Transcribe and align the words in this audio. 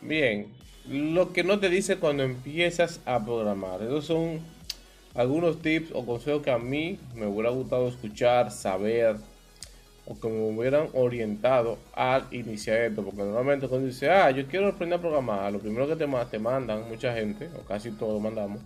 Bien, 0.00 0.48
lo 0.88 1.32
que 1.32 1.44
no 1.44 1.60
te 1.60 1.68
dice 1.68 1.96
cuando 1.96 2.24
empiezas 2.24 3.00
a 3.06 3.24
programar. 3.24 3.82
Esos 3.82 4.06
son 4.06 4.40
algunos 5.14 5.62
tips 5.62 5.92
o 5.94 6.04
consejos 6.04 6.42
que 6.42 6.50
a 6.50 6.58
mí 6.58 6.98
me 7.14 7.26
hubiera 7.26 7.50
gustado 7.50 7.88
escuchar, 7.88 8.50
saber 8.50 9.16
o 10.06 10.18
que 10.18 10.28
me 10.28 10.50
hubieran 10.50 10.88
orientado 10.94 11.78
al 11.94 12.26
iniciar 12.30 12.78
esto. 12.78 13.04
Porque 13.04 13.22
normalmente 13.22 13.68
cuando 13.68 13.86
dice, 13.86 14.10
ah, 14.10 14.30
yo 14.30 14.46
quiero 14.46 14.68
aprender 14.68 14.98
a 14.98 15.02
programar, 15.02 15.52
lo 15.52 15.58
primero 15.58 15.86
que 15.86 15.96
te, 15.96 16.38
mandan, 16.38 16.88
mucha 16.88 17.14
gente, 17.14 17.48
o 17.58 17.66
casi 17.66 17.92
todos 17.92 18.20
mandamos, 18.20 18.60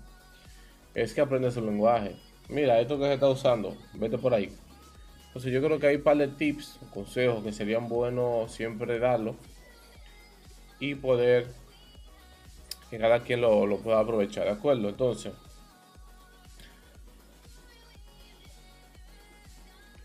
es 0.94 1.12
que 1.12 1.20
aprendes 1.20 1.56
el 1.56 1.66
lenguaje. 1.66 2.16
Mira, 2.48 2.80
esto 2.80 2.98
que 2.98 3.04
se 3.04 3.14
está 3.14 3.28
usando, 3.28 3.76
vete 3.94 4.18
por 4.18 4.32
ahí. 4.32 4.52
Entonces 5.28 5.52
yo 5.52 5.62
creo 5.62 5.78
que 5.78 5.88
hay 5.88 5.96
un 5.96 6.02
par 6.02 6.16
de 6.16 6.28
tips, 6.28 6.78
consejos 6.94 7.44
que 7.44 7.52
serían 7.52 7.88
buenos 7.88 8.52
siempre 8.52 8.98
darlo 8.98 9.36
y 10.80 10.94
poder 10.94 11.46
que 12.88 12.98
cada 12.98 13.20
quien 13.20 13.40
lo 13.40 13.78
pueda 13.78 13.98
aprovechar, 13.98 14.44
¿de 14.44 14.52
acuerdo? 14.52 14.88
Entonces, 14.88 15.32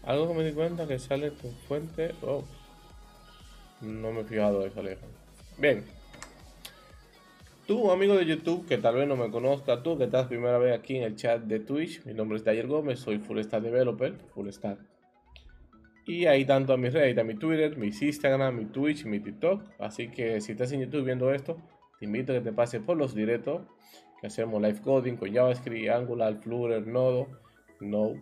algo 0.03 0.27
que 0.27 0.33
me 0.33 0.43
di 0.43 0.53
cuenta 0.53 0.87
que 0.87 0.99
sale 0.99 1.31
tu 1.31 1.49
fuente. 1.67 2.13
Oh, 2.21 2.43
no 3.81 4.12
me 4.12 4.21
he 4.21 4.23
fijado 4.23 4.65
eso, 4.65 4.81
Bien. 5.57 5.84
Tú, 7.67 7.91
amigo 7.91 8.15
de 8.15 8.26
YouTube, 8.26 8.67
que 8.67 8.77
tal 8.77 8.95
vez 8.95 9.07
no 9.07 9.15
me 9.15 9.29
conozca, 9.31 9.81
tú 9.81 9.98
que 9.98 10.05
estás 10.05 10.27
primera 10.27 10.57
vez 10.57 10.77
aquí 10.77 10.98
en 10.98 11.03
el 11.03 11.15
chat 11.15 11.41
de 11.43 11.59
Twitch, 11.59 12.03
mi 12.05 12.13
nombre 12.13 12.37
es 12.37 12.43
Daniel 12.43 12.67
Gómez, 12.67 12.99
soy 12.99 13.20
Full 13.20 13.39
Stack 13.41 13.63
Developer, 13.63 14.13
Full 14.34 14.49
Stack 14.49 14.91
y 16.05 16.26
ahí 16.26 16.45
tanto 16.45 16.73
a 16.73 16.77
mis 16.77 16.93
redes, 16.93 17.17
a 17.17 17.23
mi 17.23 17.35
Twitter, 17.35 17.77
mi 17.77 17.87
Instagram, 17.87 18.55
mi 18.55 18.65
Twitch, 18.65 19.05
mi 19.05 19.20
TikTok. 19.20 19.63
Así 19.79 20.09
que 20.09 20.41
si 20.41 20.54
estás 20.54 20.71
en 20.71 20.81
YouTube 20.81 21.05
viendo 21.05 21.31
esto, 21.33 21.57
te 21.99 22.05
invito 22.05 22.33
a 22.33 22.35
que 22.35 22.41
te 22.41 22.51
pases 22.51 22.81
por 22.81 22.98
los 22.98 23.13
directos 23.13 23.61
que 24.20 24.27
hacemos 24.27 24.61
live 24.61 24.81
coding 24.81 25.15
con 25.15 25.33
JavaScript, 25.33 25.89
Angular, 25.89 26.35
Flutter, 26.41 26.85
Nodo, 26.85 27.27
Node. 27.79 28.20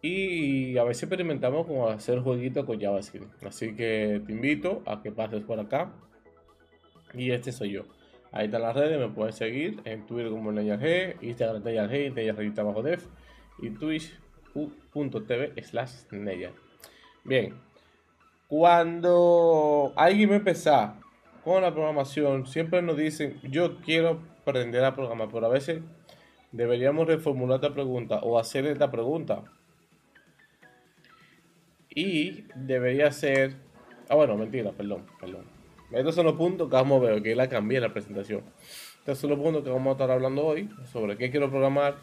Y 0.00 0.78
a 0.78 0.84
veces 0.84 1.04
experimentamos 1.04 1.66
con 1.66 1.92
hacer 1.92 2.20
jueguitos 2.20 2.64
con 2.64 2.80
JavaScript. 2.80 3.42
Así 3.44 3.74
que 3.74 4.22
te 4.24 4.32
invito 4.32 4.82
a 4.86 5.02
que 5.02 5.10
pases 5.10 5.42
por 5.42 5.58
acá. 5.58 5.90
Y 7.14 7.30
este 7.32 7.52
soy 7.52 7.72
yo. 7.72 7.84
Ahí 8.30 8.46
están 8.46 8.62
las 8.62 8.76
redes, 8.76 8.98
me 8.98 9.08
puedes 9.08 9.36
seguir 9.36 9.80
en 9.84 10.04
Twitter 10.06 10.30
como 10.30 10.52
G, 10.52 11.16
Instagram 11.22 11.64
Neyar 11.64 11.90
G, 11.90 12.58
abajo 12.58 12.82
Def 12.82 13.06
y 13.58 13.70
twitch.tv 13.70 15.62
slash 15.62 15.92
Neyar. 16.10 16.52
Bien, 17.24 17.54
cuando 18.48 19.92
alguien 19.96 20.30
va 20.30 20.36
a 20.36 21.00
con 21.42 21.62
la 21.62 21.72
programación, 21.72 22.46
siempre 22.46 22.82
nos 22.82 22.96
dicen, 22.96 23.40
yo 23.42 23.80
quiero 23.80 24.20
aprender 24.42 24.84
a 24.84 24.94
programar, 24.94 25.28
pero 25.32 25.46
a 25.46 25.50
veces 25.50 25.80
deberíamos 26.52 27.06
reformular 27.06 27.56
esta 27.56 27.72
pregunta 27.72 28.20
o 28.22 28.38
hacer 28.38 28.66
esta 28.66 28.90
pregunta. 28.90 29.44
Y 31.98 32.44
debería 32.54 33.10
ser... 33.10 33.56
Ah, 34.08 34.14
bueno, 34.14 34.36
mentira, 34.36 34.70
perdón, 34.70 35.04
perdón. 35.20 35.42
Estos 35.90 36.14
son 36.14 36.26
los 36.26 36.36
puntos 36.36 36.68
que 36.68 36.76
vamos 36.76 37.02
a 37.02 37.06
ver, 37.06 37.22
que 37.24 37.34
la 37.34 37.48
cambié 37.48 37.80
la 37.80 37.92
presentación. 37.92 38.44
Estos 39.00 39.18
son 39.18 39.30
los 39.30 39.38
puntos 39.40 39.64
que 39.64 39.70
vamos 39.70 39.88
a 39.88 39.92
estar 39.94 40.08
hablando 40.12 40.46
hoy, 40.46 40.70
sobre 40.92 41.16
qué 41.16 41.28
quiero 41.32 41.50
programar, 41.50 41.96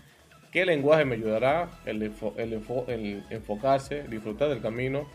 qué 0.52 0.66
lenguaje 0.66 1.06
me 1.06 1.16
ayudará, 1.16 1.70
el, 1.86 2.04
el, 2.04 3.24
enfocarse, 3.30 4.04
disfrutar 4.10 4.50
del 4.50 4.60
camino. 4.62 5.08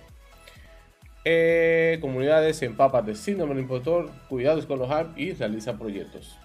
Eh, 1.26 1.99
comunidades, 2.00 2.62
empapas 2.62 3.05
de 3.05 3.16
síndrome 3.16 3.53
del 3.53 3.65
impostor, 3.65 4.10
cuidados 4.31 4.65
con 4.65 4.78
los 4.78 4.91
apps 4.91 5.10
y 5.19 5.34
realiza 5.34 5.76
proyectos. 5.76 6.38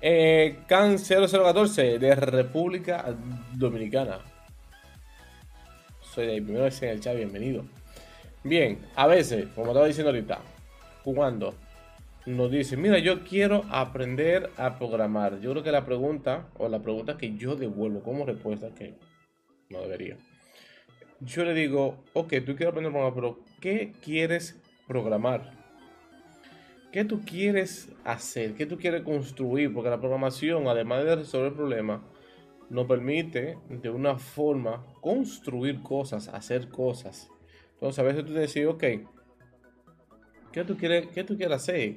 Eh, 0.00 0.58
CAN 0.68 0.98
0014 0.98 1.98
de 1.98 2.14
República 2.14 3.12
Dominicana. 3.54 4.20
Soy 6.14 6.26
de 6.28 6.40
primero 6.40 6.68
en 6.68 6.88
el 6.90 7.00
chat, 7.00 7.16
bienvenido. 7.16 7.64
Bien, 8.44 8.78
a 8.94 9.08
veces, 9.08 9.48
como 9.56 9.68
estaba 9.68 9.86
diciendo 9.86 10.10
ahorita, 10.10 10.38
jugando 11.02 11.56
nos 12.26 12.52
dice, 12.52 12.76
mira, 12.76 13.00
yo 13.00 13.24
quiero 13.24 13.64
aprender 13.68 14.50
a 14.56 14.78
programar. 14.78 15.40
Yo 15.40 15.50
creo 15.50 15.64
que 15.64 15.72
la 15.72 15.84
pregunta, 15.84 16.46
o 16.56 16.68
la 16.68 16.80
pregunta 16.80 17.16
que 17.18 17.36
yo 17.36 17.56
devuelvo 17.56 18.04
como 18.04 18.24
respuesta, 18.24 18.72
que 18.72 18.94
no 19.70 19.80
debería. 19.80 20.16
Yo 21.18 21.44
le 21.44 21.52
digo, 21.52 22.04
ok, 22.12 22.28
tú 22.46 22.54
quieres 22.54 22.68
aprender 22.68 22.90
a 22.90 22.92
programar, 22.92 23.14
pero 23.14 23.40
¿qué 23.60 23.92
quieres 24.00 24.62
programar? 24.86 25.50
¿Qué 26.92 27.04
tú 27.04 27.22
quieres 27.22 27.88
hacer? 28.04 28.54
¿Qué 28.54 28.66
tú 28.66 28.78
quieres 28.78 29.02
construir? 29.02 29.74
Porque 29.74 29.90
la 29.90 29.98
programación, 29.98 30.68
además 30.68 31.04
de 31.04 31.16
resolver 31.16 31.54
problemas, 31.54 32.02
nos 32.70 32.86
permite 32.86 33.58
de 33.68 33.90
una 33.90 34.18
forma 34.18 34.84
construir 35.00 35.82
cosas, 35.82 36.28
hacer 36.28 36.68
cosas. 36.68 37.30
Entonces 37.74 37.98
a 37.98 38.02
veces 38.02 38.24
tú 38.24 38.32
decides, 38.32 38.68
ok, 38.68 38.84
¿qué 40.52 40.64
tú 40.64 40.76
quieres, 40.76 41.08
qué 41.08 41.24
tú 41.24 41.36
quieres 41.36 41.56
hacer? 41.56 41.96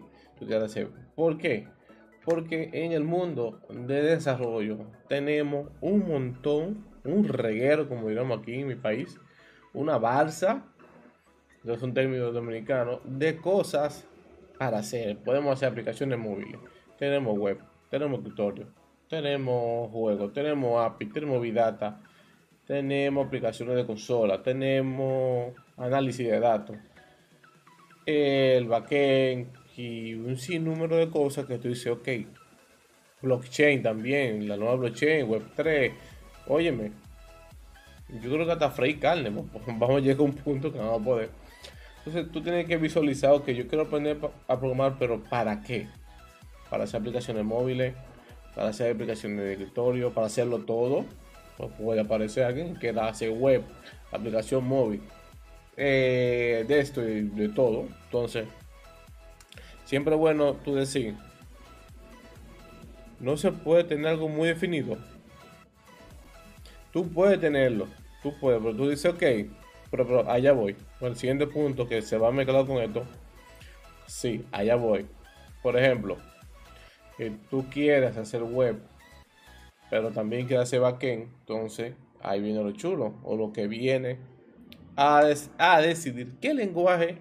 ¿Por 1.15 1.37
qué? 1.37 1.67
Porque 2.25 2.69
en 2.73 2.91
el 2.91 3.03
mundo 3.03 3.61
de 3.69 4.01
desarrollo 4.01 4.79
tenemos 5.07 5.69
un 5.81 6.07
montón, 6.07 6.85
un 7.05 7.27
reguero, 7.27 7.87
como 7.87 8.09
digamos 8.09 8.39
aquí 8.39 8.55
en 8.55 8.67
mi 8.67 8.75
país, 8.75 9.17
una 9.73 9.97
balsa, 9.97 10.65
es 11.63 11.81
un 11.81 11.93
término 11.93 12.31
dominicano, 12.31 12.99
de 13.03 13.37
cosas 13.37 14.07
para 14.57 14.79
hacer. 14.79 15.17
Podemos 15.19 15.53
hacer 15.53 15.69
aplicaciones 15.69 16.17
móviles, 16.17 16.59
tenemos 16.97 17.37
web, 17.37 17.59
tenemos 17.89 18.23
tutorial, 18.23 18.67
tenemos 19.09 19.91
juegos, 19.91 20.33
tenemos 20.33 20.85
API, 20.85 21.05
tenemos 21.07 21.41
Bidata, 21.41 21.99
tenemos 22.65 23.25
aplicaciones 23.25 23.75
de 23.75 23.85
consola, 23.85 24.41
tenemos 24.43 25.53
análisis 25.77 26.27
de 26.27 26.39
datos, 26.39 26.77
el 28.05 28.67
backend, 28.67 29.47
y 29.77 30.15
un 30.15 30.37
sinnúmero 30.37 30.97
de 30.97 31.09
cosas 31.09 31.45
que 31.45 31.59
tú 31.59 31.67
dices, 31.67 31.87
ok, 31.87 32.07
blockchain 33.21 33.83
también, 33.83 34.47
la 34.47 34.57
nueva 34.57 34.75
blockchain, 34.75 35.27
Web3, 35.27 35.93
óyeme, 36.47 36.91
yo 38.21 38.31
creo 38.31 38.45
que 38.45 38.51
hasta 38.51 38.71
freír 38.71 38.99
carne, 38.99 39.29
vamos 39.67 39.97
a 39.97 39.99
llegar 39.99 40.19
a 40.19 40.23
un 40.23 40.33
punto 40.33 40.71
que 40.71 40.79
no 40.79 40.85
vamos 40.85 41.01
a 41.01 41.05
poder. 41.05 41.29
Entonces 41.99 42.31
tú 42.31 42.41
tienes 42.41 42.65
que 42.65 42.77
visualizar, 42.77 43.31
ok, 43.31 43.49
yo 43.49 43.67
quiero 43.67 43.83
aprender 43.83 44.17
a 44.47 44.59
programar, 44.59 44.95
pero 44.97 45.23
¿para 45.23 45.61
qué? 45.61 45.87
Para 46.69 46.85
hacer 46.85 46.99
aplicaciones 46.99 47.43
móviles, 47.43 47.93
para 48.57 48.69
hacer 48.69 48.93
aplicaciones 48.93 49.45
de 49.45 49.53
escritorio, 49.53 50.11
para 50.13 50.27
hacerlo 50.27 50.59
todo. 50.65 51.05
Pues 51.55 51.71
puede 51.79 52.01
aparecer 52.01 52.43
alguien 52.43 52.75
que 52.75 52.89
hace 52.89 53.29
web, 53.29 53.63
aplicación 54.11 54.67
móvil, 54.67 55.01
eh, 55.77 56.65
de 56.67 56.79
esto 56.79 57.07
y 57.07 57.21
de 57.21 57.49
todo. 57.49 57.87
Entonces, 58.05 58.47
Siempre 59.87 60.15
es 60.15 60.19
bueno 60.19 60.55
tú 60.65 60.75
decir, 60.75 61.15
no 63.21 63.37
se 63.37 63.53
puede 63.53 63.85
tener 63.85 64.07
algo 64.07 64.27
muy 64.27 64.49
definido. 64.49 64.97
Tú 66.91 67.07
puedes 67.07 67.39
tenerlo, 67.39 67.87
tú 68.21 68.37
puedes, 68.37 68.61
pero 68.61 68.75
tú 68.75 68.89
dices, 68.89 69.13
ok, 69.13 69.23
pero, 69.89 70.29
allá 70.29 70.51
voy. 70.51 70.75
el 70.99 71.15
siguiente 71.15 71.47
punto 71.47 71.87
que 71.87 72.01
se 72.01 72.17
va 72.17 72.27
a 72.27 72.31
mezclar 72.31 72.65
con 72.65 72.79
esto, 72.79 73.05
sí, 74.07 74.43
allá 74.51 74.75
voy. 74.75 75.05
Por 75.63 75.77
ejemplo, 75.77 76.17
que 77.17 77.31
tú 77.49 77.65
quieres 77.69 78.15
hacer 78.17 78.43
web, 78.43 78.79
pero 79.89 80.11
también 80.11 80.47
quieres 80.47 80.67
hacer 80.67 80.81
backend, 80.81 81.29
entonces 81.39 81.95
ahí 82.21 82.41
viene 82.41 82.63
lo 82.63 82.71
chulo, 82.71 83.15
o 83.23 83.35
lo 83.35 83.51
que 83.51 83.67
viene 83.67 84.19
a, 84.95 85.23
a 85.57 85.81
decidir 85.81 86.35
qué 86.39 86.53
lenguaje 86.53 87.17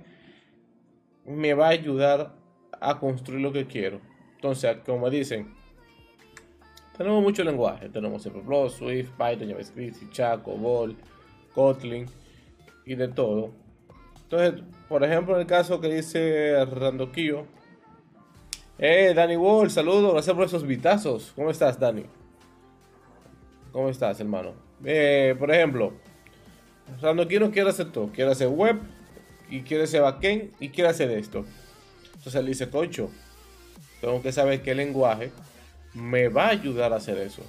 me 1.24 1.54
va 1.54 1.66
a 1.66 1.70
ayudar 1.70 2.34
a 2.80 2.98
construir 2.98 3.40
lo 3.40 3.52
que 3.52 3.66
quiero. 3.66 4.00
Entonces, 4.34 4.76
como 4.84 5.10
dicen, 5.10 5.54
tenemos 6.96 7.22
mucho 7.22 7.44
lenguaje. 7.44 7.88
Tenemos 7.88 8.22
C++, 8.22 8.30
Swift, 8.30 9.10
Python, 9.10 9.50
JavaScript, 9.50 10.10
Chaco, 10.12 10.52
Bol, 10.52 10.96
Kotlin 11.54 12.06
y 12.84 12.94
de 12.94 13.08
todo. 13.08 13.52
Entonces, 14.22 14.62
por 14.88 15.04
ejemplo, 15.04 15.34
en 15.34 15.42
el 15.42 15.46
caso 15.46 15.80
que 15.80 15.88
dice 15.88 16.64
Randoquillo. 16.64 17.46
Eh, 18.78 19.12
Dani 19.14 19.36
Wall, 19.36 19.70
saludos, 19.70 20.12
gracias 20.12 20.36
por 20.36 20.44
esos 20.44 20.66
vitazos. 20.66 21.32
¿Cómo 21.34 21.50
estás, 21.50 21.78
Dani? 21.78 22.04
¿Cómo 23.72 23.88
estás, 23.88 24.20
hermano? 24.20 24.52
Eh, 24.84 25.34
por 25.38 25.50
ejemplo, 25.50 25.92
Randoquillo 27.00 27.50
quiere 27.50 27.70
hacer 27.70 27.90
todo. 27.90 28.10
Quiere 28.12 28.30
hacer 28.30 28.48
web, 28.48 28.78
y 29.48 29.62
quiere 29.62 29.86
ser 29.86 30.02
backend 30.02 30.50
y 30.60 30.70
quiere 30.70 30.90
hacer 30.90 31.10
esto. 31.10 31.44
Entonces 32.06 32.34
él 32.34 32.46
dice, 32.46 32.68
cocho, 32.68 33.10
tengo 34.00 34.22
que 34.22 34.32
saber 34.32 34.62
qué 34.62 34.74
lenguaje 34.74 35.30
me 35.94 36.28
va 36.28 36.46
a 36.46 36.50
ayudar 36.50 36.92
a 36.92 36.96
hacer 36.96 37.18
eso. 37.18 37.42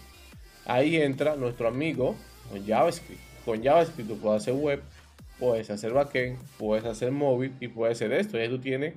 Ahí 0.66 0.98
entra 0.98 1.36
nuestro 1.36 1.68
amigo 1.68 2.16
con 2.50 2.66
JavaScript. 2.66 3.22
Con 3.46 3.64
JavaScript 3.64 4.10
tú 4.10 4.18
puedes 4.18 4.44
hacer 4.44 4.54
web, 4.54 4.82
puedes 5.40 5.70
hacer 5.70 5.94
backend, 5.94 6.38
puedes 6.58 6.86
hacer 6.86 7.12
móvil 7.12 7.54
y 7.60 7.68
puedes 7.68 7.98
hacer 7.98 8.12
esto. 8.14 8.38
Y 8.38 8.42
ahí 8.42 8.50
tú 8.50 8.60
tienes. 8.60 8.94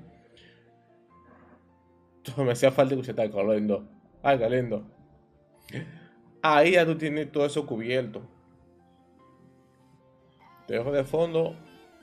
Me 2.36 2.52
hacía 2.52 2.70
falta 2.70 2.94
que 2.94 3.00
usted 3.00 3.18
está 3.18 3.30
corriendo. 3.30 3.88
Ay, 4.22 4.38
lindo. 4.50 4.84
Ahí 6.42 6.72
ya 6.72 6.84
tú 6.84 6.96
tienes 6.96 7.30
todo 7.32 7.46
eso 7.46 7.66
cubierto. 7.66 8.22
Te 10.66 10.74
dejo 10.74 10.92
de 10.92 11.04
fondo. 11.04 11.56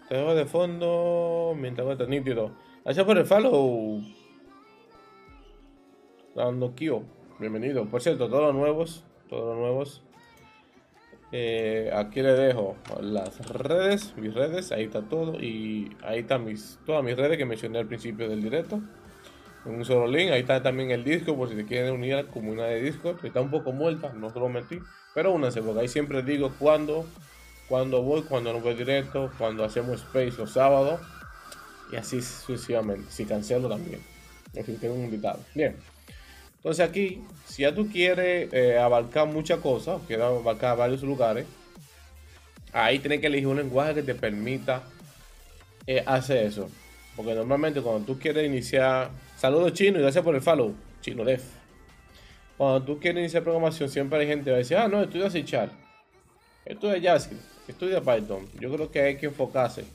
Te 0.10 0.16
dejo 0.16 0.36
de 0.36 0.46
fondo 0.46 1.56
mientras 1.58 1.88
está 1.88 2.06
nítido. 2.06 2.56
Gracias 2.84 3.06
por 3.06 3.18
el 3.18 3.26
follow. 3.26 4.02
Dando 6.36 6.74
Kio. 6.76 7.04
Bienvenido. 7.40 7.86
Por 7.86 8.02
cierto, 8.02 8.28
todos 8.30 8.44
los 8.44 8.56
nuevos. 8.56 9.04
Todos 9.30 9.46
los 9.46 9.58
nuevos. 9.58 10.04
Eh, 11.32 11.92
aquí 11.94 12.22
le 12.22 12.32
dejo 12.34 12.78
las 13.02 13.46
redes, 13.50 14.16
mis 14.16 14.34
redes, 14.34 14.72
ahí 14.72 14.86
está 14.86 15.02
todo 15.02 15.42
y 15.42 15.94
ahí 16.02 16.20
están 16.20 16.46
mis, 16.46 16.80
todas 16.86 17.04
mis 17.04 17.18
redes 17.18 17.38
que 17.38 17.46
mencioné 17.46 17.80
al 17.80 17.88
principio 17.88 18.30
del 18.30 18.42
directo. 18.42 18.82
Un 19.68 19.84
solo 19.84 20.08
link, 20.08 20.32
ahí 20.32 20.42
está 20.42 20.64
también 20.64 20.92
el 20.92 21.04
disco 21.04 21.36
por 21.36 21.50
si 21.50 21.56
te 21.56 21.66
quieren 21.66 21.92
unir 21.94 22.14
a 22.14 22.24
la 22.24 22.30
comunidad 22.30 22.68
de 22.70 22.82
Discord. 22.82 23.24
Está 23.26 23.42
un 23.42 23.52
poco 23.52 23.74
muerta, 23.74 24.14
no 24.14 24.32
se 24.32 24.40
lo 24.40 24.48
metí, 24.48 24.80
pero 25.14 25.34
únanse 25.34 25.62
porque 25.62 25.82
ahí 25.82 25.88
siempre 25.90 26.24
digo 26.24 26.54
cuándo, 26.58 27.06
cuando 27.68 28.02
voy, 28.02 28.22
cuando 28.22 28.54
no 28.54 28.62
voy 28.62 28.76
directo, 28.76 29.30
cuando 29.38 29.66
hacemos 29.66 30.02
space 30.02 30.38
los 30.38 30.54
sábados 30.54 31.02
y 31.92 31.98
así 31.98 32.22
sucesivamente. 32.22 33.12
Si 33.12 33.26
cancelo 33.26 33.68
también, 33.68 34.00
en 34.54 34.64
fin, 34.64 34.78
tengo 34.80 34.96
un 34.96 35.04
invitado. 35.04 35.40
Bien. 35.54 35.76
Entonces 36.56 36.88
aquí, 36.88 37.22
si 37.46 37.64
ya 37.64 37.76
tú 37.76 37.90
quieres 37.90 38.52
eh, 38.54 38.78
abarcar 38.78 39.28
muchas 39.28 39.60
cosas, 39.60 40.02
quieres 40.08 40.26
abarcar 40.26 40.78
varios 40.78 41.04
lugares, 41.04 41.46
ahí 42.72 43.00
tienes 43.00 43.20
que 43.20 43.28
elegir 43.28 43.48
un 43.48 43.58
lenguaje 43.58 43.96
que 43.96 44.04
te 44.04 44.16
permita 44.16 44.84
eh, 45.86 46.04
hacer 46.06 46.46
eso. 46.46 46.70
Porque 47.18 47.36
normalmente 47.36 47.82
cuando 47.82 48.06
tú 48.06 48.18
quieres 48.18 48.46
iniciar... 48.46 49.27
Saludos 49.38 49.74
chino 49.74 50.00
y 50.00 50.02
gracias 50.02 50.24
por 50.24 50.36
el 50.36 50.42
follow, 50.42 50.74
chino 51.02 51.24
def. 51.24 51.44
Cuando 52.58 52.84
tú 52.84 53.00
quieres 53.00 53.22
iniciar 53.22 53.44
programación, 53.44 53.90
siempre 53.90 54.20
hay 54.20 54.28
gente 54.28 54.46
que 54.46 54.52
va 54.52 54.56
a 54.56 54.60
decir, 54.60 54.78
ah, 54.78 54.88
no, 54.88 55.04
estudia 55.04 55.30
C 55.30 55.46
estudia 56.66 57.02
JavaScript, 57.02 57.44
estudia 57.68 58.02
Python. 58.02 58.48
Yo 58.60 58.74
creo 58.74 58.92
que 58.92 59.00
hay 59.00 59.18
que 59.18 59.28
enfocarse 59.28 59.86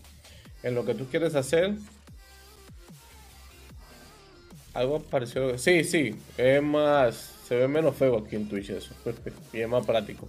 en 0.62 0.74
lo 0.74 0.84
que 0.86 0.94
tú 0.94 1.06
quieres 1.06 1.34
hacer 1.34 1.74
algo 4.74 5.00
parecido. 5.00 5.58
Sí, 5.58 5.84
sí. 5.84 6.16
Es 6.36 6.62
más. 6.62 7.30
Se 7.46 7.56
ve 7.56 7.68
menos 7.68 7.96
feo 7.96 8.18
aquí 8.18 8.36
en 8.36 8.48
Twitch 8.48 8.70
eso. 8.70 8.94
y 9.52 9.60
es 9.60 9.68
más 9.68 9.84
práctico. 9.84 10.28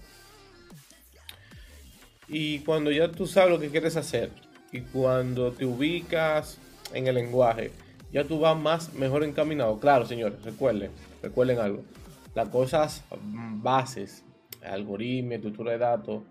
Y 2.28 2.60
cuando 2.60 2.92
ya 2.92 3.12
tú 3.12 3.28
sabes 3.28 3.52
lo 3.52 3.60
que 3.60 3.70
quieres 3.70 3.96
hacer. 3.96 4.32
Y 4.72 4.82
cuando 4.82 5.52
te 5.52 5.66
ubicas 5.66 6.58
en 6.94 7.08
el 7.08 7.16
lenguaje. 7.16 7.72
Ya 8.14 8.24
tú 8.24 8.40
vas 8.40 8.58
más 8.58 8.94
mejor 8.94 9.24
encaminado. 9.24 9.80
Claro, 9.80 10.06
señores. 10.06 10.42
Recuerden. 10.44 10.92
Recuerden 11.22 11.60
algo. 11.60 11.84
Las 12.36 12.48
cosas 12.50 13.04
bases. 13.62 14.24
Algoritmos, 14.64 15.34
estructura 15.34 15.74
de 15.74 15.80
datos. 15.80 16.24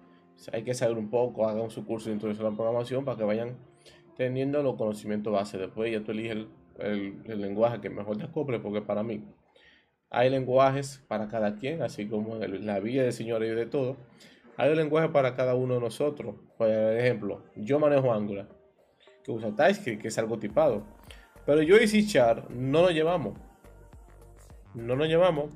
Hay 0.52 0.62
que 0.62 0.72
saber 0.72 0.96
un 0.96 1.10
poco. 1.10 1.46
Hagan 1.46 1.70
su 1.70 1.84
curso 1.84 2.08
de 2.08 2.14
introducción 2.14 2.46
a 2.46 2.50
la 2.50 2.56
programación. 2.56 3.04
Para 3.04 3.18
que 3.18 3.24
vayan 3.24 3.56
teniendo 4.16 4.62
los 4.62 4.76
conocimientos 4.76 5.32
base. 5.32 5.58
Después 5.58 5.92
ya 5.92 6.02
tú 6.02 6.12
eliges 6.12 6.36
el 6.36 6.48
el, 6.78 7.40
lenguaje 7.40 7.80
que 7.80 7.90
mejor 7.90 8.18
te 8.18 8.24
acople, 8.24 8.58
porque 8.58 8.82
para 8.82 9.02
mí 9.02 9.24
hay 10.10 10.30
lenguajes 10.30 11.02
para 11.08 11.28
cada 11.28 11.56
quien, 11.56 11.82
así 11.82 12.06
como 12.06 12.42
en 12.42 12.66
la 12.66 12.80
vida 12.80 13.02
del 13.02 13.12
Señor 13.12 13.42
y 13.44 13.48
de 13.48 13.66
todo. 13.66 13.96
Hay 14.56 14.70
un 14.70 14.76
lenguaje 14.76 15.08
para 15.08 15.34
cada 15.34 15.54
uno 15.54 15.74
de 15.74 15.80
nosotros. 15.80 16.36
Por 16.58 16.68
ejemplo, 16.68 17.42
yo 17.56 17.78
manejo 17.78 18.12
Angular, 18.12 18.48
que 19.24 19.32
usa 19.32 19.50
TypeScript, 19.50 20.02
que 20.02 20.08
es 20.08 20.18
algo 20.18 20.38
tipado. 20.38 20.82
Pero 21.46 21.62
yo 21.62 21.76
y 21.76 21.88
C 21.88 22.22
no 22.50 22.82
lo 22.82 22.90
llevamos. 22.90 23.38
No 24.74 24.96
lo 24.96 25.04
llevamos. 25.04 25.50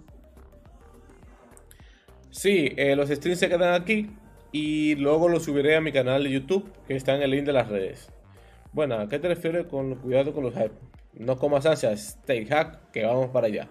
Sí, 2.31 2.73
eh, 2.77 2.97
los 2.97 3.09
streams 3.09 3.39
se 3.39 3.49
quedan 3.49 3.81
aquí 3.81 4.11
y 4.53 4.95
luego 4.97 5.29
los 5.29 5.45
subiré 5.45 5.77
a 5.77 5.81
mi 5.81 5.93
canal 5.93 6.25
de 6.25 6.31
YouTube, 6.31 6.71
que 6.87 6.95
está 6.95 7.15
en 7.15 7.23
el 7.23 7.31
link 7.31 7.45
de 7.45 7.53
las 7.53 7.69
redes. 7.69 8.13
Bueno, 8.73 8.97
¿a 8.97 9.09
qué 9.09 9.19
te 9.19 9.29
refieres 9.29 9.67
con 9.67 9.95
cuidado 9.97 10.35
con 10.35 10.45
los 10.45 10.55
hype? 10.55 10.75
No 11.15 11.39
comas 11.39 11.65
ansias, 11.65 12.19
stay 12.21 12.45
hack, 12.45 12.91
que 12.91 13.05
vamos 13.05 13.31
para 13.31 13.47
allá. 13.47 13.69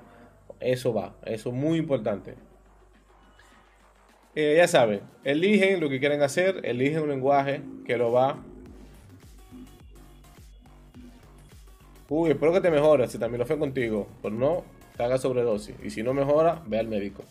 Eso 0.59 0.93
va, 0.93 1.15
eso 1.25 1.49
es 1.49 1.55
muy 1.55 1.77
importante. 1.77 2.35
Eh, 4.33 4.55
ya 4.57 4.67
saben, 4.67 5.01
eligen 5.23 5.79
lo 5.79 5.89
que 5.89 5.99
quieren 5.99 6.21
hacer, 6.23 6.61
eligen 6.63 7.03
un 7.03 7.09
lenguaje 7.09 7.61
que 7.85 7.97
lo 7.97 8.11
va. 8.11 8.43
Uy, 12.09 12.31
espero 12.31 12.53
que 12.53 12.61
te 12.61 12.71
mejores, 12.71 13.11
si 13.11 13.17
también 13.17 13.39
lo 13.39 13.45
fue 13.45 13.57
contigo. 13.57 14.07
Pero 14.21 14.35
no, 14.35 14.63
te 14.95 15.03
haga 15.03 15.17
sobredosis. 15.17 15.75
Y 15.83 15.89
si 15.89 16.03
no 16.03 16.13
mejora, 16.13 16.61
ve 16.67 16.79
al 16.79 16.87
médico. 16.87 17.23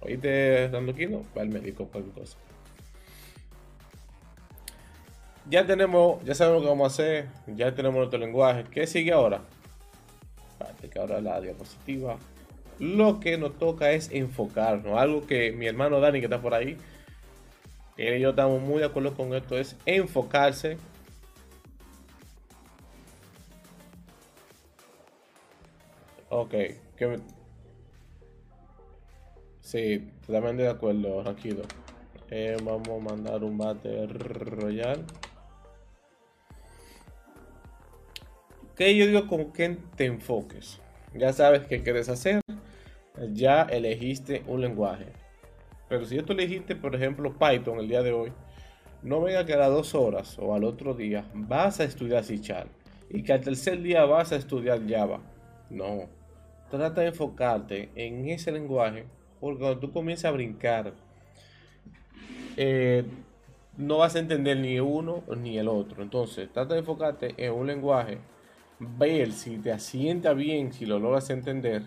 Oíste 0.00 0.68
dando 0.68 0.94
quino, 0.94 1.22
ve 1.34 1.40
al 1.40 1.48
médico, 1.48 1.86
cualquier 1.86 2.14
cosa 2.14 2.38
ya 5.50 5.66
tenemos, 5.66 6.22
ya 6.24 6.34
sabemos 6.34 6.62
lo 6.62 6.66
que 6.66 6.70
vamos 6.70 6.84
a 6.84 6.94
hacer, 6.94 7.28
ya 7.46 7.74
tenemos 7.74 7.96
nuestro 7.98 8.18
lenguaje. 8.18 8.64
¿Qué 8.70 8.86
sigue 8.86 9.12
ahora? 9.12 9.40
Espérate 10.52 10.88
que 10.88 10.98
ahora 10.98 11.20
la 11.20 11.40
diapositiva. 11.40 12.18
Lo 12.78 13.18
que 13.18 13.38
nos 13.38 13.58
toca 13.58 13.92
es 13.92 14.10
enfocarnos. 14.12 14.98
Algo 14.98 15.26
que 15.26 15.52
mi 15.52 15.66
hermano 15.66 16.00
Dani, 16.00 16.20
que 16.20 16.26
está 16.26 16.40
por 16.40 16.54
ahí, 16.54 16.76
él 17.96 18.18
y 18.18 18.20
yo 18.20 18.30
estamos 18.30 18.60
muy 18.60 18.78
de 18.78 18.86
acuerdo 18.86 19.14
con 19.14 19.34
esto, 19.34 19.58
es 19.58 19.76
enfocarse. 19.86 20.76
Ok, 26.40 26.54
que 26.96 27.18
Sí, 29.60 30.12
totalmente 30.24 30.62
de 30.62 30.68
acuerdo, 30.68 31.20
tranquilo. 31.24 31.62
Eh, 32.30 32.56
vamos 32.62 32.88
a 32.88 33.12
mandar 33.12 33.42
un 33.42 33.58
bate 33.58 34.06
royal. 34.06 35.04
que 38.76 38.96
yo 38.96 39.08
digo 39.08 39.26
con 39.26 39.50
que 39.50 39.76
te 39.96 40.04
enfoques. 40.04 40.78
Ya 41.12 41.32
sabes 41.32 41.66
qué 41.66 41.82
quieres 41.82 42.08
hacer, 42.08 42.40
ya 43.32 43.62
elegiste 43.62 44.44
un 44.46 44.60
lenguaje. 44.60 45.06
Pero 45.88 46.04
si 46.04 46.22
tú 46.22 46.34
elegiste, 46.34 46.76
por 46.76 46.94
ejemplo, 46.94 47.36
Python 47.36 47.80
el 47.80 47.88
día 47.88 48.02
de 48.02 48.12
hoy, 48.12 48.32
no 49.02 49.20
venga 49.20 49.44
que 49.44 49.54
a 49.54 49.58
las 49.58 49.70
dos 49.70 49.96
horas 49.96 50.38
o 50.38 50.54
al 50.54 50.62
otro 50.62 50.94
día 50.94 51.28
vas 51.34 51.80
a 51.80 51.84
estudiar 51.84 52.22
C 52.22 52.40
y 53.10 53.24
que 53.24 53.32
al 53.32 53.40
tercer 53.40 53.82
día 53.82 54.04
vas 54.04 54.30
a 54.30 54.36
estudiar 54.36 54.88
Java. 54.88 55.20
No. 55.70 56.17
Trata 56.70 57.00
de 57.00 57.08
enfocarte 57.08 57.90
en 57.94 58.28
ese 58.28 58.52
lenguaje 58.52 59.06
porque 59.40 59.60
cuando 59.60 59.78
tú 59.78 59.92
comienzas 59.92 60.26
a 60.26 60.32
brincar, 60.32 60.92
eh, 62.56 63.04
no 63.76 63.98
vas 63.98 64.16
a 64.16 64.18
entender 64.18 64.58
ni 64.58 64.80
uno 64.80 65.22
ni 65.36 65.58
el 65.58 65.68
otro. 65.68 66.02
Entonces, 66.02 66.52
trata 66.52 66.74
de 66.74 66.80
enfocarte 66.80 67.34
en 67.36 67.52
un 67.52 67.66
lenguaje 67.66 68.18
ver 68.80 69.32
si 69.32 69.58
te 69.58 69.72
asienta 69.72 70.32
bien, 70.32 70.72
si 70.72 70.84
lo 70.84 70.98
logras 70.98 71.30
entender, 71.30 71.84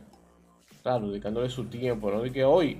claro, 0.82 1.10
dedicándole 1.10 1.50
su 1.50 1.66
tiempo, 1.66 2.10
no 2.10 2.22
de 2.22 2.32
que 2.32 2.44
hoy, 2.44 2.80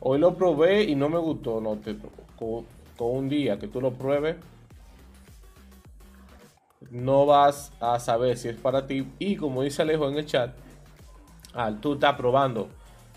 hoy 0.00 0.18
lo 0.18 0.34
probé 0.34 0.84
y 0.84 0.94
no 0.94 1.08
me 1.08 1.18
gustó, 1.18 1.60
no 1.60 1.76
te 1.76 1.96
con, 2.36 2.64
con 2.96 3.16
un 3.16 3.28
día 3.28 3.58
que 3.58 3.68
tú 3.68 3.80
lo 3.80 3.92
pruebes, 3.92 4.36
no 6.90 7.26
vas 7.26 7.72
a 7.80 7.98
saber 8.00 8.36
si 8.38 8.48
es 8.48 8.56
para 8.56 8.86
ti. 8.86 9.06
Y 9.18 9.36
como 9.36 9.62
dice 9.62 9.82
Alejo 9.82 10.08
en 10.08 10.16
el 10.16 10.26
chat, 10.26 10.54
al 11.54 11.80
tú 11.80 11.94
estás 11.94 12.14
probando 12.16 12.68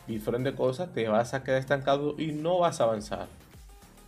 diferentes 0.07 0.53
cosas, 0.55 0.93
te 0.93 1.07
vas 1.07 1.33
a 1.33 1.43
quedar 1.43 1.59
estancado 1.59 2.15
y 2.17 2.31
no 2.31 2.59
vas 2.59 2.81
a 2.81 2.85
avanzar. 2.85 3.27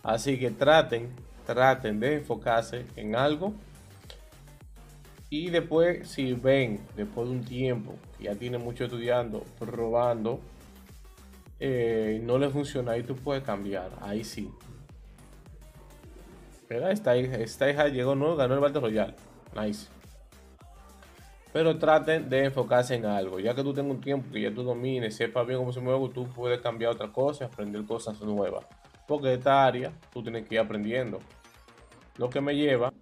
Así 0.02 0.38
que 0.38 0.50
traten, 0.50 1.10
traten 1.46 2.00
de 2.00 2.16
enfocarse 2.16 2.86
en 2.96 3.16
algo 3.16 3.54
y 5.30 5.50
después, 5.50 6.08
si 6.08 6.32
ven, 6.32 6.80
después 6.96 7.28
de 7.28 7.34
un 7.34 7.44
tiempo, 7.44 7.96
ya 8.20 8.36
tiene 8.36 8.56
mucho 8.56 8.84
estudiando, 8.84 9.42
probando, 9.58 10.38
eh, 11.58 12.20
no 12.22 12.38
le 12.38 12.50
funciona, 12.50 12.92
ahí 12.92 13.02
tú 13.02 13.16
puedes 13.16 13.42
cambiar. 13.42 13.90
Ahí 14.00 14.22
sí. 14.22 14.48
Hija, 16.70 16.90
esta 16.90 17.68
hija 17.68 17.88
llegó 17.88 18.14
nuevo, 18.14 18.36
ganó 18.36 18.54
el 18.54 18.60
Battle 18.60 18.80
Royale. 18.80 19.14
Nice. 19.60 19.88
Pero 21.54 21.78
traten 21.78 22.28
de 22.28 22.44
enfocarse 22.44 22.96
en 22.96 23.06
algo. 23.06 23.40
Ya 23.40 23.54
que 23.54 23.62
tú 23.62 23.72
tengas 23.72 23.94
un 23.94 24.00
tiempo 24.02 24.30
que 24.30 24.42
ya 24.42 24.52
tú 24.52 24.62
domines, 24.62 25.16
sepas 25.16 25.46
bien 25.46 25.58
cómo 25.58 25.72
se 25.72 25.80
mueve, 25.80 26.10
tú 26.12 26.26
puedes 26.26 26.60
cambiar 26.60 26.92
otra 26.92 27.10
cosa, 27.10 27.46
aprender 27.46 27.82
cosas 27.86 28.20
nuevas. 28.20 28.66
Porque 29.08 29.32
esta 29.32 29.64
área 29.64 29.90
tú 30.12 30.22
tienes 30.22 30.46
que 30.46 30.56
ir 30.56 30.60
aprendiendo. 30.60 31.20
Lo 32.18 32.28
que 32.28 32.42
me 32.42 32.54
lleva 32.54 32.92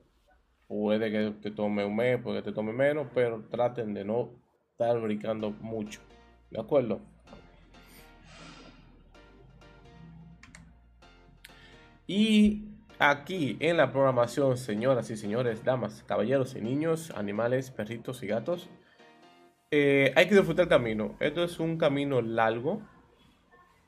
Puede 0.73 1.11
que 1.11 1.33
te 1.43 1.51
tome 1.51 1.85
un 1.85 1.95
mes, 1.95 2.19
puede 2.23 2.39
que 2.39 2.45
te 2.45 2.53
tome 2.55 2.73
menos, 2.73 3.07
pero 3.13 3.43
traten 3.51 3.93
de 3.93 4.07
no 4.07 4.31
estar 4.71 4.99
brincando 4.99 5.51
mucho. 5.61 6.01
¿De 6.51 6.59
acuerdo? 6.59 6.99
Y 12.07 12.72
aquí 13.11 13.57
en 13.59 13.77
la 13.77 13.91
programación, 13.91 14.57
señoras 14.57 15.11
y 15.11 15.17
señores, 15.17 15.65
damas, 15.65 16.05
caballeros 16.07 16.55
y 16.55 16.61
niños, 16.61 17.11
animales, 17.17 17.71
perritos 17.71 18.23
y 18.23 18.29
gatos, 18.29 18.71
eh, 19.73 20.13
hay 20.15 20.29
que 20.29 20.37
disfrutar 20.37 20.65
el 20.65 20.69
camino. 20.69 21.17
Esto 21.19 21.43
es 21.43 21.59
un 21.59 21.79
camino 21.79 22.23
largo, 22.23 22.81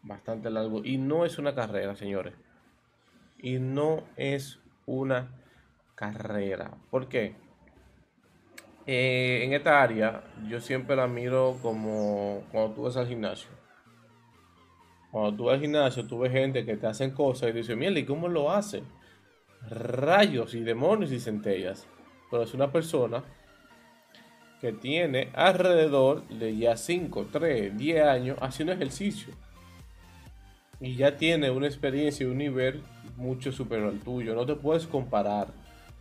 bastante 0.02 0.50
largo, 0.50 0.85
y 0.85 0.99
no 0.99 1.25
es 1.25 1.38
una 1.38 1.54
carrera, 1.54 1.94
señores. 1.94 2.35
Y 3.38 3.59
no 3.61 4.02
es 4.16 4.59
una 4.85 5.30
carrera. 5.94 6.73
¿Por 6.90 7.09
qué? 7.09 7.37
Eh, 8.87 9.42
en 9.44 9.52
esta 9.52 9.80
área 9.80 10.25
yo 10.49 10.61
siempre 10.61 10.97
la 10.97 11.06
miro 11.06 11.56
como 11.62 12.42
cuando 12.50 12.75
tú 12.75 12.83
vas 12.83 12.97
al 12.97 13.06
gimnasio. 13.06 13.50
Cuando 15.12 15.37
tú 15.37 15.44
vas 15.44 15.54
al 15.54 15.61
gimnasio, 15.61 16.04
tú 16.06 16.18
ves 16.18 16.33
gente 16.33 16.64
que 16.64 16.76
te 16.76 16.87
hacen 16.88 17.12
cosas 17.12 17.50
y 17.50 17.52
dices, 17.52 17.76
mira, 17.76 17.97
¿y 17.97 18.04
cómo 18.04 18.26
lo 18.26 18.50
hacen? 18.50 18.85
Rayos 19.71 20.54
y 20.54 20.61
demonios 20.61 21.12
y 21.12 21.21
centellas. 21.21 21.87
Pero 22.30 22.42
es 22.42 22.54
una 22.54 22.71
persona 22.71 23.23
que 24.61 24.73
tiene 24.73 25.28
alrededor 25.35 26.26
de 26.28 26.56
ya 26.56 26.76
5, 26.76 27.28
3, 27.30 27.76
10 27.76 28.02
años 28.06 28.38
haciendo 28.40 28.73
ejercicio. 28.73 29.35
Y 30.80 30.97
ya 30.97 31.16
tiene 31.16 31.50
una 31.50 31.66
experiencia 31.66 32.25
y 32.25 32.30
un 32.30 32.38
nivel 32.38 32.83
mucho 33.16 33.52
superior 33.52 33.90
al 33.90 34.00
tuyo. 34.00 34.35
No 34.35 34.47
te 34.47 34.54
puedes 34.56 34.87
comparar. 34.87 35.49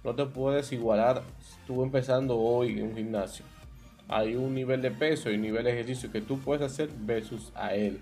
No 0.03 0.15
te 0.15 0.25
puedes 0.25 0.71
igualar. 0.71 1.23
Estuvo 1.39 1.83
empezando 1.83 2.37
hoy 2.37 2.79
en 2.79 2.83
un 2.87 2.95
gimnasio. 2.95 3.45
Hay 4.07 4.35
un 4.35 4.53
nivel 4.53 4.81
de 4.81 4.91
peso 4.91 5.31
y 5.31 5.37
nivel 5.37 5.63
de 5.63 5.71
ejercicio 5.71 6.11
que 6.11 6.21
tú 6.21 6.39
puedes 6.39 6.63
hacer 6.63 6.89
versus 6.99 7.51
a 7.55 7.73
él. 7.73 7.99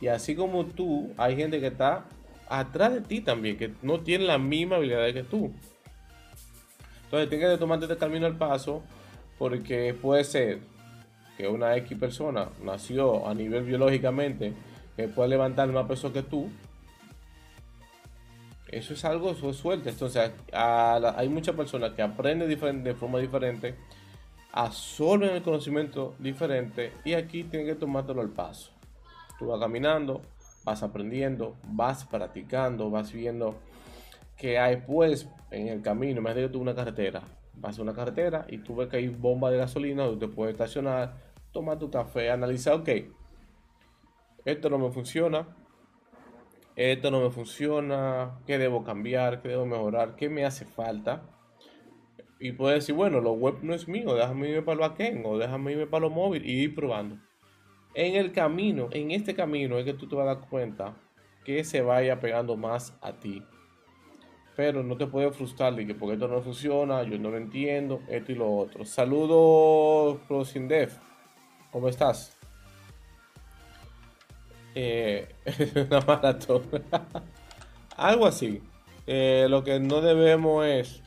Y 0.00 0.08
así 0.08 0.34
como 0.34 0.66
tú, 0.66 1.12
hay 1.16 1.36
gente 1.36 1.60
que 1.60 1.68
está 1.68 2.04
atrás 2.48 2.94
de 2.94 3.00
ti 3.00 3.20
también, 3.20 3.56
que 3.56 3.74
no 3.82 4.00
tiene 4.00 4.24
la 4.24 4.38
misma 4.38 4.76
habilidad 4.76 5.12
que 5.12 5.22
tú. 5.22 5.52
Entonces 7.04 7.28
tienes 7.28 7.50
que 7.50 7.58
tomarte 7.58 7.86
este 7.86 7.96
camino 7.96 8.26
al 8.26 8.36
paso, 8.36 8.82
porque 9.38 9.94
puede 9.94 10.24
ser 10.24 10.60
que 11.36 11.46
una 11.48 11.76
X 11.76 11.96
persona 11.98 12.48
nació 12.62 13.28
a 13.28 13.34
nivel 13.34 13.64
biológicamente, 13.64 14.52
que 14.96 15.08
puede 15.08 15.28
levantar 15.28 15.68
más 15.68 15.86
peso 15.86 16.12
que 16.12 16.22
tú. 16.22 16.50
Eso 18.66 18.92
es 18.92 19.04
algo, 19.04 19.30
eso 19.30 19.48
es 19.48 19.56
suerte. 19.56 19.90
Entonces 19.90 20.32
hay 20.52 21.28
muchas 21.28 21.54
personas 21.54 21.92
que 21.92 22.02
aprenden 22.02 22.48
de 22.84 22.94
forma 22.94 23.18
diferente, 23.18 23.76
absorben 24.52 25.30
el 25.30 25.42
conocimiento 25.42 26.14
diferente 26.18 26.92
y 27.04 27.14
aquí 27.14 27.44
tienen 27.44 27.68
que 27.68 27.74
tomártelo 27.76 28.20
al 28.20 28.30
paso. 28.30 28.72
Tú 29.38 29.46
vas 29.46 29.60
caminando, 29.60 30.20
vas 30.68 30.82
aprendiendo, 30.82 31.56
vas 31.64 32.04
practicando, 32.04 32.90
vas 32.90 33.10
viendo 33.10 33.56
que 34.36 34.58
hay 34.58 34.76
pues 34.76 35.26
en 35.50 35.68
el 35.68 35.80
camino, 35.80 36.20
me 36.20 36.34
que 36.34 36.50
tú 36.50 36.60
una 36.60 36.74
carretera, 36.74 37.22
vas 37.54 37.78
a 37.78 37.82
una 37.82 37.94
carretera 37.94 38.44
y 38.50 38.58
tú 38.58 38.76
ves 38.76 38.88
que 38.88 38.98
hay 38.98 39.08
bomba 39.08 39.50
de 39.50 39.56
gasolina 39.56 40.04
donde 40.04 40.26
te 40.26 40.32
puedes 40.32 40.52
estacionar, 40.52 41.14
tomar 41.52 41.78
tu 41.78 41.90
café, 41.90 42.30
analizar, 42.30 42.74
ok, 42.74 42.88
esto 44.44 44.68
no 44.68 44.78
me 44.78 44.90
funciona, 44.90 45.56
esto 46.76 47.10
no 47.10 47.22
me 47.22 47.30
funciona, 47.30 48.38
qué 48.46 48.58
debo 48.58 48.84
cambiar, 48.84 49.40
qué 49.40 49.48
debo 49.48 49.64
mejorar, 49.64 50.16
qué 50.16 50.28
me 50.28 50.44
hace 50.44 50.66
falta. 50.66 51.22
Y 52.38 52.52
puedes 52.52 52.80
decir, 52.80 52.94
bueno, 52.94 53.20
lo 53.20 53.32
web 53.32 53.56
no 53.62 53.74
es 53.74 53.88
mío, 53.88 54.14
déjame 54.14 54.50
irme 54.50 54.62
para 54.62 54.76
lo 54.76 54.82
backend 54.82 55.24
o 55.24 55.38
déjame 55.38 55.72
irme 55.72 55.86
para 55.86 56.02
lo 56.02 56.10
móvil 56.10 56.44
y 56.44 56.64
ir 56.64 56.74
probando. 56.74 57.16
En 58.00 58.14
el 58.14 58.30
camino, 58.30 58.86
en 58.92 59.10
este 59.10 59.34
camino 59.34 59.76
es 59.76 59.84
que 59.84 59.92
tú 59.92 60.06
te 60.06 60.14
vas 60.14 60.22
a 60.28 60.34
dar 60.36 60.48
cuenta 60.48 60.94
que 61.44 61.64
se 61.64 61.82
vaya 61.82 62.20
pegando 62.20 62.56
más 62.56 62.96
a 63.02 63.10
ti. 63.10 63.42
Pero 64.54 64.84
no 64.84 64.96
te 64.96 65.08
puedes 65.08 65.34
frustrar 65.34 65.74
de 65.74 65.84
que 65.84 65.96
porque 65.96 66.14
esto 66.14 66.28
no 66.28 66.40
funciona, 66.40 67.02
yo 67.02 67.18
no 67.18 67.30
lo 67.30 67.36
entiendo, 67.36 68.00
esto 68.08 68.30
y 68.30 68.36
lo 68.36 68.56
otro. 68.56 68.84
Saludos, 68.84 70.20
ProSindef. 70.28 70.96
¿Cómo 71.72 71.88
estás? 71.88 72.38
Eh, 74.76 75.34
una 75.90 76.00
maratón. 76.02 76.62
Algo 77.96 78.26
así. 78.26 78.62
Eh, 79.08 79.48
lo 79.50 79.64
que 79.64 79.80
no 79.80 80.02
debemos 80.02 80.64
es. 80.64 81.02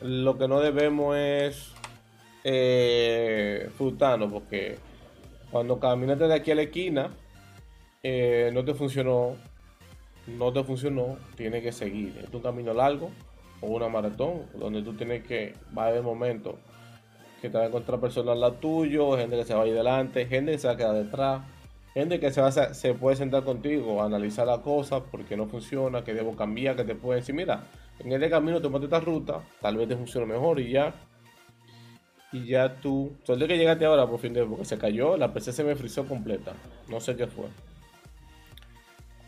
Lo 0.00 0.38
que 0.38 0.48
no 0.48 0.60
debemos 0.60 1.14
es 1.14 1.74
eh, 2.44 3.70
porque 4.30 4.78
cuando 5.50 5.78
caminaste 5.78 6.26
de 6.28 6.34
aquí 6.34 6.50
a 6.50 6.54
la 6.54 6.62
esquina, 6.62 7.10
eh, 8.02 8.50
no 8.52 8.64
te 8.64 8.74
funcionó, 8.74 9.36
no 10.26 10.52
te 10.52 10.64
funcionó, 10.64 11.18
tienes 11.36 11.62
que 11.62 11.72
seguir. 11.72 12.18
Es 12.22 12.32
un 12.32 12.40
camino 12.40 12.72
largo 12.74 13.10
o 13.60 13.68
una 13.68 13.88
maratón, 13.88 14.46
donde 14.54 14.82
tú 14.82 14.94
tienes 14.94 15.22
que, 15.24 15.54
va 15.76 15.84
a 15.84 15.88
haber 15.88 16.02
momentos 16.02 16.54
que 17.40 17.50
te 17.50 17.58
va 17.58 17.64
a 17.64 17.66
encontrar 17.66 18.00
personas 18.00 18.34
al 18.34 18.40
lado 18.40 18.54
tuyo, 18.54 19.16
gente 19.16 19.36
que 19.36 19.44
se 19.44 19.54
va 19.54 19.62
a 19.62 19.64
delante, 19.64 20.26
gente 20.26 20.52
que 20.52 20.58
se 20.58 20.68
va 20.68 20.74
a 20.74 20.76
quedar 20.76 20.94
detrás, 20.94 21.42
gente 21.92 22.20
que 22.20 22.30
se, 22.30 22.40
va 22.40 22.48
a, 22.48 22.52
se 22.52 22.94
puede 22.94 23.16
sentar 23.16 23.42
contigo, 23.42 24.00
analizar 24.00 24.46
las 24.46 24.60
cosas, 24.60 25.02
porque 25.10 25.36
no 25.36 25.46
funciona, 25.46 26.04
que 26.04 26.14
debo 26.14 26.36
cambiar, 26.36 26.76
que 26.76 26.84
te 26.84 26.94
puede 26.94 27.18
decir, 27.18 27.34
mira, 27.34 27.64
en 27.98 28.12
este 28.12 28.30
camino 28.30 28.60
te 28.60 28.84
esta 28.84 29.00
ruta, 29.00 29.42
tal 29.60 29.76
vez 29.76 29.88
te 29.88 29.96
funcione 29.96 30.26
mejor 30.26 30.60
y 30.60 30.70
ya 30.70 30.94
y 32.32 32.46
ya 32.46 32.80
tú, 32.80 33.12
suerte 33.24 33.46
que 33.46 33.58
llegaste 33.58 33.84
ahora 33.84 34.06
por 34.06 34.18
fin 34.18 34.32
de 34.32 34.44
porque 34.44 34.64
se 34.64 34.78
cayó, 34.78 35.16
la 35.16 35.32
PC 35.32 35.52
se 35.52 35.64
me 35.64 35.76
frizó 35.76 36.06
completa, 36.06 36.54
no 36.88 36.98
sé 36.98 37.14
qué 37.14 37.26
fue. 37.26 37.46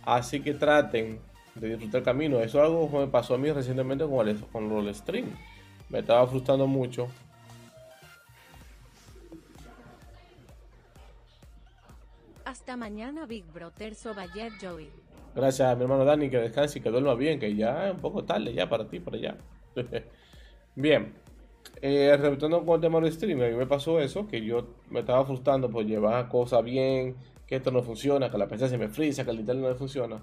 Así 0.04 0.40
que 0.40 0.54
traten 0.54 1.20
de 1.54 1.68
disfrutar 1.68 2.00
el 2.00 2.04
camino. 2.04 2.40
Eso 2.40 2.58
es 2.58 2.64
algo 2.64 2.90
que 2.90 2.99
me 2.99 3.06
pasó 3.06 3.34
a 3.34 3.38
mí 3.38 3.50
recientemente 3.50 4.06
con 4.06 4.28
el, 4.28 4.38
con 4.46 4.70
el 4.73 4.94
stream. 4.94 5.30
Me 5.88 6.00
estaba 6.00 6.26
frustrando 6.26 6.66
mucho. 6.66 7.08
Hasta 12.44 12.76
mañana, 12.76 13.26
Big 13.26 13.44
Brother 13.52 13.94
Sobayer 13.94 14.52
Joey. 14.61 14.90
Gracias 15.34 15.68
a 15.68 15.75
mi 15.75 15.82
hermano 15.82 16.04
Dani, 16.04 16.30
que 16.30 16.38
descanse 16.38 16.78
y 16.78 16.82
que 16.82 16.90
duerma 16.90 17.14
bien, 17.14 17.40
que 17.40 17.54
ya 17.54 17.88
es 17.88 17.94
un 17.94 18.00
poco 18.00 18.25
tarde 18.25 18.52
ya 18.52 18.68
para 18.68 18.88
ti, 18.88 19.00
por 19.00 19.14
allá. 19.14 19.37
bien, 20.76 21.14
eh, 21.80 22.16
con 22.38 22.75
el 22.75 22.80
tema 22.80 23.00
del 23.00 23.12
stream, 23.12 23.40
a 23.42 23.49
mí 23.49 23.54
me 23.54 23.66
pasó 23.66 24.00
eso, 24.00 24.26
que 24.26 24.44
yo 24.44 24.68
me 24.90 25.00
estaba 25.00 25.25
frustrando 25.25 25.71
por 25.71 25.85
llevar 25.85 26.28
cosas 26.28 26.64
bien, 26.64 27.16
que 27.47 27.56
esto 27.56 27.71
no 27.71 27.83
funciona, 27.83 28.30
que 28.30 28.38
la 28.38 28.49
PC 28.49 28.68
se 28.68 28.78
me 28.78 28.88
frisa, 28.88 29.25
que 29.25 29.30
el 29.30 29.40
internet 29.40 29.71
no 29.71 29.75
funciona. 29.76 30.23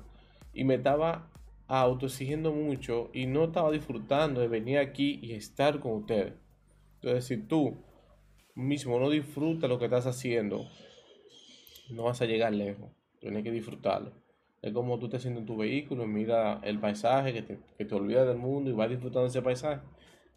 Y 0.53 0.63
me 0.63 0.75
estaba 0.75 1.29
autoexigiendo 1.67 2.51
mucho 2.51 3.09
y 3.13 3.27
no 3.27 3.45
estaba 3.45 3.71
disfrutando 3.71 4.41
de 4.41 4.47
venir 4.47 4.79
aquí 4.79 5.19
y 5.21 5.33
estar 5.33 5.79
con 5.79 5.93
ustedes. 5.93 6.33
Entonces, 6.95 7.25
si 7.25 7.37
tú 7.37 7.77
mismo 8.55 8.99
no 8.99 9.09
disfrutas 9.09 9.69
lo 9.69 9.79
que 9.79 9.85
estás 9.85 10.05
haciendo, 10.05 10.67
no 11.89 12.03
vas 12.03 12.21
a 12.21 12.25
llegar 12.25 12.53
lejos. 12.53 12.89
Tienes 13.19 13.43
que 13.43 13.51
disfrutarlo. 13.51 14.11
Es 14.61 14.73
como 14.73 14.99
tú 14.99 15.09
te 15.09 15.19
sientes 15.19 15.41
en 15.41 15.47
tu 15.47 15.57
vehículo, 15.57 16.05
mira 16.05 16.59
el 16.63 16.79
paisaje, 16.79 17.33
que 17.33 17.41
te, 17.41 17.59
que 17.77 17.85
te 17.85 17.95
olvidas 17.95 18.27
del 18.27 18.37
mundo 18.37 18.69
y 18.69 18.73
vas 18.73 18.89
disfrutando 18.89 19.27
ese 19.27 19.41
paisaje. 19.41 19.81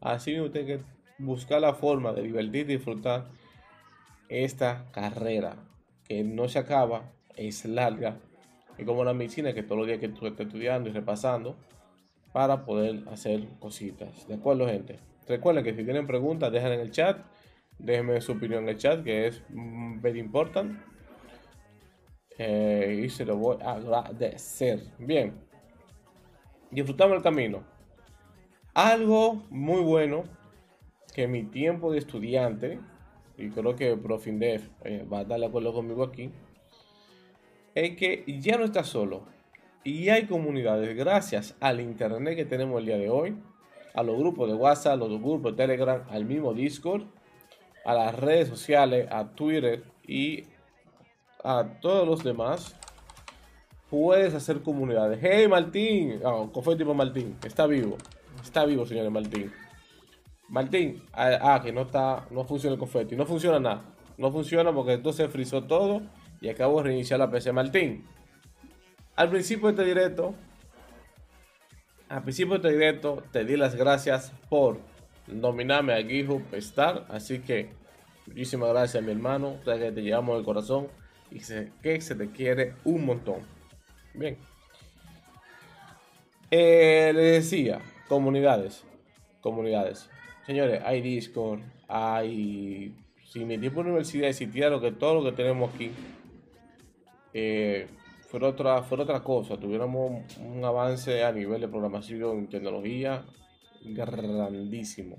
Así 0.00 0.38
usted 0.38 0.66
que 0.66 0.80
buscar 1.18 1.60
la 1.60 1.74
forma 1.74 2.12
de 2.12 2.22
divertir 2.22 2.62
y 2.62 2.76
disfrutar 2.76 3.26
esta 4.28 4.86
carrera 4.92 5.56
que 6.08 6.24
no 6.24 6.48
se 6.48 6.58
acaba, 6.58 7.12
es 7.36 7.64
larga, 7.64 8.18
y 8.78 8.84
como 8.84 9.04
la 9.04 9.14
medicina 9.14 9.54
que 9.54 9.62
todos 9.62 9.78
los 9.78 9.86
días 9.86 10.00
que 10.00 10.08
tú 10.08 10.26
estás 10.26 10.46
estudiando 10.46 10.88
y 10.88 10.92
repasando 10.92 11.56
para 12.32 12.64
poder 12.64 13.08
hacer 13.08 13.46
cositas. 13.60 14.26
¿De 14.26 14.34
acuerdo, 14.34 14.66
gente? 14.66 14.98
Recuerden 15.28 15.64
que 15.64 15.74
si 15.74 15.84
tienen 15.84 16.06
preguntas, 16.06 16.50
dejen 16.52 16.72
en 16.72 16.80
el 16.80 16.90
chat. 16.90 17.18
Déjenme 17.78 18.20
su 18.20 18.32
opinión 18.32 18.64
en 18.64 18.70
el 18.70 18.76
chat, 18.76 19.02
que 19.04 19.28
es 19.28 19.42
muy 19.50 20.18
importante. 20.18 20.76
Eh, 22.36 23.02
y 23.04 23.08
se 23.08 23.24
lo 23.24 23.36
voy 23.36 23.58
a 23.62 23.74
agradecer. 23.74 24.82
Bien. 24.98 25.34
Disfrutamos 26.70 27.16
el 27.16 27.22
camino. 27.22 27.62
Algo 28.74 29.44
muy 29.50 29.80
bueno 29.82 30.24
que 31.14 31.28
mi 31.28 31.44
tiempo 31.44 31.92
de 31.92 31.98
estudiante, 31.98 32.80
y 33.38 33.48
creo 33.50 33.76
que 33.76 33.96
Profindef 33.96 34.68
eh, 34.84 35.06
va 35.10 35.20
a 35.20 35.22
estar 35.22 35.38
de 35.38 35.46
acuerdo 35.46 35.72
conmigo 35.72 36.02
aquí, 36.02 36.30
es 37.74 37.96
que 37.96 38.24
ya 38.40 38.58
no 38.58 38.64
está 38.64 38.84
solo. 38.84 39.22
Y 39.84 40.08
hay 40.08 40.26
comunidades, 40.26 40.96
gracias 40.96 41.56
al 41.60 41.80
internet 41.80 42.36
que 42.36 42.44
tenemos 42.44 42.80
el 42.80 42.86
día 42.86 42.98
de 42.98 43.10
hoy, 43.10 43.36
a 43.94 44.02
los 44.02 44.18
grupos 44.18 44.48
de 44.48 44.54
WhatsApp, 44.54 44.94
a 44.94 44.96
los 44.96 45.20
grupos 45.20 45.52
de 45.52 45.56
Telegram, 45.56 46.02
al 46.10 46.24
mismo 46.24 46.52
Discord, 46.52 47.04
a 47.84 47.94
las 47.94 48.14
redes 48.18 48.48
sociales, 48.48 49.06
a 49.10 49.34
Twitter 49.34 49.84
y 50.06 50.44
a 51.44 51.78
todos 51.80 52.08
los 52.08 52.24
demás, 52.24 52.76
puedes 53.88 54.34
hacer 54.34 54.62
comunidades. 54.62 55.20
Hey 55.22 55.46
Martín, 55.46 56.20
oh, 56.24 56.50
tipo 56.76 56.94
Martín, 56.94 57.36
está 57.44 57.66
vivo. 57.66 57.98
Está 58.42 58.64
vivo, 58.64 58.84
señores, 58.84 59.12
Martín. 59.12 59.52
Martín, 60.48 61.02
ah, 61.12 61.38
ah, 61.40 61.62
que 61.62 61.72
no 61.72 61.82
está, 61.82 62.26
no 62.30 62.44
funciona 62.44 62.74
el 62.74 62.78
confeti, 62.78 63.16
no 63.16 63.26
funciona 63.26 63.58
nada. 63.58 63.84
No 64.16 64.30
funciona 64.30 64.72
porque 64.72 64.92
entonces 64.92 65.30
frizó 65.30 65.64
todo 65.64 66.02
y 66.40 66.48
acabo 66.48 66.78
de 66.78 66.88
reiniciar 66.88 67.18
la 67.18 67.30
PC. 67.30 67.52
Martín, 67.52 68.04
al 69.16 69.30
principio 69.30 69.68
de 69.68 69.72
este 69.72 69.84
directo, 69.84 70.34
al 72.08 72.22
principio 72.22 72.58
de 72.58 72.68
este 72.68 72.72
directo 72.72 73.22
te 73.32 73.44
di 73.44 73.56
las 73.56 73.74
gracias 73.74 74.32
por 74.48 74.78
nominarme 75.26 75.94
a 75.94 76.02
GitHub 76.02 76.42
Star, 76.52 77.06
así 77.08 77.40
que 77.40 77.70
muchísimas 78.26 78.68
gracias 78.70 79.02
mi 79.02 79.12
hermano, 79.12 79.56
ya 79.66 79.78
que 79.78 79.90
te 79.90 80.02
llevamos 80.02 80.38
el 80.38 80.44
corazón 80.44 80.88
y 81.30 81.40
sé 81.40 81.72
que 81.82 82.00
se 82.00 82.14
te 82.14 82.30
quiere 82.30 82.74
un 82.84 83.06
montón. 83.06 83.40
Bien. 84.12 84.36
Eh, 86.50 87.10
le 87.12 87.22
decía, 87.22 87.80
comunidades, 88.06 88.84
comunidades. 89.40 90.08
Señores, 90.46 90.82
hay 90.84 91.00
Discord, 91.00 91.60
hay... 91.88 92.94
Si 93.24 93.44
mi 93.44 93.58
tiempo 93.58 93.82
de 93.82 93.88
universidad 93.88 94.28
existía 94.28 94.68
lo 94.68 94.80
que 94.80 94.92
todo 94.92 95.14
lo 95.14 95.24
que 95.24 95.32
tenemos 95.32 95.74
aquí, 95.74 95.90
eh, 97.32 97.88
fue 98.28 98.44
otra, 98.44 98.82
fue 98.82 99.00
otra 99.00 99.22
cosa. 99.22 99.56
Tuviéramos 99.56 100.22
un 100.38 100.64
avance 100.64 101.24
a 101.24 101.32
nivel 101.32 101.60
de 101.60 101.68
programación 101.68 102.48
tecnología 102.48 103.24
grandísimo. 103.84 105.18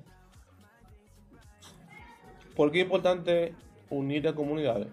¿Por 2.56 2.72
qué 2.72 2.80
es 2.80 2.84
importante 2.86 3.54
unir 3.90 4.28
a 4.28 4.34
comunidades? 4.36 4.88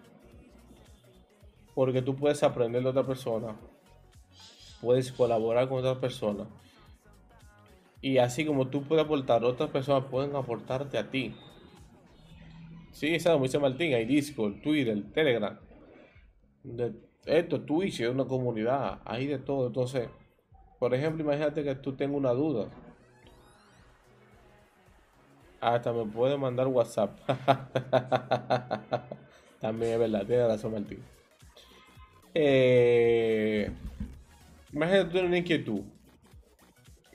Porque 1.75 2.03
tú 2.03 2.17
puedes 2.17 2.43
aprender 2.43 2.83
de 2.83 2.89
otra 2.89 3.07
persona, 3.07 3.57
puedes 4.81 5.13
colaborar 5.13 5.69
con 5.69 5.79
otra 5.79 6.01
persona. 6.01 6.47
Y 8.03 8.19
así 8.19 8.45
como 8.45 8.67
tú 8.67 8.83
puedes 8.83 9.05
aportar, 9.05 9.45
otras 9.45 9.71
personas 9.71 10.05
pueden 10.11 10.37
aportarte 10.37 10.99
a 10.99 11.09
ti. 11.09 11.35
Sí, 12.91 13.15
es 13.15 13.25
como 13.25 13.45
dice 13.45 13.59
Martín, 13.59 13.95
hay 13.95 14.05
Discord, 14.05 14.61
Twitter, 14.61 15.03
Telegram. 15.15 15.59
De 16.65 16.93
esto, 17.25 17.61
Twitch 17.61 18.01
es 18.01 18.09
una 18.09 18.25
comunidad, 18.25 19.01
hay 19.05 19.27
de 19.27 19.39
todo. 19.39 19.69
Entonces, 19.69 20.09
por 20.79 20.93
ejemplo, 20.95 21.23
imagínate 21.23 21.63
que 21.63 21.77
tú 21.77 21.93
tengas 21.93 22.17
una 22.17 22.33
duda. 22.33 22.69
Hasta 25.61 25.93
me 25.93 26.05
puede 26.05 26.37
mandar 26.37 26.67
WhatsApp. 26.67 27.17
También 29.61 29.93
es 29.93 29.99
verdad, 30.01 30.27
tiene 30.27 30.49
razón 30.49 30.73
Martín. 30.73 31.05
Eh, 32.35 33.71
imagínate 34.73 35.25
una 35.25 35.39
inquietud. 35.39 35.83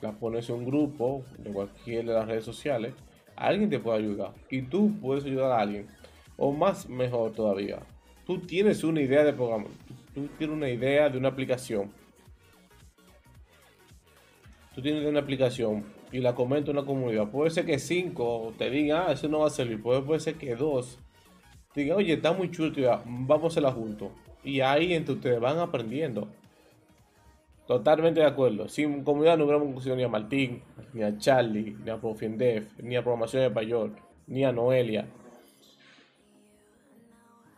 La 0.01 0.11
pones 0.11 0.49
en 0.49 0.55
un 0.55 0.65
grupo 0.65 1.25
de 1.37 1.51
cualquier 1.51 2.05
de 2.05 2.13
las 2.13 2.27
redes 2.27 2.45
sociales. 2.45 2.93
Alguien 3.35 3.69
te 3.69 3.79
puede 3.79 3.99
ayudar. 3.99 4.33
Y 4.49 4.63
tú 4.63 4.93
puedes 5.01 5.25
ayudar 5.25 5.51
a 5.51 5.59
alguien. 5.61 5.87
O 6.37 6.51
más 6.51 6.87
mejor 6.87 7.33
todavía. 7.33 7.79
Tú 8.25 8.39
tienes 8.39 8.83
una 8.83 9.01
idea 9.01 9.23
de 9.23 9.33
programa. 9.33 9.67
Tú 10.13 10.27
tienes 10.37 10.55
una 10.55 10.69
idea 10.69 11.09
de 11.09 11.17
una 11.17 11.29
aplicación. 11.29 11.91
Tú 14.75 14.81
tienes 14.81 15.05
una 15.05 15.19
aplicación 15.19 15.85
y 16.11 16.19
la 16.19 16.35
comento 16.35 16.71
en 16.71 16.77
la 16.77 16.83
comunidad. 16.83 17.29
Puede 17.29 17.49
ser 17.49 17.65
que 17.65 17.79
cinco 17.79 18.53
te 18.57 18.69
digan, 18.69 19.05
ah, 19.07 19.11
eso 19.11 19.27
no 19.27 19.39
va 19.39 19.47
a 19.47 19.49
servir. 19.49 19.81
Puede, 19.81 20.01
puede 20.01 20.19
ser 20.19 20.35
que 20.35 20.55
dos 20.55 20.99
digan, 21.75 21.97
oye, 21.97 22.13
está 22.13 22.33
muy 22.33 22.49
chulo, 22.51 23.01
vamos 23.05 23.43
a 23.43 23.47
hacerla 23.47 23.71
juntos. 23.71 24.09
Y 24.43 24.61
ahí 24.61 24.93
entre 24.93 25.15
ustedes 25.15 25.39
van 25.39 25.59
aprendiendo. 25.59 26.27
Totalmente 27.67 28.21
de 28.21 28.25
acuerdo. 28.25 28.69
Sin 28.69 29.03
comunidad 29.03 29.37
no 29.37 29.43
hubiéramos 29.43 29.67
conocido 29.67 29.95
ni 29.95 30.03
a 30.03 30.07
Martín, 30.07 30.63
ni 30.93 31.03
a 31.03 31.17
Charlie, 31.17 31.75
ni 31.83 31.91
a 31.91 31.97
Profiendef, 31.97 32.79
ni 32.79 32.95
a 32.95 33.03
Programación 33.03 33.43
de 33.43 33.51
Payor, 33.51 33.91
ni 34.25 34.45
a 34.45 34.53
Noelia. 34.53 35.05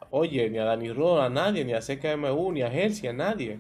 Oye, 0.10 0.50
ni 0.50 0.58
a 0.58 0.66
Dani 0.66 0.92
Ron, 0.92 1.22
a 1.22 1.30
nadie, 1.30 1.64
ni 1.64 1.74
a 1.74 1.80
CKMU, 1.80 2.52
ni 2.52 2.64
a 2.64 2.74
Hersi, 2.74 3.08
a 3.08 3.14
nadie. 3.14 3.60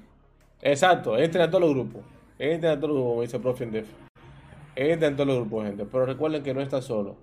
Exacto, 0.62 1.17
entren 1.19 1.43
a 1.43 1.51
todos 1.51 1.62
los 1.62 1.69
grupos. 1.71 2.01
Entren 2.39 2.73
a 2.73 2.75
todos 2.79 2.89
los 2.89 2.97
grupos, 2.97 3.12
como 3.12 3.21
dice 3.21 3.39
Profiendef. 3.39 3.88
Entren 4.75 5.13
a 5.13 5.15
todos 5.15 5.27
los 5.27 5.38
grupos, 5.38 5.65
gente. 5.65 5.85
Pero 5.85 6.05
recuerden 6.07 6.41
que 6.41 6.55
no 6.55 6.62
estás 6.62 6.85
solo. 6.85 7.15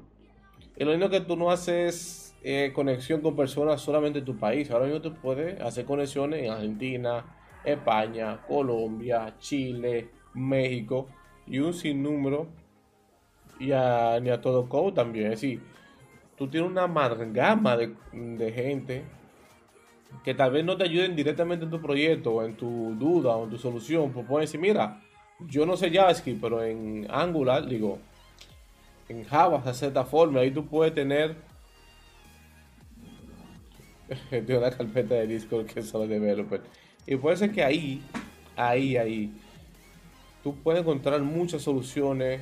Y 0.76 0.84
lo 0.84 0.92
único 0.92 1.10
que 1.10 1.20
tú 1.20 1.36
no 1.36 1.50
haces 1.50 2.36
eh, 2.44 2.70
conexión 2.72 3.22
con 3.22 3.34
personas 3.34 3.80
solamente 3.80 4.20
en 4.20 4.24
tu 4.24 4.36
país. 4.36 4.70
Ahora 4.70 4.84
mismo 4.84 5.00
tú 5.00 5.14
puedes 5.14 5.60
hacer 5.60 5.84
conexiones 5.84 6.44
en 6.44 6.52
Argentina, 6.52 7.24
España, 7.66 8.40
Colombia, 8.46 9.34
Chile, 9.38 10.08
México 10.34 11.08
y 11.46 11.58
un 11.58 11.74
sinnúmero 11.74 12.46
y 13.58 13.72
a, 13.72 14.18
ni 14.20 14.30
a 14.30 14.40
todo 14.40 14.68
code 14.68 14.92
también. 14.92 15.26
Es 15.26 15.40
decir, 15.40 15.60
tú 16.36 16.48
tienes 16.48 16.70
una 16.70 16.84
amalgama 16.84 17.76
de, 17.76 17.94
de, 18.12 18.52
gente 18.52 19.04
que 20.22 20.34
tal 20.34 20.52
vez 20.52 20.64
no 20.64 20.76
te 20.76 20.84
ayuden 20.84 21.16
directamente 21.16 21.64
en 21.64 21.70
tu 21.70 21.80
proyecto 21.80 22.44
en 22.44 22.56
tu 22.56 22.94
duda 22.98 23.36
o 23.36 23.44
en 23.44 23.50
tu 23.50 23.58
solución. 23.58 24.12
Pues 24.12 24.26
puedes 24.26 24.48
decir, 24.48 24.60
mira, 24.60 25.02
yo 25.40 25.66
no 25.66 25.76
sé 25.76 25.90
JavaScript, 25.90 26.40
pero 26.40 26.62
en 26.62 27.06
Angular, 27.10 27.66
digo, 27.66 27.98
en 29.08 29.24
Java 29.24 29.58
de 29.58 29.74
cierta 29.74 30.04
forma, 30.04 30.40
ahí 30.40 30.50
tú 30.50 30.66
puedes 30.66 30.94
tener 30.94 31.36
de 34.30 34.58
una 34.58 34.70
carpeta 34.70 35.14
de 35.14 35.26
Discord 35.26 35.66
que 35.66 35.80
es 35.80 35.88
solo 35.88 36.06
developer. 36.06 36.60
Y 37.06 37.16
puede 37.16 37.36
ser 37.36 37.52
que 37.52 37.62
ahí, 37.62 38.02
ahí, 38.56 38.96
ahí, 38.96 39.32
tú 40.42 40.54
puedes 40.56 40.80
encontrar 40.80 41.20
muchas 41.22 41.62
soluciones. 41.62 42.40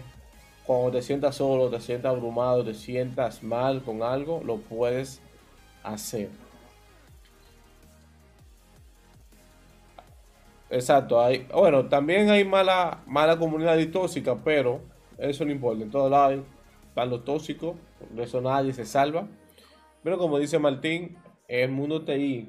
Cuando 0.67 0.93
te 0.93 1.03
sientas 1.03 1.37
solo, 1.37 1.69
te 1.69 1.79
sientas 1.81 2.11
abrumado, 2.11 2.65
te 2.65 2.73
sientas 2.73 3.43
mal 3.43 3.83
con 3.83 4.03
algo, 4.03 4.43
lo 4.43 4.57
puedes 4.57 5.21
hacer. 5.83 6.31
Exacto, 10.71 11.23
hay, 11.23 11.47
bueno, 11.53 11.85
también 11.87 12.31
hay 12.31 12.45
mala, 12.45 13.03
mala 13.07 13.39
comunidad 13.39 13.77
y 13.79 13.87
tóxica, 13.87 14.35
pero 14.43 14.81
eso 15.19 15.45
no 15.45 15.53
importa. 15.53 15.85
En 15.85 15.91
todos 15.91 16.11
lados 16.11 16.41
están 16.89 17.11
los 17.11 17.25
tóxicos, 17.25 17.77
por 17.99 18.25
eso 18.25 18.41
nadie 18.41 18.73
se 18.73 18.87
salva. 18.87 19.29
Pero 20.03 20.17
como 20.17 20.39
dice 20.39 20.59
Martín, 20.59 21.17
el 21.47 21.71
mundo 21.71 22.03
TI 22.03 22.49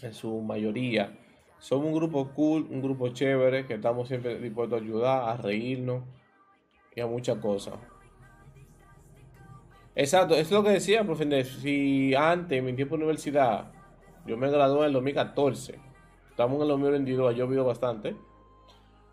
en 0.00 0.14
su 0.14 0.40
mayoría. 0.40 1.18
Somos 1.58 1.86
un 1.86 1.94
grupo 1.94 2.28
cool, 2.34 2.66
un 2.70 2.82
grupo 2.82 3.08
chévere, 3.08 3.66
que 3.66 3.74
estamos 3.74 4.08
siempre 4.08 4.38
dispuestos 4.38 4.80
a 4.80 4.82
ayudar, 4.82 5.28
a 5.28 5.36
reírnos 5.36 6.02
y 6.94 7.00
a 7.00 7.06
muchas 7.06 7.38
cosas. 7.38 7.74
Exacto, 9.94 10.34
es 10.34 10.50
lo 10.50 10.64
que 10.64 10.70
decía, 10.70 11.04
profe. 11.04 11.44
Si 11.44 12.14
antes, 12.14 12.58
en 12.58 12.64
mi 12.64 12.72
tiempo 12.72 12.96
de 12.96 13.02
universidad, 13.02 13.70
yo 14.26 14.36
me 14.36 14.50
gradué 14.50 14.80
en 14.80 14.86
el 14.86 14.92
2014, 14.94 15.78
estamos 16.30 16.56
en 16.56 16.62
el 16.62 16.68
2022, 16.68 17.30
ha 17.32 17.36
llovido 17.36 17.64
bastante, 17.64 18.16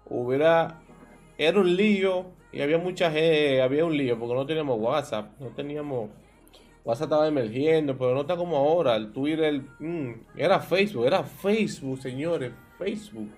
hubiera, 0.05 0.81
era 1.37 1.59
un 1.59 1.75
lío 1.75 2.27
y 2.51 2.61
había 2.61 2.77
mucha 2.77 3.11
gente, 3.11 3.61
había 3.61 3.85
un 3.85 3.97
lío 3.97 4.17
porque 4.17 4.35
no 4.35 4.45
teníamos 4.45 4.79
WhatsApp, 4.79 5.39
no 5.39 5.47
teníamos 5.47 6.09
WhatsApp 6.83 7.05
estaba 7.05 7.27
emergiendo, 7.27 7.97
pero 7.97 8.13
no 8.13 8.21
está 8.21 8.35
como 8.35 8.57
ahora. 8.57 8.95
El 8.95 9.11
Twitter, 9.11 9.61
mm, 9.79 10.11
era 10.35 10.59
Facebook, 10.59 11.05
era 11.05 11.23
Facebook, 11.23 12.01
señores, 12.01 12.53
Facebook. 12.77 13.29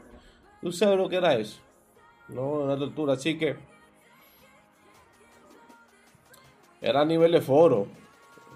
¿Tú 0.62 0.72
sabes 0.72 0.98
lo 0.98 1.10
que 1.10 1.18
era 1.18 1.36
eso? 1.36 1.60
No, 2.28 2.62
una 2.62 2.78
tortura. 2.78 3.14
Así 3.14 3.38
que 3.38 3.56
era 6.80 7.02
a 7.02 7.06
nivel 7.06 7.32
de 7.32 7.42
foro, 7.42 7.88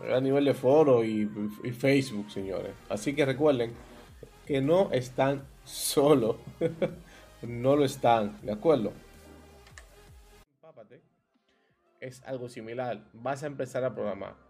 era 0.03 0.17
a 0.17 0.21
nivel 0.21 0.45
de 0.45 0.53
foro 0.53 1.03
y, 1.03 1.29
y 1.63 1.71
Facebook, 1.71 2.29
señores. 2.31 2.73
Así 2.89 3.15
que 3.15 3.25
recuerden 3.25 3.73
que 4.45 4.61
no 4.61 4.91
están 4.91 5.45
solos, 5.63 6.37
no 7.41 7.75
lo 7.75 7.85
están, 7.85 8.39
¿de 8.43 8.51
acuerdo? 8.51 8.93
Es 11.99 12.21
algo 12.23 12.49
similar. 12.49 13.03
Vas 13.13 13.41
a 13.41 13.47
empezar 13.47 13.83
a 13.83 13.95
programar 13.95 14.44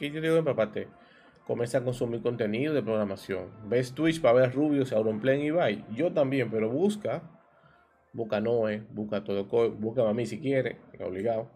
¿Qué 0.00 0.10
yo 0.10 0.22
digo 0.22 0.38
empapate? 0.38 0.88
Comienza 1.46 1.76
a 1.76 1.84
consumir 1.84 2.22
contenido 2.22 2.72
de 2.72 2.82
programación. 2.82 3.50
Ves 3.68 3.92
Twitch 3.92 4.22
para 4.22 4.32
ver 4.32 4.54
Rubius, 4.54 4.94
Auronplay 4.94 5.42
y 5.42 5.50
Bye. 5.50 5.84
Yo 5.94 6.10
también, 6.10 6.50
pero 6.50 6.70
busca. 6.70 7.20
Busca 8.14 8.40
Noe, 8.40 8.82
busca 8.92 9.22
todo, 9.22 9.44
busca 9.72 10.08
a 10.08 10.14
mí 10.14 10.24
si 10.24 10.40
quiere, 10.40 10.78
obligado. 11.04 11.50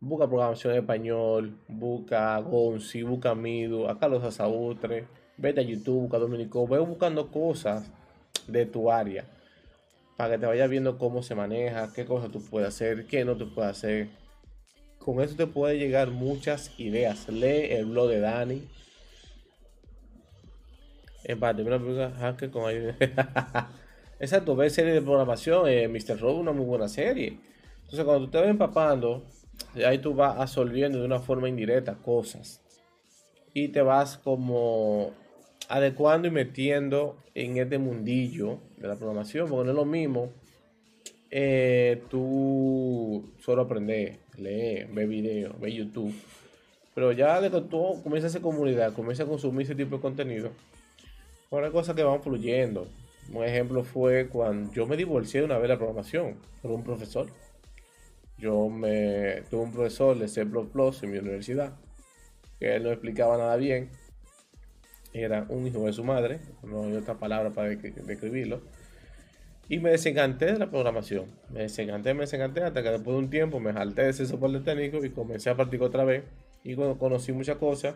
Busca 0.00 0.26
programación 0.26 0.72
en 0.72 0.80
español, 0.80 1.56
busca 1.68 2.36
Gonzi, 2.38 3.04
busca 3.04 3.36
Midu, 3.36 3.86
a 3.86 3.96
Carlos 3.96 4.24
Asabutre, 4.24 5.06
vete 5.36 5.60
a 5.60 5.62
YouTube, 5.62 6.00
busca 6.00 6.18
Dominico, 6.18 6.66
ve 6.66 6.80
buscando 6.80 7.30
cosas 7.30 7.92
de 8.48 8.66
tu 8.66 8.90
área 8.90 9.24
para 10.16 10.32
que 10.34 10.38
te 10.38 10.46
vayas 10.46 10.68
viendo 10.68 10.98
cómo 10.98 11.22
se 11.22 11.36
maneja, 11.36 11.92
qué 11.94 12.04
cosas 12.04 12.32
tú 12.32 12.42
puedes 12.50 12.68
hacer, 12.68 13.06
qué 13.06 13.24
no 13.24 13.36
tú 13.36 13.54
puedes 13.54 13.70
hacer 13.70 14.19
con 15.00 15.20
eso 15.20 15.34
te 15.34 15.46
puede 15.46 15.78
llegar 15.78 16.10
muchas 16.10 16.78
ideas. 16.78 17.28
Lee 17.28 17.72
el 17.72 17.86
blog 17.86 18.08
de 18.08 18.20
Dani. 18.20 18.68
Empate, 21.24 21.62
una 21.62 21.78
película 21.78 22.10
hacker 22.10 22.50
con 22.50 22.72
Exacto, 24.20 24.54
ver 24.54 24.70
series 24.70 24.94
de 24.94 25.02
programación, 25.02 25.68
eh, 25.68 25.88
Mr. 25.88 26.20
Robot 26.20 26.40
una 26.40 26.52
muy 26.52 26.66
buena 26.66 26.88
serie. 26.88 27.38
Entonces 27.76 28.04
cuando 28.04 28.26
tú 28.26 28.30
te 28.30 28.38
vas 28.38 28.48
empapando, 28.48 29.24
ahí 29.84 29.98
tú 29.98 30.14
vas 30.14 30.38
absorbiendo 30.38 30.98
de 30.98 31.06
una 31.06 31.20
forma 31.20 31.48
indirecta 31.48 31.94
cosas. 31.94 32.60
Y 33.54 33.68
te 33.68 33.80
vas 33.80 34.18
como 34.18 35.12
adecuando 35.68 36.28
y 36.28 36.30
metiendo 36.30 37.16
en 37.34 37.56
este 37.56 37.78
mundillo 37.78 38.58
de 38.76 38.88
la 38.88 38.96
programación, 38.96 39.48
porque 39.48 39.64
no 39.64 39.70
es 39.70 39.76
lo 39.76 39.84
mismo 39.84 40.30
eh, 41.30 42.02
tú 42.10 43.30
solo 43.38 43.62
aprendes, 43.62 44.18
leer, 44.40 44.88
ver 44.88 45.06
videos, 45.06 45.58
ver 45.60 45.72
YouTube. 45.72 46.14
Pero 46.94 47.12
ya 47.12 47.40
de 47.40 47.50
que 47.50 47.60
tú 47.60 48.00
comienzas 48.02 48.24
a 48.24 48.28
hacer 48.32 48.42
comunidad, 48.42 48.92
comienzas 48.92 49.26
a 49.26 49.28
consumir 49.28 49.62
ese 49.62 49.74
tipo 49.74 49.96
de 49.96 50.02
contenido, 50.02 50.50
una 51.50 51.70
cosa 51.70 51.94
que 51.94 52.02
van 52.02 52.22
fluyendo. 52.22 52.88
Un 53.32 53.44
ejemplo 53.44 53.84
fue 53.84 54.28
cuando 54.28 54.72
yo 54.72 54.86
me 54.86 54.96
divorcié 54.96 55.42
una 55.42 55.54
vez 55.54 55.62
de 55.62 55.68
la 55.68 55.76
programación 55.76 56.36
por 56.62 56.72
un 56.72 56.82
profesor. 56.82 57.28
Yo 58.38 58.68
me 58.68 59.42
tuve 59.50 59.60
un 59.62 59.72
profesor 59.72 60.18
de 60.18 60.26
C++ 60.26 60.40
en 60.40 61.10
mi 61.10 61.18
universidad, 61.18 61.76
que 62.58 62.74
él 62.74 62.82
no 62.82 62.90
explicaba 62.90 63.36
nada 63.36 63.56
bien. 63.56 63.90
Era 65.12 65.44
un 65.48 65.66
hijo 65.66 65.86
de 65.86 65.92
su 65.92 66.04
madre, 66.04 66.40
no 66.62 66.84
hay 66.84 66.94
otra 66.94 67.14
palabra 67.18 67.50
para 67.50 67.68
describirlo. 67.68 68.62
Y 69.70 69.78
me 69.78 69.90
desencanté 69.90 70.46
de 70.46 70.58
la 70.58 70.68
programación. 70.68 71.26
Me 71.48 71.60
desencanté, 71.60 72.12
me 72.12 72.22
desencanté 72.22 72.60
hasta 72.60 72.82
que 72.82 72.90
después 72.90 73.14
de 73.14 73.22
un 73.22 73.30
tiempo 73.30 73.60
me 73.60 73.72
jalté 73.72 74.02
de 74.02 74.10
ese 74.10 74.26
soporte 74.26 74.58
técnico 74.58 75.02
y 75.04 75.10
comencé 75.10 75.48
a 75.48 75.54
practicar 75.54 75.86
otra 75.86 76.04
vez. 76.04 76.24
Y 76.64 76.74
conocí 76.74 77.30
muchas 77.30 77.56
cosas. 77.56 77.94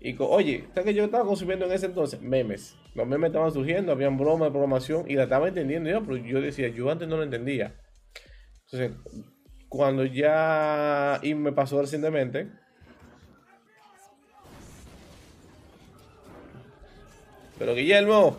Y 0.00 0.14
oye, 0.18 0.66
¿sabes 0.74 0.84
que 0.84 0.94
yo 0.94 1.04
estaba 1.04 1.24
consumiendo 1.24 1.64
en 1.64 1.72
ese 1.72 1.86
entonces? 1.86 2.20
Memes. 2.20 2.76
Los 2.94 3.06
memes 3.06 3.28
estaban 3.28 3.50
surgiendo, 3.50 3.90
habían 3.90 4.18
bromas 4.18 4.48
de 4.48 4.50
programación 4.50 5.10
y 5.10 5.14
la 5.14 5.22
estaba 5.22 5.48
entendiendo 5.48 5.88
yo, 5.88 6.04
pero 6.04 6.18
yo 6.18 6.42
decía, 6.42 6.68
yo 6.68 6.90
antes 6.90 7.08
no 7.08 7.16
lo 7.16 7.22
entendía. 7.22 7.74
Entonces, 8.70 8.92
cuando 9.70 10.04
ya 10.04 11.20
y 11.22 11.34
me 11.34 11.52
pasó 11.52 11.80
recientemente, 11.80 12.48
pero 17.58 17.74
Guillermo, 17.74 18.36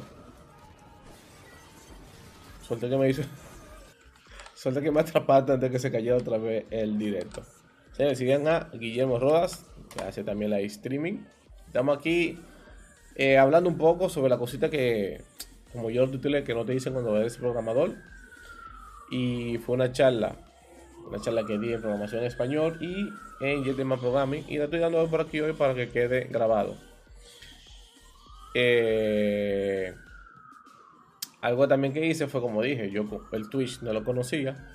Suerte 2.64 2.90
que 2.90 2.98
me 2.98 3.10
hizo. 3.10 3.24
Suerte 4.56 4.82
que 4.82 4.92
me 4.92 5.02
atrapaste 5.02 5.52
antes 5.52 5.70
de 5.70 5.72
que 5.72 5.80
se 5.80 5.92
cayera 5.92 6.18
otra 6.18 6.38
vez 6.38 6.66
el 6.72 6.98
directo. 6.98 7.44
Señores, 7.92 8.18
sigan 8.18 8.48
a 8.48 8.70
Guillermo 8.74 9.20
Rodas, 9.20 9.66
que 9.94 10.04
hace 10.04 10.24
también 10.24 10.52
la 10.52 10.60
streaming. 10.62 11.20
Estamos 11.68 11.98
aquí 11.98 12.40
eh, 13.16 13.38
hablando 13.38 13.70
un 13.70 13.78
poco 13.78 14.10
sobre 14.10 14.30
la 14.30 14.38
cosita 14.38 14.70
que, 14.70 15.22
como 15.72 15.90
yo 15.90 16.10
titulé, 16.10 16.44
que 16.44 16.54
no 16.54 16.66
te 16.66 16.72
dicen 16.72 16.94
cuando 16.94 17.18
eres 17.18 17.38
programador. 17.38 17.96
Y 19.12 19.58
fue 19.60 19.76
una 19.76 19.92
charla, 19.92 20.36
una 21.08 21.20
charla 21.20 21.46
que 21.46 21.60
di 21.60 21.74
en 21.74 21.82
programación 21.82 22.22
en 22.22 22.28
español 22.28 22.78
y 22.82 23.10
en 23.46 23.64
Jetman 23.64 24.00
Programming. 24.00 24.46
Y 24.48 24.58
la 24.58 24.66
estoy 24.66 24.80
dando 24.80 25.06
por 25.08 25.22
aquí 25.22 25.42
hoy 25.42 25.54
para 25.54 25.76
que 25.76 25.90
quede 25.90 26.26
grabado. 26.32 26.76
Eh, 28.56 29.94
algo 31.44 31.68
también 31.68 31.94
que 31.94 32.06
hice 32.06 32.28
fue 32.28 32.40
como 32.40 32.62
dije, 32.62 32.90
yo 32.90 33.06
el 33.34 33.50
Twitch 33.50 33.82
no 33.82 33.92
lo 33.92 34.06
conocía. 34.06 34.66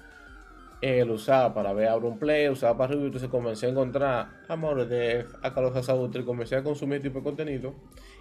Eh, 0.83 1.03
lo 1.07 1.15
usaba 1.15 1.55
para 1.55 1.73
ver 1.73 1.89
Play, 2.21 2.51
usaba 2.51 2.77
para 2.77 2.89
review, 2.93 3.07
entonces 3.07 3.31
comencé 3.31 3.67
a 3.67 3.71
encontrar 3.71 4.43
amores 4.49 4.87
de 4.91 5.27
a 5.43 5.55
Carlos 5.55 6.15
y 6.15 6.23
comencé 6.25 6.57
a 6.57 6.63
consumir 6.63 7.01
tipo 7.01 7.21
de 7.21 7.25
contenido. 7.25 7.75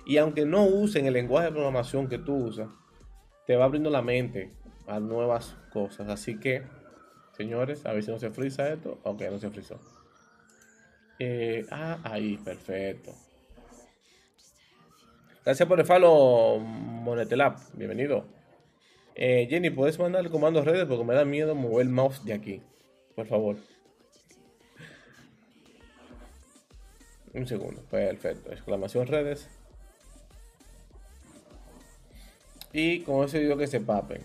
Y 0.05 0.15
aunque 0.15 0.45
no 0.45 0.63
usen 0.63 1.05
el 1.05 1.13
lenguaje 1.13 1.47
de 1.47 1.51
programación 1.51 2.07
que 2.07 2.19
tú 2.19 2.35
usas, 2.35 2.69
te 3.45 3.57
va 3.57 3.65
abriendo 3.65 3.89
la 3.89 4.01
mente 4.01 4.53
a 4.87 5.01
nuevas 5.01 5.57
cosas. 5.73 6.07
Así 6.07 6.39
que, 6.39 6.63
señores, 7.35 7.85
a 7.85 7.91
ver 7.91 8.01
si 8.01 8.11
no 8.11 8.17
se 8.17 8.31
frisa 8.31 8.71
esto. 8.71 8.97
Ok, 9.03 9.23
no 9.29 9.39
se 9.39 9.49
frizó. 9.49 9.77
Eh, 11.19 11.65
ah, 11.69 11.99
ahí, 12.05 12.37
perfecto. 12.37 13.11
Gracias 15.43 15.67
por 15.67 15.81
el 15.81 15.85
follow, 15.85 16.59
Monetelab. 16.59 17.57
Bienvenido. 17.73 18.36
Eh, 19.19 19.47
Jenny, 19.49 19.71
¿puedes 19.71 19.97
mandar 19.97 20.23
el 20.23 20.29
comando 20.29 20.61
redes? 20.61 20.85
Porque 20.85 21.03
me 21.03 21.15
da 21.15 21.25
miedo 21.25 21.55
mover 21.55 21.87
el 21.87 21.89
mouse 21.89 22.23
de 22.23 22.33
aquí. 22.33 22.61
Por 23.15 23.25
favor. 23.25 23.57
Un 27.33 27.47
segundo. 27.47 27.81
Perfecto. 27.89 28.51
Exclamación 28.51 29.07
redes. 29.07 29.49
Y 32.71 32.99
con 32.99 33.25
eso 33.25 33.39
digo 33.39 33.57
que 33.57 33.65
se 33.65 33.79
papen. 33.79 34.21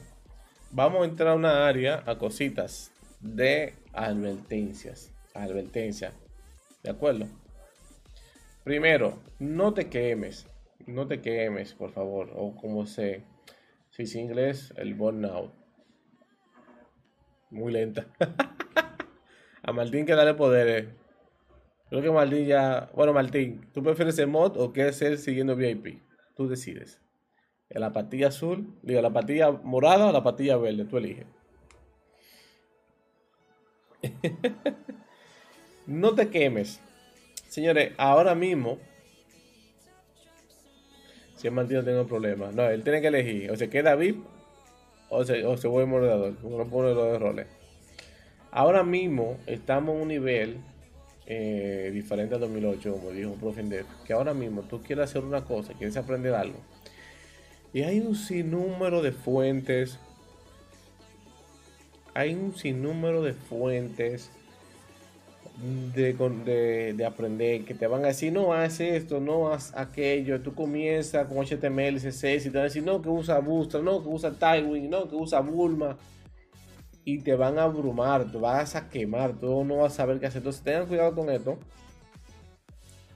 Vamos 0.73 1.01
a 1.01 1.05
entrar 1.07 1.31
a 1.31 1.35
una 1.37 1.67
área 1.67 2.03
a 2.05 2.19
cositas 2.19 2.93
de 3.21 3.73
advertencias. 3.95 5.11
Advertencia. 5.33 6.13
¿De 6.83 6.91
acuerdo? 6.91 7.29
Primero, 8.63 9.19
no 9.39 9.73
te 9.73 9.89
quemes. 9.89 10.47
No 10.87 11.09
te 11.09 11.23
quemes, 11.23 11.73
por 11.73 11.93
favor. 11.93 12.31
O 12.37 12.55
como 12.55 12.87
se 12.87 13.23
si 13.93 14.05
es 14.05 14.15
inglés, 14.15 14.73
el 14.77 14.95
burnout. 14.95 15.53
Muy 17.51 17.73
lenta. 17.73 18.07
a 19.63 19.73
Martín 19.73 20.07
que 20.07 20.15
darle 20.15 20.33
poderes. 20.33 20.89
Creo 21.91 22.01
que 22.01 22.11
Martín 22.11 22.47
ya. 22.47 22.91
Bueno, 22.95 23.13
Martín, 23.13 23.69
¿tú 23.75 23.83
prefieres 23.83 24.19
el 24.19 24.29
mod 24.29 24.57
o 24.57 24.73
quieres 24.73 24.97
ser 24.97 25.19
siguiendo 25.19 25.57
VIP? 25.57 26.03
Tú 26.35 26.49
decides. 26.49 27.03
la 27.69 27.93
patilla 27.93 28.29
azul, 28.29 28.75
digo, 28.83 29.03
la 29.03 29.13
patilla 29.13 29.51
morada 29.51 30.09
o 30.09 30.13
la 30.13 30.23
patilla 30.23 30.57
verde, 30.57 30.87
tú 30.87 30.97
eliges. 30.97 31.27
no 35.87 36.15
te 36.15 36.31
quemes. 36.31 36.81
Señores, 37.49 37.93
ahora 37.99 38.35
mismo 38.35 38.79
si 41.43 41.49
es 41.49 41.53
Martín 41.53 41.79
no 41.79 41.85
tengo 41.85 42.07
problema. 42.07 42.53
No, 42.53 42.71
él 42.71 42.85
tiene 42.85 43.01
que 43.01 43.09
elegir. 43.09 43.51
O 43.51 43.57
se 43.57 43.69
queda 43.69 43.97
VIP 43.97 44.25
o 45.09 45.25
se, 45.25 45.45
o 45.45 45.57
se 45.57 45.67
vuelve 45.67 45.91
moderador. 45.91 46.37
Uno 46.45 46.65
pone 46.67 46.95
los 46.95 47.13
de 47.13 47.19
roles. 47.19 47.47
Ahora 48.53 48.85
mismo 48.85 49.39
estamos 49.47 49.97
en 49.97 50.03
un 50.03 50.09
nivel 50.09 50.59
eh, 51.27 51.91
diferente 51.93 52.37
al 52.37 52.43
2008, 52.43 52.93
como 52.93 53.11
dijo 53.11 53.31
un 53.31 53.41
profe 53.41 53.65
que 54.07 54.13
ahora 54.13 54.35
mismo 54.35 54.63
tú 54.63 54.83
quieres 54.83 55.07
hacer 55.07 55.25
una 55.25 55.45
cosa, 55.45 55.73
quieres 55.73 55.97
aprender 55.97 56.33
algo. 56.33 56.61
Y 57.73 57.83
hay 57.83 57.99
un 57.99 58.15
sinnúmero 58.15 59.03
de 59.03 59.11
fuentes. 59.11 59.99
Hay 62.15 62.35
un 62.35 62.55
sinnúmero 62.55 63.21
de 63.21 63.33
fuentes 63.33 64.31
de, 65.59 66.95
de, 66.97 67.05
aprender, 67.05 67.65
que 67.65 67.75
te 67.75 67.87
van 67.87 68.05
a 68.05 68.09
decir, 68.09 68.33
no, 68.33 68.53
haz 68.53 68.81
esto, 68.81 69.21
no, 69.21 69.53
haz 69.53 69.73
aquello. 69.77 70.41
Tú 70.41 70.55
comienzas 70.55 71.27
con 71.27 71.39
HTML, 71.39 71.97
CSS 71.97 72.47
y 72.47 72.51
te 72.51 72.57
van 72.57 72.63
a 72.63 72.65
decir, 72.65 72.83
no, 72.83 73.01
que 73.01 73.09
usa 73.09 73.39
Bootstrap, 73.39 73.85
no, 73.85 74.03
que 74.03 74.09
usa 74.09 74.33
Tailwind, 74.33 74.91
no, 74.91 75.09
que 75.09 75.15
usa 75.15 75.41
Bulma. 75.41 75.97
Y 77.05 77.19
te 77.19 77.35
van 77.35 77.59
a 77.59 77.65
abrumar, 77.65 78.31
te 78.31 78.39
vas 78.39 78.77
a 78.77 78.89
quemar, 78.89 79.33
tú 79.39 79.65
no 79.65 79.79
vas 79.79 79.93
a 79.93 79.97
saber 79.97 80.21
qué 80.21 80.27
hacer. 80.27 80.39
Entonces 80.39 80.63
tengan 80.63 80.87
cuidado 80.87 81.15
con 81.15 81.31
esto. 81.31 81.59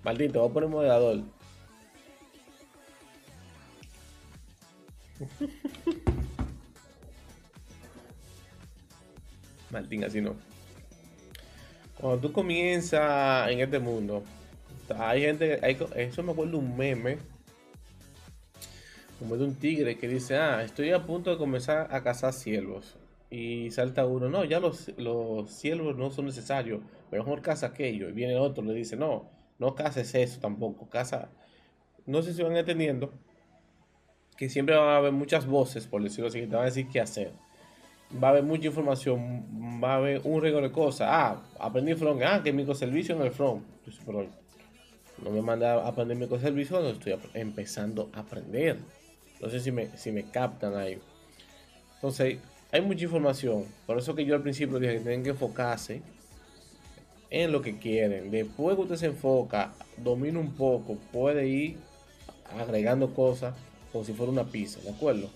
Maldito, 0.04 0.40
voy 0.40 0.50
a 0.50 0.52
poner 0.52 0.68
moderador. 0.68 1.22
Martín, 9.70 10.04
así 10.04 10.20
no. 10.20 10.55
Cuando 12.00 12.28
tú 12.28 12.32
comienzas 12.32 13.50
en 13.50 13.60
este 13.60 13.78
mundo, 13.78 14.22
hay 14.98 15.22
gente, 15.22 15.58
eso 15.96 16.22
me 16.22 16.32
acuerdo 16.32 16.58
un 16.58 16.76
meme, 16.76 17.18
como 19.18 19.36
de 19.38 19.44
un 19.44 19.54
tigre 19.54 19.96
que 19.96 20.06
dice, 20.06 20.36
ah, 20.36 20.62
estoy 20.62 20.90
a 20.92 21.06
punto 21.06 21.30
de 21.30 21.38
comenzar 21.38 21.88
a 21.90 22.02
cazar 22.02 22.34
ciervos. 22.34 22.96
Y 23.30 23.70
salta 23.70 24.04
uno, 24.04 24.28
no, 24.28 24.44
ya 24.44 24.60
los, 24.60 24.92
los 24.98 25.50
ciervos 25.50 25.96
no 25.96 26.10
son 26.10 26.26
necesarios, 26.26 26.82
mejor 27.10 27.40
caza 27.40 27.68
aquello. 27.68 28.10
Y 28.10 28.12
viene 28.12 28.36
otro, 28.36 28.62
le 28.62 28.74
dice, 28.74 28.96
no, 28.96 29.30
no 29.58 29.74
caces 29.74 30.14
eso 30.14 30.38
tampoco, 30.38 30.90
caza. 30.90 31.30
No 32.04 32.22
sé 32.22 32.34
si 32.34 32.42
van 32.42 32.56
entendiendo 32.56 33.10
que 34.36 34.50
siempre 34.50 34.76
va 34.76 34.94
a 34.94 34.98
haber 34.98 35.12
muchas 35.12 35.46
voces, 35.46 35.86
por 35.86 36.02
decirlo 36.02 36.28
así, 36.28 36.40
que 36.40 36.46
te 36.46 36.54
van 36.54 36.64
a 36.64 36.66
decir 36.66 36.88
qué 36.88 37.00
hacer 37.00 37.32
va 38.12 38.28
a 38.28 38.30
haber 38.32 38.44
mucha 38.44 38.66
información, 38.66 39.80
va 39.82 39.94
a 39.94 39.96
haber 39.96 40.20
un 40.24 40.40
regalo 40.40 40.68
de 40.68 40.72
cosas. 40.72 41.08
Ah, 41.10 41.42
aprendí 41.58 41.94
front, 41.94 42.22
ah, 42.22 42.40
que 42.42 42.52
microservicio 42.52 43.16
en 43.16 43.22
el 43.22 43.32
front. 43.32 43.64
Pero 44.04 44.26
no 45.22 45.30
me 45.30 45.42
manda 45.42 45.74
a 45.74 45.88
aprender 45.88 46.16
microservicio, 46.16 46.80
no 46.80 46.90
estoy 46.90 47.16
empezando 47.34 48.10
a 48.12 48.20
aprender. 48.20 48.78
No 49.40 49.48
sé 49.50 49.60
si 49.60 49.72
me, 49.72 49.96
si 49.96 50.12
me 50.12 50.24
captan 50.30 50.76
ahí. 50.76 50.98
Entonces, 51.94 52.38
hay 52.72 52.80
mucha 52.80 53.04
información. 53.04 53.64
Por 53.86 53.98
eso 53.98 54.14
que 54.14 54.24
yo 54.24 54.34
al 54.34 54.42
principio 54.42 54.78
dije 54.78 54.94
que 54.94 55.00
tienen 55.00 55.22
que 55.22 55.30
enfocarse 55.30 56.02
en 57.30 57.52
lo 57.52 57.62
que 57.62 57.78
quieren. 57.78 58.30
Después 58.30 58.76
que 58.76 58.82
usted 58.82 58.96
se 58.96 59.06
enfoca, 59.06 59.72
domina 59.96 60.38
un 60.38 60.54
poco, 60.54 60.96
puede 61.12 61.48
ir 61.48 61.78
agregando 62.58 63.12
cosas 63.14 63.54
como 63.92 64.04
si 64.04 64.12
fuera 64.12 64.32
una 64.32 64.44
pizza, 64.44 64.80
¿de 64.80 64.90
acuerdo? 64.90 65.30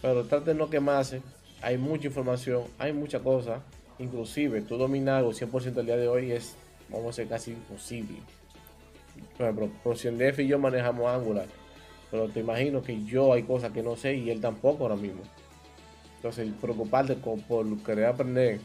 Pero 0.00 0.24
trate 0.24 0.52
de 0.52 0.54
no 0.54 0.70
quemarse. 0.70 1.22
Hay 1.62 1.76
mucha 1.76 2.06
información, 2.06 2.64
hay 2.78 2.92
mucha 2.92 3.20
cosa. 3.20 3.62
Inclusive, 3.98 4.62
tú 4.62 4.76
dominar 4.76 5.16
algo 5.16 5.32
100% 5.32 5.78
el 5.78 5.86
día 5.86 5.96
de 5.96 6.08
hoy 6.08 6.32
es, 6.32 6.56
vamos 6.88 7.10
a 7.10 7.12
ser 7.14 7.28
casi 7.28 7.52
imposible. 7.52 8.18
Por 9.36 9.46
ejemplo, 9.46 9.70
Def 10.16 10.38
y 10.38 10.46
yo 10.46 10.58
manejamos 10.58 11.08
Angular. 11.08 11.46
Pero 12.10 12.28
te 12.28 12.40
imagino 12.40 12.82
que 12.82 13.04
yo 13.04 13.32
hay 13.32 13.42
cosas 13.42 13.72
que 13.72 13.82
no 13.82 13.96
sé 13.96 14.14
y 14.14 14.30
él 14.30 14.40
tampoco 14.40 14.84
ahora 14.84 14.96
mismo. 14.96 15.22
Entonces, 16.16 16.48
preocuparte 16.60 17.14
por 17.16 17.82
querer 17.82 18.06
aprender 18.06 18.60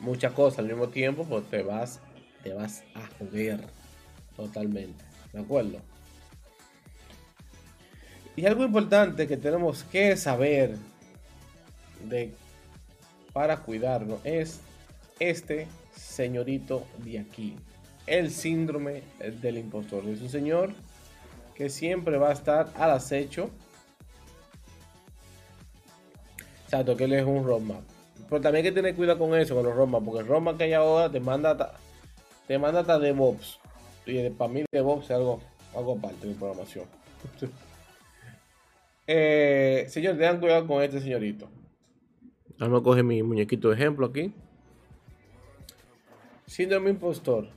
muchas 0.00 0.32
cosas 0.32 0.60
al 0.60 0.66
mismo 0.66 0.88
tiempo, 0.88 1.24
pues 1.24 1.44
te 1.50 1.62
vas, 1.62 2.00
te 2.42 2.52
vas 2.52 2.82
a 2.94 3.06
joder 3.18 3.60
totalmente. 4.36 5.04
¿De 5.32 5.40
acuerdo? 5.40 5.78
Y 8.36 8.46
algo 8.46 8.64
importante 8.64 9.26
que 9.26 9.36
tenemos 9.36 9.84
que 9.84 10.16
saber 10.16 10.76
de 12.04 12.32
para 13.32 13.58
cuidarnos 13.58 14.20
es 14.24 14.60
este 15.20 15.66
señorito 15.94 16.84
de 16.98 17.18
aquí. 17.18 17.56
El 18.06 18.30
síndrome 18.30 19.02
del 19.40 19.58
impostor. 19.58 20.06
Es 20.08 20.20
un 20.22 20.30
señor 20.30 20.70
que 21.54 21.68
siempre 21.68 22.16
va 22.16 22.30
a 22.30 22.32
estar 22.32 22.70
al 22.76 22.92
acecho. 22.92 23.50
Exacto, 26.64 26.96
que 26.96 27.04
él 27.04 27.12
es 27.12 27.24
un 27.24 27.44
roadmap. 27.44 27.82
Pero 28.28 28.40
también 28.40 28.64
hay 28.64 28.70
que 28.70 28.74
tener 28.74 28.94
cuidado 28.94 29.18
con 29.18 29.38
eso, 29.38 29.54
con 29.54 29.64
los 29.64 29.74
roadmap, 29.74 30.04
porque 30.04 30.20
el 30.20 30.26
roadmap 30.26 30.56
que 30.56 30.64
hay 30.64 30.72
ahora 30.72 31.10
te 31.10 31.20
manda 31.20 31.78
te 32.46 32.58
manda 32.58 32.80
hasta 32.80 32.98
DevOps. 32.98 33.60
Y 34.06 34.30
para 34.30 34.50
mí 34.50 34.64
DevOps 34.72 35.04
es 35.04 35.10
algo, 35.10 35.40
algo 35.76 35.96
aparte 35.98 36.26
de 36.26 36.34
programación. 36.34 36.86
Eh, 39.10 39.86
señor, 39.88 40.18
tengan 40.18 40.38
cuidado 40.38 40.66
con 40.66 40.82
este 40.82 41.00
señorito. 41.00 41.48
Vamos 42.58 42.80
a 42.80 42.84
coger 42.84 43.04
mi 43.04 43.22
muñequito 43.22 43.68
de 43.68 43.74
ejemplo 43.74 44.06
aquí. 44.06 44.32
Síndrome 46.46 46.90
impostor. 46.90 47.48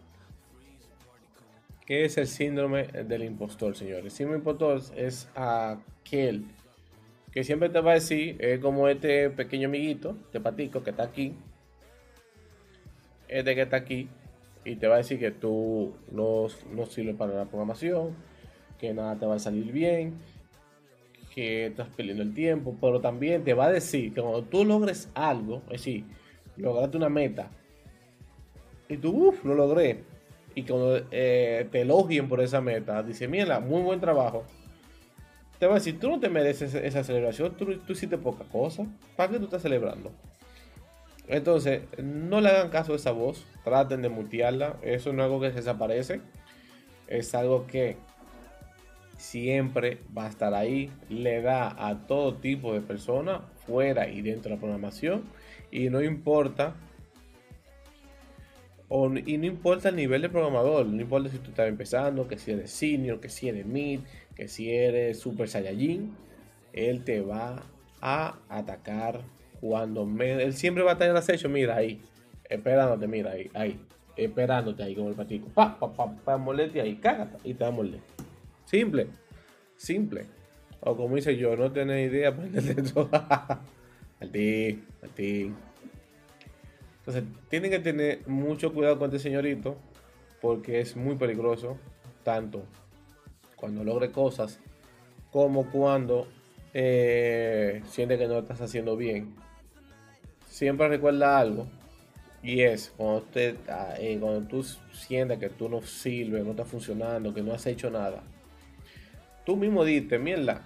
¿Qué 1.87 2.05
es 2.05 2.17
el 2.17 2.27
síndrome 2.27 2.83
del 2.83 3.23
impostor, 3.23 3.75
señores? 3.75 4.13
Síndrome 4.13 4.37
impostor 4.37 4.79
es 4.95 5.27
aquel 5.33 6.45
que 7.31 7.43
siempre 7.43 7.69
te 7.69 7.79
va 7.79 7.91
a 7.91 7.93
decir, 7.95 8.35
es 8.39 8.59
como 8.59 8.87
este 8.87 9.29
pequeño 9.29 9.69
amiguito 9.69 10.17
de 10.33 10.39
patico 10.39 10.83
que 10.83 10.91
está 10.91 11.03
aquí. 11.03 11.33
Este 13.27 13.55
que 13.55 13.61
está 13.61 13.77
aquí. 13.77 14.09
Y 14.65 14.75
te 14.75 14.87
va 14.87 14.95
a 14.95 14.97
decir 14.97 15.17
que 15.17 15.31
tú 15.31 15.93
no, 16.11 16.47
no 16.71 16.85
sirves 16.85 17.15
para 17.15 17.33
la 17.33 17.45
programación, 17.45 18.15
que 18.77 18.93
nada 18.93 19.17
te 19.17 19.25
va 19.25 19.35
a 19.35 19.39
salir 19.39 19.71
bien, 19.71 20.13
que 21.33 21.67
estás 21.67 21.87
perdiendo 21.89 22.23
el 22.23 22.33
tiempo, 22.33 22.75
pero 22.79 22.99
también 22.99 23.43
te 23.43 23.53
va 23.53 23.65
a 23.65 23.71
decir 23.71 24.13
que 24.13 24.21
cuando 24.21 24.43
tú 24.43 24.65
logres 24.65 25.09
algo, 25.13 25.61
es 25.65 25.83
decir, 25.83 26.05
lograste 26.57 26.97
una 26.97 27.09
meta, 27.09 27.49
y 28.89 28.97
tú, 28.97 29.29
uff, 29.29 29.45
lo 29.45 29.55
logré, 29.55 30.03
y 30.53 30.63
cuando 30.63 31.01
eh, 31.11 31.67
te 31.71 31.81
elogien 31.81 32.27
por 32.27 32.41
esa 32.41 32.59
meta, 32.59 33.01
dice, 33.01 33.27
mira, 33.27 33.59
muy 33.59 33.81
buen 33.81 34.01
trabajo, 34.01 34.43
te 35.57 35.67
va 35.67 35.73
a 35.73 35.75
decir, 35.75 35.99
tú 35.99 36.09
no 36.09 36.19
te 36.19 36.29
mereces 36.29 36.73
esa 36.73 37.03
celebración, 37.03 37.55
tú, 37.55 37.77
tú 37.77 37.93
hiciste 37.93 38.17
poca 38.17 38.43
cosa, 38.45 38.85
¿para 39.15 39.31
qué 39.31 39.37
tú 39.39 39.45
estás 39.45 39.61
celebrando? 39.61 40.11
Entonces, 41.27 41.83
no 42.03 42.41
le 42.41 42.49
hagan 42.49 42.69
caso 42.69 42.91
a 42.91 42.97
esa 42.97 43.11
voz, 43.11 43.45
traten 43.63 44.01
de 44.01 44.09
mutearla, 44.09 44.77
eso 44.81 45.13
no 45.13 45.21
es 45.21 45.25
algo 45.27 45.39
que 45.39 45.51
desaparece, 45.51 46.19
es 47.07 47.33
algo 47.35 47.67
que 47.67 47.95
siempre 49.21 49.99
va 50.17 50.25
a 50.25 50.29
estar 50.29 50.53
ahí, 50.53 50.91
le 51.09 51.41
da 51.41 51.75
a 51.87 52.07
todo 52.07 52.35
tipo 52.35 52.73
de 52.73 52.81
personas, 52.81 53.41
fuera 53.65 54.09
y 54.09 54.21
dentro 54.21 54.49
de 54.49 54.55
la 54.55 54.59
programación, 54.59 55.23
y 55.71 55.89
no 55.89 56.01
importa, 56.01 56.75
y 59.25 59.37
no 59.37 59.45
importa 59.45 59.89
el 59.89 59.95
nivel 59.95 60.23
de 60.23 60.29
programador, 60.29 60.85
no 60.87 61.01
importa 61.01 61.29
si 61.29 61.37
tú 61.37 61.51
estás 61.51 61.69
empezando, 61.69 62.27
que 62.27 62.37
si 62.37 62.51
eres 62.51 62.71
senior, 62.71 63.19
que 63.19 63.29
si 63.29 63.47
eres 63.47 63.65
mid, 63.65 64.01
que 64.35 64.47
si 64.47 64.71
eres 64.71 65.19
super 65.19 65.47
saiyajin, 65.47 66.15
él 66.73 67.03
te 67.03 67.21
va 67.21 67.63
a 68.01 68.39
atacar 68.49 69.21
cuando 69.61 70.09
él 70.19 70.53
siempre 70.53 70.83
va 70.83 70.97
a 70.99 71.05
en 71.05 71.15
acecho, 71.15 71.47
mira 71.47 71.75
ahí, 71.75 72.01
esperándote, 72.49 73.07
mira 73.07 73.31
ahí, 73.31 73.49
ahí, 73.53 73.79
esperándote 74.17 74.81
ahí 74.81 74.95
como 74.95 75.09
el 75.09 75.15
patico, 75.15 75.47
pa, 75.49 75.79
pa, 75.79 75.93
pa, 75.93 76.15
pa, 76.15 76.37
moleste 76.37 76.81
ahí, 76.81 76.95
cágate 76.95 77.37
y 77.43 77.53
te 77.53 77.63
va 77.63 77.69
a. 77.69 77.99
Simple. 78.71 79.07
Simple. 79.75 80.27
O 80.79 80.95
como 80.95 81.17
dice 81.17 81.35
yo, 81.35 81.57
no 81.57 81.73
tener 81.73 82.09
idea, 82.09 82.29
aprender 82.29 82.89
todo. 82.93 83.09
al 83.11 84.31
ti, 84.31 84.81
al 85.03 85.09
ti. 85.09 85.51
Entonces, 86.99 87.23
tienen 87.49 87.69
que 87.69 87.79
tener 87.79 88.25
mucho 88.27 88.73
cuidado 88.73 88.97
con 88.97 89.09
este 89.09 89.19
señorito, 89.19 89.75
porque 90.39 90.79
es 90.79 90.95
muy 90.95 91.15
peligroso, 91.17 91.77
tanto 92.23 92.63
cuando 93.57 93.83
logre 93.83 94.09
cosas, 94.09 94.61
como 95.31 95.69
cuando 95.69 96.27
eh, 96.73 97.83
siente 97.89 98.17
que 98.17 98.27
no 98.27 98.35
lo 98.35 98.39
estás 98.39 98.61
haciendo 98.61 98.95
bien. 98.95 99.35
Siempre 100.47 100.87
recuerda 100.87 101.37
algo, 101.37 101.67
y 102.41 102.61
es 102.61 102.93
cuando, 102.95 103.25
ah, 103.67 103.95
eh, 103.99 104.17
cuando 104.17 104.47
tú 104.47 104.63
sientes 104.93 105.39
que 105.39 105.49
tú 105.49 105.67
no 105.67 105.81
sirves, 105.81 106.45
no 106.45 106.51
está 106.51 106.63
funcionando, 106.63 107.33
que 107.33 107.41
no 107.41 107.53
has 107.53 107.65
hecho 107.65 107.89
nada 107.89 108.23
tú 109.45 109.55
mismo 109.55 109.83
dices, 109.83 110.19
mierda, 110.19 110.65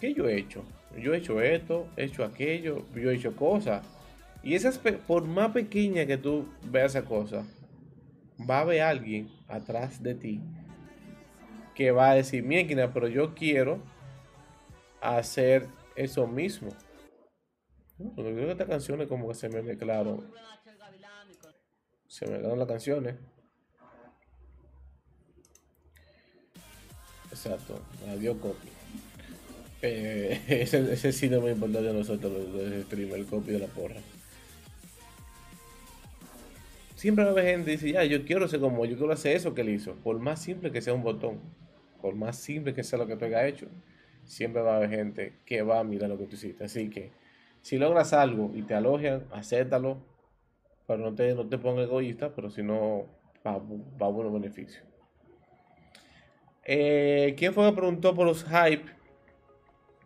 ¿qué 0.00 0.14
yo 0.14 0.28
he 0.28 0.38
hecho? 0.38 0.64
Yo 0.96 1.14
he 1.14 1.18
hecho 1.18 1.40
esto, 1.40 1.88
he 1.96 2.04
hecho 2.04 2.24
aquello, 2.24 2.84
yo 2.94 3.10
he 3.10 3.16
hecho 3.16 3.36
cosas. 3.36 3.84
Y 4.42 4.54
esas, 4.54 4.78
por 4.78 5.24
más 5.24 5.52
pequeña 5.52 6.06
que 6.06 6.16
tú 6.16 6.46
veas 6.64 6.94
esa 6.94 7.04
cosa, 7.04 7.44
va 8.48 8.58
a 8.58 8.60
haber 8.62 8.82
alguien 8.82 9.28
atrás 9.48 10.02
de 10.02 10.14
ti 10.14 10.40
que 11.74 11.92
va 11.92 12.10
a 12.10 12.14
decir, 12.14 12.42
mierda, 12.42 12.92
pero 12.92 13.06
yo 13.06 13.34
quiero 13.34 13.80
hacer 15.00 15.68
eso 15.94 16.26
mismo. 16.26 16.70
creo 18.16 18.34
que 18.34 18.50
esta 18.50 18.66
canción 18.66 19.00
es 19.00 19.08
como 19.08 19.28
que 19.28 19.34
se 19.34 19.48
me 19.48 19.62
mezclaron. 19.62 20.28
Se 22.08 22.24
me 22.24 22.32
mezclaron 22.32 22.58
las 22.58 22.68
canciones. 22.68 23.14
Exacto, 27.38 27.80
dio 28.18 28.40
copia. 28.40 28.72
Eh, 29.80 30.40
ese, 30.48 30.92
ese 30.92 31.12
sí 31.12 31.28
no 31.28 31.40
me 31.40 31.52
importa 31.52 31.80
de 31.80 31.92
nosotros, 31.92 32.32
los 32.32 32.84
streamers, 32.86 33.20
el 33.20 33.26
copy 33.26 33.52
de 33.52 33.60
la 33.60 33.68
porra. 33.68 34.00
Siempre 36.96 37.22
va 37.22 37.30
a 37.30 37.32
haber 37.32 37.44
gente 37.44 37.66
que 37.66 37.70
dice, 37.72 37.92
ya, 37.92 38.02
yo 38.02 38.24
quiero 38.24 38.48
ser 38.48 38.58
como, 38.58 38.84
yo 38.86 38.96
quiero 38.96 39.12
hacer 39.12 39.36
eso 39.36 39.54
que 39.54 39.60
él 39.60 39.68
hizo. 39.68 39.94
Por 39.94 40.18
más 40.18 40.42
simple 40.42 40.72
que 40.72 40.82
sea 40.82 40.94
un 40.94 41.04
botón, 41.04 41.38
por 42.02 42.16
más 42.16 42.36
simple 42.36 42.74
que 42.74 42.82
sea 42.82 42.98
lo 42.98 43.06
que 43.06 43.14
tú 43.14 43.26
hayas 43.26 43.44
hecho, 43.44 43.68
siempre 44.24 44.60
va 44.60 44.74
a 44.74 44.76
haber 44.78 44.90
gente 44.90 45.34
que 45.46 45.62
va 45.62 45.78
a 45.78 45.84
mirar 45.84 46.10
lo 46.10 46.18
que 46.18 46.26
tú 46.26 46.34
hiciste. 46.34 46.64
Así 46.64 46.90
que, 46.90 47.12
si 47.62 47.78
logras 47.78 48.12
algo 48.12 48.50
y 48.52 48.62
te 48.62 48.74
alojan, 48.74 49.22
acéptalo, 49.30 49.98
pero 50.88 50.98
no 51.04 51.14
te, 51.14 51.36
no 51.36 51.48
te 51.48 51.56
pongas 51.58 51.84
egoísta, 51.84 52.34
pero 52.34 52.50
si 52.50 52.64
no, 52.64 53.06
va, 53.46 53.58
va 53.58 54.06
a 54.06 54.10
buenos 54.10 54.32
beneficios. 54.32 54.87
Eh, 56.70 57.34
¿Quién 57.38 57.54
fue 57.54 57.66
que 57.66 57.74
preguntó 57.74 58.14
por 58.14 58.26
los 58.26 58.44
hype? 58.44 58.84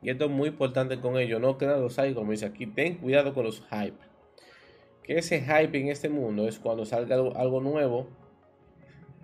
Y 0.00 0.10
esto 0.10 0.26
es 0.26 0.30
muy 0.30 0.50
importante 0.50 1.00
con 1.00 1.18
ellos. 1.18 1.40
No 1.40 1.58
crean 1.58 1.82
los 1.82 1.96
hype, 1.96 2.14
como 2.14 2.30
dice 2.30 2.46
aquí. 2.46 2.68
Ten 2.68 2.98
cuidado 2.98 3.34
con 3.34 3.44
los 3.44 3.64
hype. 3.68 3.96
Que 5.02 5.18
ese 5.18 5.40
hype 5.40 5.76
en 5.76 5.88
este 5.88 6.08
mundo 6.08 6.46
es 6.46 6.60
cuando 6.60 6.86
salga 6.86 7.16
algo, 7.16 7.60
nuevo. 7.60 8.06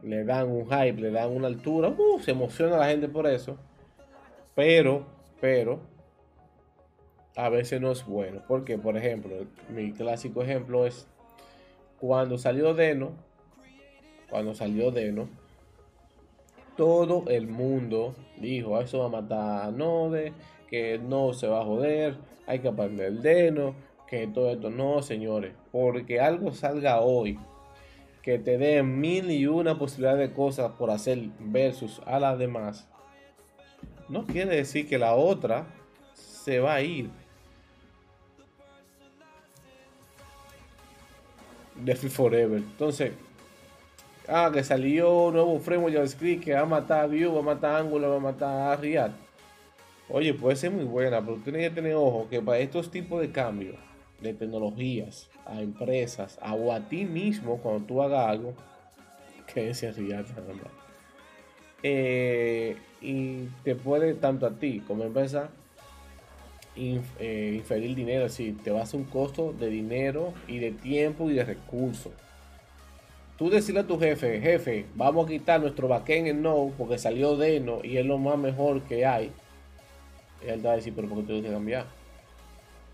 Le 0.03 0.24
dan 0.24 0.51
un 0.51 0.64
hype, 0.64 1.01
le 1.01 1.12
dan 1.12 1.31
una 1.31 1.46
altura. 1.46 1.90
Uh, 1.90 2.18
se 2.18 2.33
emociona 2.33 2.77
la 2.77 2.88
gente 2.88 3.09
por 3.09 3.29
eso. 3.29 3.57
Pero, 4.57 5.07
pero, 5.40 5.79
a 7.37 7.51
veces 7.51 7.81
no 7.81 7.92
es 7.92 8.05
bueno. 8.05 8.42
Porque, 8.48 8.79
por 8.79 8.96
ejemplo, 8.96 9.46
mi 9.68 9.92
clásico 9.92 10.42
ejemplo 10.42 10.87
es 10.87 11.07
cuando 12.01 12.37
salió 12.37 12.74
Deno. 12.74 13.12
Cuando 14.29 14.55
salió 14.55 14.90
Deno 14.90 15.29
todo 16.79 17.25
el 17.27 17.49
mundo 17.49 18.14
dijo, 18.37 18.81
eso 18.81 19.01
va 19.01 19.07
a 19.07 19.21
matar 19.21 19.67
a 19.67 19.71
Node, 19.73 20.33
que 20.71 20.97
no 20.97 21.33
se 21.35 21.49
va 21.49 21.61
a 21.61 21.64
joder, 21.64 22.17
hay 22.47 22.61
que 22.61 22.69
aprender 22.69 23.07
el 23.07 23.21
deno, 23.21 23.75
que 24.07 24.29
todo 24.29 24.53
esto 24.53 24.71
no, 24.71 25.03
señores, 25.03 25.53
porque 25.73 26.21
algo 26.21 26.53
salga 26.53 27.01
hoy 27.01 27.37
que 28.23 28.38
te 28.38 28.59
dé 28.59 28.83
mil 28.85 29.29
y 29.33 29.47
una 29.47 29.77
posibilidad 29.77 30.17
de 30.17 30.33
cosas 30.33 30.71
por 30.73 30.91
hacer 30.91 31.19
versus 31.41 32.01
a 32.07 32.21
las 32.21 32.38
demás, 32.38 32.88
no 34.09 34.25
quiere 34.25 34.55
decir 34.55 34.88
que 34.88 34.99
la 34.99 35.14
otra 35.14 35.67
se 36.12 36.61
va 36.61 36.75
a 36.75 36.83
ir. 36.83 37.11
De 41.75 41.95
Forever. 41.95 42.59
Entonces, 42.59 43.12
Ah, 44.31 44.51
que 44.53 44.62
salió 44.62 45.31
nuevo 45.33 45.59
framework 45.59 45.95
JavaScript 45.95 46.45
que 46.45 46.53
va 46.53 46.61
a 46.61 46.67
matar 46.67 47.05
a 47.05 47.07
Vue, 47.07 47.27
va 47.27 47.38
a 47.38 47.43
matar 47.43 47.77
a 47.77 47.79
Angular, 47.79 48.11
va 48.11 48.17
a 48.17 48.21
matar 48.21 48.73
a 48.73 48.77
React. 48.77 49.14
Oye, 50.11 50.35
puede 50.35 50.55
ser 50.57 50.71
muy 50.71 50.85
buena, 50.85 51.23
pero 51.25 51.38
tienes 51.38 51.67
que 51.67 51.75
tener 51.75 51.95
ojo 51.95 52.27
que 52.29 52.43
para 52.43 52.59
estos 52.59 52.91
tipos 52.91 53.23
de 53.23 53.33
cambios 53.33 53.77
de 54.21 54.35
tecnologías 54.35 55.31
a 55.47 55.62
empresas 55.62 56.38
o 56.43 56.73
a 56.75 56.81
ti 56.81 57.07
mismo 57.07 57.57
cuando 57.62 57.87
tú 57.87 58.03
hagas 58.03 58.29
algo, 58.29 58.53
que 59.55 59.71
es 59.71 59.97
real, 59.97 60.27
eh, 61.83 62.77
y 63.01 63.45
te 63.64 63.77
puede 63.77 64.12
tanto 64.12 64.45
a 64.45 64.51
ti 64.51 64.83
como 64.87 65.05
empresa 65.05 65.49
eh, 66.77 67.55
inferir 67.57 67.97
dinero, 67.97 68.25
decir, 68.25 68.62
te 68.62 68.71
vas 68.71 68.93
a 68.93 68.97
un 68.99 69.05
costo 69.05 69.55
de 69.55 69.69
dinero 69.69 70.35
y 70.47 70.59
de 70.59 70.73
tiempo 70.73 71.31
y 71.31 71.35
de 71.35 71.45
recursos. 71.45 72.12
Tú 73.38 73.48
decirle 73.48 73.83
a 73.83 73.87
tu 73.87 74.01
jefe, 74.01 74.40
jefe, 74.40 74.87
vamos 74.96 75.24
a 75.24 75.29
quitar 75.29 75.61
nuestro 75.61 75.87
backend 75.87 76.27
en 76.27 76.42
no 76.42 76.72
porque 76.77 76.98
salió 76.98 77.37
Deno 77.37 77.79
y 77.85 77.96
es 77.96 78.05
lo 78.05 78.18
más 78.18 78.37
mejor 78.37 78.83
que 78.83 79.07
hay. 79.07 79.31
Y 80.44 80.48
él 80.48 80.61
te 80.61 80.66
va 80.66 80.72
a 80.72 80.77
decir, 80.77 80.92
pero 80.92 81.09
¿por 81.09 81.18
qué 81.18 81.24
tengo 81.29 81.42
que 81.42 81.51
cambiar? 81.53 81.87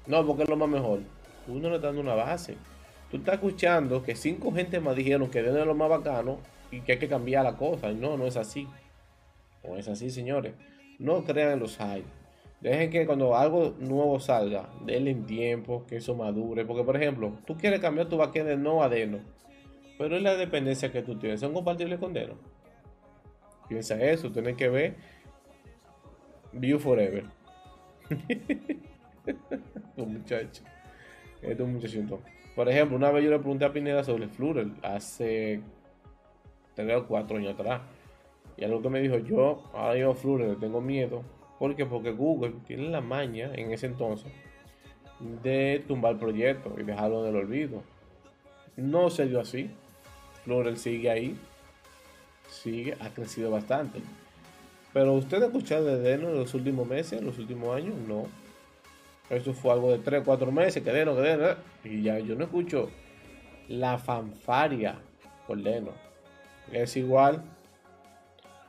No, 0.07 0.26
porque 0.26 0.42
es 0.42 0.48
lo 0.50 0.57
más 0.57 0.68
mejor. 0.68 1.00
Tú 1.46 1.54
no 1.54 1.70
le 1.70 1.76
estás 1.76 1.94
dando 1.94 2.02
una 2.02 2.14
base. 2.14 2.59
Tú 3.11 3.16
estás 3.16 3.37
escuchando 3.37 4.02
que 4.02 4.14
cinco 4.14 4.52
gente 4.52 4.80
más 4.80 4.94
dijeron 4.94 5.30
que 5.30 5.42
Deno 5.42 5.61
es 5.61 5.66
lo 5.66 5.74
más 5.74 5.88
bacano 5.88 6.37
y 6.70 6.83
que 6.83 6.92
hay 6.92 6.98
que 6.98 7.09
cambiar 7.09 7.44
la 7.44 7.57
cosa. 7.57 7.90
Y 7.90 7.94
no, 7.94 8.18
no 8.18 8.26
es 8.26 8.37
así. 8.37 8.68
No 9.66 9.78
es 9.78 9.88
así, 9.88 10.11
señores. 10.11 10.52
No 10.98 11.24
crean 11.24 11.52
en 11.52 11.61
los 11.61 11.78
hype. 11.78 12.04
Dejen 12.61 12.90
que 12.90 13.07
cuando 13.07 13.35
algo 13.35 13.76
nuevo 13.78 14.20
salga, 14.20 14.68
denle 14.85 15.14
tiempo, 15.14 15.87
que 15.87 15.96
eso 15.96 16.14
madure. 16.14 16.66
Porque, 16.66 16.85
por 16.85 16.96
ejemplo, 16.96 17.33
tú 17.46 17.57
quieres 17.57 17.80
cambiar 17.80 18.11
tu 18.11 18.18
backend 18.18 18.48
de 18.48 18.57
no 18.59 18.83
a 18.83 18.90
Deno. 18.90 19.20
Pero 19.98 20.16
es 20.16 20.22
la 20.22 20.37
dependencia 20.37 20.90
que 20.90 21.02
tú 21.02 21.16
tienes. 21.16 21.40
¿Son 21.40 21.52
compatibles 21.52 21.98
con 21.98 22.12
Deno? 22.12 22.35
Piensa 23.68 24.00
eso. 24.02 24.30
Tienes 24.30 24.57
que 24.57 24.68
ver 24.68 24.94
View 26.52 26.78
Forever. 26.78 27.24
un 29.96 30.12
muchacho. 30.12 30.62
Este 31.40 31.52
es 31.52 31.61
un 31.61 31.74
muchachito. 31.74 32.20
Por 32.54 32.68
ejemplo, 32.68 32.96
una 32.96 33.11
vez 33.11 33.24
yo 33.24 33.30
le 33.30 33.38
pregunté 33.38 33.64
a 33.64 33.72
Pineda 33.72 34.04
sobre 34.04 34.28
Flutter 34.28 34.68
hace 34.83 35.61
3 36.74 36.96
o 36.96 37.07
4 37.07 37.37
años 37.37 37.54
atrás. 37.54 37.83
Y 38.57 38.64
algo 38.64 38.83
que 38.83 38.90
me 38.90 39.00
dijo, 39.00 39.18
yo 39.18 39.62
ahora 39.74 39.96
yo 39.96 40.14
Flutter 40.14 40.48
le 40.48 40.57
tengo 40.57 40.80
miedo. 40.80 41.22
¿Por 41.59 41.74
qué? 41.74 41.87
Porque 41.87 42.12
Google 42.12 42.54
tiene 42.66 42.88
la 42.88 43.00
maña 43.00 43.50
en 43.54 43.72
ese 43.72 43.87
entonces 43.87 44.33
de 45.20 45.83
tumbar 45.87 46.12
el 46.12 46.18
proyecto 46.18 46.74
y 46.78 46.83
dejarlo 46.83 47.24
en 47.24 47.35
el 47.35 47.37
olvido. 47.37 47.83
No 48.76 49.11
se 49.11 49.26
dio 49.26 49.40
así. 49.40 49.70
Flutter 50.44 50.76
sigue 50.78 51.11
ahí. 51.11 51.37
Sigue, 52.48 52.96
ha 53.00 53.11
crecido 53.11 53.50
bastante. 53.50 54.00
Pero 54.92 55.12
usted 55.14 55.42
ha 55.42 55.46
escuchado 55.46 55.87
de 55.87 55.98
Deno 55.98 56.28
en 56.28 56.37
los 56.37 56.54
últimos 56.54 56.87
meses, 56.87 57.18
en 57.18 57.26
los 57.26 57.38
últimos 57.38 57.76
años, 57.76 57.94
no. 58.07 58.26
Eso 59.28 59.52
fue 59.54 59.72
algo 59.72 59.90
de 59.90 59.98
3, 59.98 60.22
4 60.24 60.52
meses, 60.52 60.83
que 60.83 60.92
Deno, 60.92 61.16
que 61.16 61.22
Deno. 61.22 61.57
Y 61.83 62.02
ya 62.02 62.18
yo 62.18 62.37
no 62.37 62.44
escucho 62.44 62.90
la 63.68 63.98
fanfaria 63.98 64.96
por 65.46 65.62
Deno. 65.62 65.90
Es 66.72 66.96
igual 66.96 67.42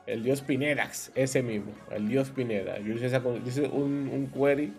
el 0.06 0.24
dios 0.24 0.42
Pinedax, 0.42 1.12
ese 1.16 1.42
mismo, 1.42 1.72
el 1.92 2.08
dios 2.08 2.30
Pineda. 2.30 2.80
Yo 2.80 2.94
hice, 2.94 3.68
un, 3.68 4.32
query 4.34 4.74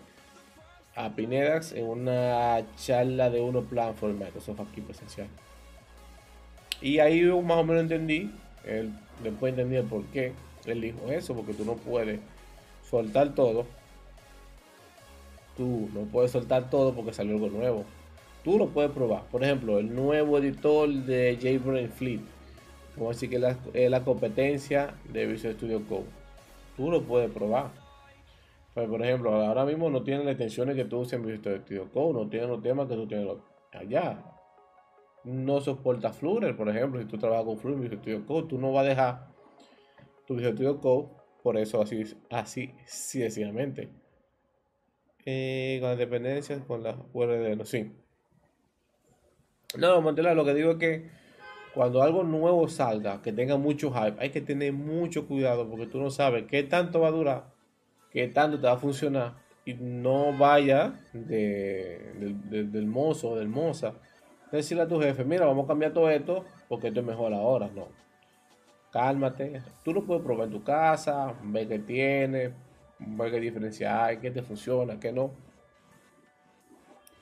a 0.95 1.09
Pinedax 1.09 1.73
en 1.73 1.85
una 1.85 2.63
charla 2.75 3.29
de 3.29 3.41
uno 3.41 3.61
plan 3.61 3.93
for 3.95 4.13
Microsoft 4.13 4.61
aquí 4.61 4.81
presencial. 4.81 5.27
Y 6.81 6.99
ahí 6.99 7.23
más 7.23 7.57
o 7.57 7.63
menos 7.63 7.83
entendí, 7.83 8.31
después 9.23 9.51
entendí 9.51 9.75
el 9.77 9.85
por 9.85 10.03
qué 10.05 10.33
él 10.65 10.81
dijo 10.81 11.09
eso, 11.09 11.33
porque 11.35 11.53
tú 11.53 11.65
no 11.65 11.75
puedes 11.75 12.19
soltar 12.89 13.33
todo. 13.33 13.65
Tú 15.55 15.89
no 15.93 16.01
puedes 16.01 16.31
soltar 16.31 16.69
todo 16.69 16.93
porque 16.93 17.13
salió 17.13 17.33
algo 17.33 17.49
nuevo. 17.49 17.85
Tú 18.43 18.57
lo 18.57 18.67
puedes 18.67 18.91
probar. 18.91 19.23
Por 19.31 19.43
ejemplo, 19.43 19.79
el 19.79 19.93
nuevo 19.93 20.37
editor 20.37 20.89
de 20.89 21.35
JBrain 21.37 21.89
Fleet 21.89 22.21
Vamos 22.97 23.11
a 23.11 23.13
decir 23.13 23.29
que 23.29 23.83
es 23.85 23.91
la, 23.91 24.03
competencia 24.03 24.95
de 25.13 25.27
Visual 25.27 25.53
Studio 25.53 25.85
Code. 25.87 26.05
Tú 26.75 26.89
lo 26.89 27.03
puedes 27.03 27.29
probar. 27.29 27.69
Pues, 28.73 28.89
por 28.89 29.03
ejemplo, 29.03 29.35
ahora 29.35 29.65
mismo 29.65 29.91
no 29.91 30.01
tiene 30.01 30.23
las 30.23 30.31
extensiones 30.31 30.75
que 30.75 30.85
tú 30.85 30.99
usas 30.99 31.13
en 31.13 31.25
Visual 31.27 31.61
Studio 31.61 31.89
Code, 31.91 32.13
no 32.13 32.27
tiene 32.27 32.47
los 32.47 32.63
temas 32.63 32.87
que 32.87 32.95
tú 32.95 33.07
tienes 33.07 33.27
allá. 33.71 34.17
No 35.27 35.59
soporta 35.59 36.13
Flutter, 36.13 36.55
por 36.55 36.69
ejemplo, 36.69 37.01
si 37.01 37.05
tú 37.05 37.17
trabajas 37.17 37.43
con 37.43 37.57
Flutter 37.57 37.81
Visual 37.81 37.99
Studio 37.99 38.25
Code, 38.25 38.47
tú 38.47 38.57
no 38.57 38.71
vas 38.71 38.85
a 38.85 38.89
dejar 38.89 39.27
tu 40.25 40.35
Visual 40.35 40.53
Studio 40.53 40.79
Code 40.79 41.09
por 41.43 41.57
eso 41.57 41.81
así, 41.81 42.03
así, 42.29 42.73
sencillamente. 42.85 43.89
Eh, 45.25 45.79
con 45.81 45.89
las 45.89 45.97
dependencias, 45.97 46.61
con 46.65 46.81
la 46.81 46.97
URL, 47.11 47.57
no, 47.57 47.65
sí. 47.65 47.91
No, 49.77 50.01
Montela, 50.01 50.33
lo 50.33 50.45
que 50.45 50.53
digo 50.53 50.71
es 50.71 50.77
que 50.77 51.09
cuando 51.73 52.01
algo 52.01 52.23
nuevo 52.23 52.69
salga, 52.69 53.21
que 53.21 53.33
tenga 53.33 53.57
mucho 53.57 53.91
hype, 53.91 54.15
hay 54.19 54.29
que 54.29 54.39
tener 54.39 54.71
mucho 54.71 55.27
cuidado 55.27 55.69
porque 55.69 55.87
tú 55.87 55.99
no 55.99 56.09
sabes 56.09 56.45
qué 56.49 56.63
tanto 56.63 57.01
va 57.01 57.09
a 57.09 57.11
durar, 57.11 57.53
qué 58.11 58.29
tanto 58.29 58.59
te 58.59 58.67
va 58.67 58.73
a 58.73 58.77
funcionar 58.77 59.35
y 59.65 59.73
no 59.73 60.31
vaya 60.37 61.01
del 61.13 62.87
mozo 62.87 63.31
o 63.31 63.35
del 63.35 63.49
moza. 63.49 63.95
Decirle 64.51 64.83
a 64.83 64.87
tu 64.87 64.99
jefe, 64.99 65.23
mira, 65.25 65.45
vamos 65.45 65.65
a 65.65 65.67
cambiar 65.67 65.93
todo 65.93 66.09
esto 66.09 66.45
porque 66.69 66.87
esto 66.87 67.01
es 67.01 67.05
mejor 67.05 67.33
ahora. 67.33 67.69
No. 67.73 67.87
Cálmate. 68.91 69.61
Tú 69.83 69.93
lo 69.93 70.03
puedes 70.05 70.23
probar 70.23 70.47
en 70.47 70.53
tu 70.53 70.63
casa, 70.63 71.33
ver 71.43 71.67
qué 71.67 71.79
tiene, 71.79 72.53
ver 72.99 73.31
qué 73.31 73.39
diferencia 73.39 74.05
hay, 74.05 74.17
qué 74.17 74.31
te 74.31 74.41
funciona, 74.41 74.99
qué 74.99 75.11
no. 75.11 75.31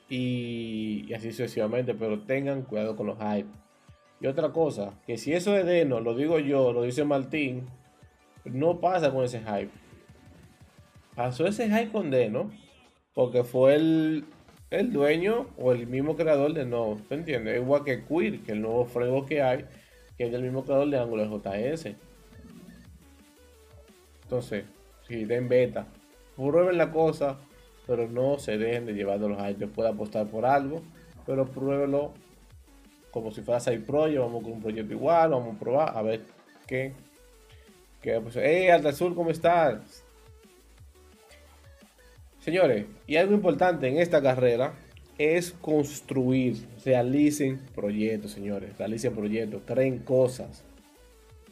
Y, 0.08 1.12
así 1.12 1.32
sucesivamente, 1.32 1.94
pero 1.94 2.20
tengan 2.20 2.62
cuidado 2.62 2.96
con 2.96 3.08
los 3.08 3.18
hype. 3.18 3.48
Y 4.20 4.26
otra 4.28 4.50
cosa, 4.50 4.94
que 5.06 5.18
si 5.18 5.32
eso 5.32 5.56
es 5.56 5.66
Deno, 5.66 6.00
lo 6.00 6.14
digo 6.14 6.38
yo, 6.38 6.72
lo 6.72 6.82
dice 6.82 7.04
Martín, 7.04 7.66
no 8.44 8.80
pasa 8.80 9.12
con 9.12 9.24
ese 9.24 9.40
hype. 9.40 9.70
Pasó 11.14 11.46
ese 11.46 11.68
hype 11.68 11.90
con 11.90 12.10
Deno, 12.10 12.50
porque 13.14 13.42
fue 13.42 13.74
el, 13.74 14.24
dueño 14.70 15.48
o 15.56 15.72
el 15.72 15.86
mismo 15.86 16.16
creador 16.16 16.52
de 16.52 16.64
No. 16.64 16.98
¿Te 17.08 17.14
entiendes? 17.14 17.56
Igual 17.56 17.84
que 17.84 18.04
Queer, 18.04 18.40
que 18.40 18.52
el 18.52 18.62
nuevo 18.62 18.84
framework 18.84 19.28
que 19.28 19.42
hay, 19.42 19.64
que 20.16 20.24
es 20.24 20.32
del 20.32 20.42
mismo 20.42 20.64
creador 20.64 20.90
de 20.90 20.98
Angular 20.98 21.28
JS. 21.28 21.94
Entonces, 24.22 24.64
si 25.06 25.24
den 25.24 25.48
beta, 25.48 25.86
prueben 26.36 26.78
la 26.78 26.90
cosa, 26.90 27.38
pero 27.86 28.08
no 28.08 28.38
se 28.38 28.58
dejen 28.58 28.86
de 28.86 28.94
llevar 28.94 29.20
de 29.20 29.28
los 29.28 29.38
hype. 29.38 29.60
Yo 29.60 29.68
puedo 29.68 29.88
apostar 29.88 30.26
por 30.26 30.44
algo, 30.44 30.82
pero 31.24 31.46
pruébenlo 31.46 32.12
como 33.12 33.30
si 33.30 33.40
fuera 33.40 33.60
Side 33.60 33.80
Project, 33.80 34.20
vamos 34.20 34.42
con 34.42 34.52
un 34.52 34.60
proyecto 34.60 34.92
igual, 34.92 35.30
vamos 35.30 35.56
a 35.56 35.58
probar 35.58 35.96
a 35.96 36.02
ver 36.02 36.20
qué. 36.66 36.92
qué 38.02 38.20
pues, 38.20 38.36
hey, 38.36 38.68
Alta 38.68 38.92
Sur, 38.92 39.14
¿cómo 39.14 39.30
estás? 39.30 40.05
Señores, 42.46 42.86
y 43.08 43.16
algo 43.16 43.34
importante 43.34 43.88
en 43.88 43.98
esta 43.98 44.22
carrera 44.22 44.74
es 45.18 45.50
construir, 45.50 46.64
realicen 46.84 47.58
proyectos, 47.74 48.30
señores, 48.30 48.78
realicen 48.78 49.16
proyectos, 49.16 49.62
creen 49.66 49.98
cosas. 49.98 50.62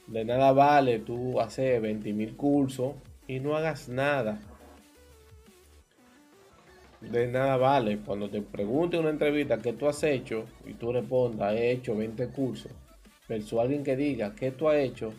De 0.07 0.25
nada 0.25 0.53
vale 0.53 1.01
tú 1.01 1.41
hacer 1.41 1.83
20.000 1.83 2.37
cursos 2.37 2.93
y 3.27 3.41
no 3.41 3.57
hagas 3.57 3.89
nada 3.89 4.39
de 7.01 7.27
nada 7.27 7.57
vale 7.57 7.99
cuando 7.99 8.31
te 8.31 8.41
pregunte 8.41 8.97
una 8.97 9.11
entrevista 9.11 9.59
qué 9.59 9.73
tú 9.73 9.89
has 9.89 10.01
hecho 10.05 10.45
y 10.65 10.75
tú 10.75 10.93
respondas, 10.93 11.55
he 11.55 11.73
hecho 11.73 11.97
20 11.97 12.29
cursos, 12.29 12.71
versus 13.29 13.59
alguien 13.59 13.83
que 13.83 13.97
diga 13.97 14.33
qué 14.37 14.53
tú 14.53 14.69
has 14.69 14.77
hecho. 14.77 15.13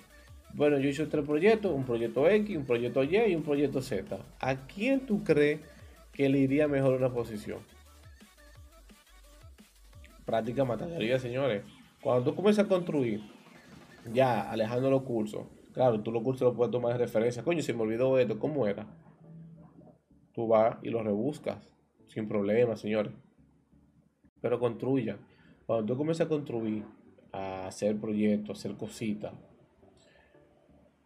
Bueno, 0.54 0.80
yo 0.80 0.90
hecho 0.90 1.10
tres 1.10 1.26
proyectos, 1.26 1.74
un 1.74 1.84
proyecto 1.84 2.30
X, 2.30 2.56
un 2.56 2.66
proyecto 2.66 3.04
Y 3.04 3.18
y 3.18 3.36
un 3.36 3.44
proyecto 3.44 3.82
Z. 3.82 4.18
¿A 4.40 4.56
quién 4.68 5.02
tú 5.02 5.22
crees 5.22 5.60
que 6.16 6.30
le 6.30 6.40
iría 6.40 6.68
mejor 6.68 6.94
una 6.94 7.12
posición? 7.12 7.60
Práctica 10.26 10.64
materia, 10.64 11.20
señores. 11.20 11.64
Cuando 12.02 12.32
tú 12.32 12.36
comienzas 12.36 12.66
a 12.66 12.68
construir, 12.70 13.22
ya 14.14 14.50
alejando 14.50 14.90
los 14.90 15.04
cursos, 15.04 15.46
claro, 15.74 16.02
tú 16.02 16.12
los 16.12 16.24
cursos 16.24 16.48
los 16.48 16.56
puedes 16.56 16.72
tomar 16.72 16.94
de 16.94 17.00
referencia. 17.00 17.44
Coño, 17.44 17.62
se 17.62 17.74
me 17.74 17.82
olvidó 17.82 18.18
esto, 18.18 18.40
¿cómo 18.40 18.66
era? 18.66 18.88
Tú 20.34 20.48
vas 20.48 20.78
y 20.82 20.90
lo 20.90 21.04
rebuscas 21.04 21.58
sin 22.08 22.28
problema, 22.28 22.76
señores. 22.78 23.14
Pero 24.42 24.60
construya. 24.60 25.18
Cuando 25.66 25.86
tú 25.86 25.98
comienzas 25.98 26.28
a 26.28 26.30
construir, 26.30 26.86
a 27.32 27.68
hacer 27.68 28.00
proyectos, 28.00 28.50
a 28.50 28.60
hacer 28.60 28.78
cositas, 28.78 29.34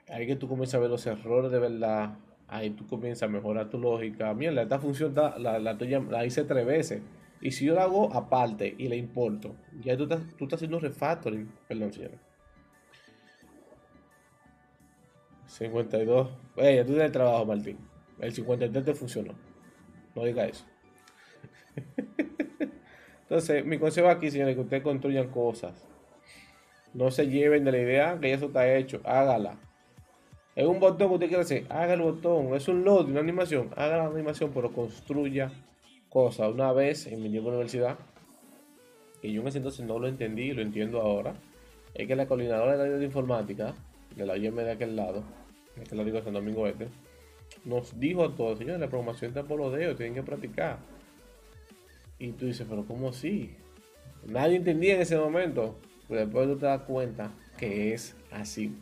ahí 0.07 0.27
que 0.27 0.35
tú 0.35 0.47
comienzas 0.47 0.75
a 0.75 0.79
ver 0.79 0.89
los 0.89 1.05
errores 1.07 1.51
de 1.51 1.59
verdad, 1.59 2.17
ahí 2.49 2.71
tú 2.71 2.85
comienzas 2.87 3.23
a 3.23 3.31
mejorar 3.31 3.69
tu 3.69 3.77
lógica. 3.77 4.33
Mira, 4.33 4.61
esta 4.61 4.79
función 4.79 5.13
la, 5.15 6.25
hice 6.25 6.43
tres 6.43 6.65
veces. 6.65 7.01
Y 7.41 7.51
si 7.51 7.65
yo 7.65 7.75
la 7.75 7.83
hago 7.83 8.13
aparte 8.13 8.75
y 8.77 8.87
la 8.89 8.95
importo, 8.95 9.55
ya 9.81 9.95
tú 9.95 10.03
estás, 10.03 10.21
tú 10.37 10.45
estás 10.45 10.57
haciendo 10.57 10.79
refactoring. 10.79 11.49
Perdón, 11.67 11.93
señores. 11.93 12.19
52. 15.47 16.29
Hey, 16.57 16.83
tú 16.85 16.93
tienes 16.93 17.11
trabajo, 17.11 17.45
Martín. 17.45 17.77
El 18.19 18.33
53 18.33 18.85
te 18.85 18.93
funcionó. 18.93 19.33
No 20.15 20.23
diga 20.23 20.45
eso. 20.45 20.65
Entonces, 23.21 23.65
mi 23.65 23.77
consejo 23.77 24.09
aquí, 24.09 24.29
señores, 24.31 24.55
que 24.55 24.61
ustedes 24.61 24.83
construyan 24.83 25.29
cosas. 25.29 25.87
No 26.93 27.11
se 27.11 27.27
lleven 27.27 27.63
de 27.63 27.71
la 27.71 27.77
idea 27.79 28.19
que 28.19 28.33
eso 28.33 28.47
está 28.47 28.75
hecho. 28.75 29.01
Hágala. 29.05 29.57
Es 30.59 30.65
un 30.65 30.77
botón 30.77 31.07
que 31.07 31.13
usted 31.13 31.27
quiere 31.29 31.43
hacer. 31.43 31.65
Haga 31.69 31.93
el 31.93 32.01
botón. 32.01 32.53
Es 32.53 32.67
un 32.67 32.83
load, 32.83 33.05
una 33.05 33.21
animación. 33.21 33.69
Haga 33.77 33.95
la 33.95 34.05
animación, 34.07 34.51
pero 34.53 34.73
construya 34.73 35.53
cosas. 36.09 36.53
Una 36.53 36.73
vez 36.73 37.07
en 37.07 37.21
mi 37.21 37.29
universidad, 37.37 37.97
y 39.21 39.31
yo 39.31 39.41
en 39.41 39.47
ese 39.47 39.59
entonces 39.59 39.85
no 39.85 39.99
lo 39.99 40.09
entendí 40.09 40.49
y 40.49 40.51
lo 40.51 40.61
entiendo 40.61 40.99
ahora, 40.99 41.33
es 41.93 42.05
que 42.05 42.13
la 42.13 42.27
coordinadora 42.27 42.75
de 42.75 42.89
la 42.89 42.97
de 42.97 43.05
informática, 43.05 43.73
de 44.17 44.25
la 44.25 44.35
IEM 44.35 44.57
de 44.57 44.71
aquel 44.71 44.97
lado, 44.97 45.23
de 45.77 45.83
aquel 45.83 45.97
lado 45.97 46.11
de 46.11 46.23
San 46.23 46.33
Domingo 46.33 46.67
Este, 46.67 46.89
nos 47.63 47.97
dijo 47.97 48.25
a 48.25 48.35
todos, 48.35 48.59
señores, 48.59 48.81
la 48.81 48.89
programación 48.89 49.29
está 49.29 49.43
por 49.43 49.59
los 49.59 49.71
dedos, 49.71 49.95
tienen 49.95 50.13
que 50.13 50.23
practicar. 50.23 50.79
Y 52.19 52.33
tú 52.33 52.47
dices, 52.47 52.67
pero 52.69 52.83
¿cómo 52.83 53.07
así? 53.07 53.55
Nadie 54.27 54.57
entendía 54.57 54.95
en 54.95 55.01
ese 55.03 55.17
momento. 55.17 55.77
Pero 56.09 56.19
después 56.19 56.47
tú 56.49 56.57
te 56.57 56.65
das 56.65 56.81
cuenta 56.81 57.31
que 57.57 57.93
es 57.93 58.17
así. 58.29 58.75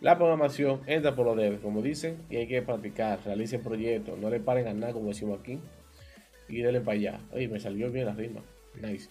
La 0.00 0.16
programación 0.16 0.82
entra 0.86 1.14
por 1.14 1.26
los 1.26 1.36
dedos, 1.36 1.60
como 1.60 1.80
dicen, 1.80 2.18
y 2.28 2.36
hay 2.36 2.46
que 2.46 2.60
practicar, 2.60 3.18
realicen 3.24 3.62
proyectos, 3.62 4.18
no 4.18 4.28
le 4.28 4.40
paren 4.40 4.68
a 4.68 4.74
nada, 4.74 4.92
como 4.92 5.08
decimos 5.08 5.40
aquí, 5.40 5.58
y 6.48 6.60
denle 6.60 6.80
para 6.80 6.98
allá. 6.98 7.20
Oye, 7.32 7.48
me 7.48 7.58
salió 7.58 7.90
bien 7.90 8.06
la 8.06 8.14
rima. 8.14 8.42
Nice. 8.80 9.08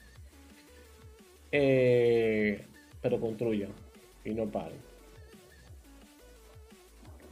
Eh, 1.51 2.63
pero 3.01 3.19
construyan 3.19 3.71
y 4.23 4.31
no 4.31 4.45
paren. 4.45 4.77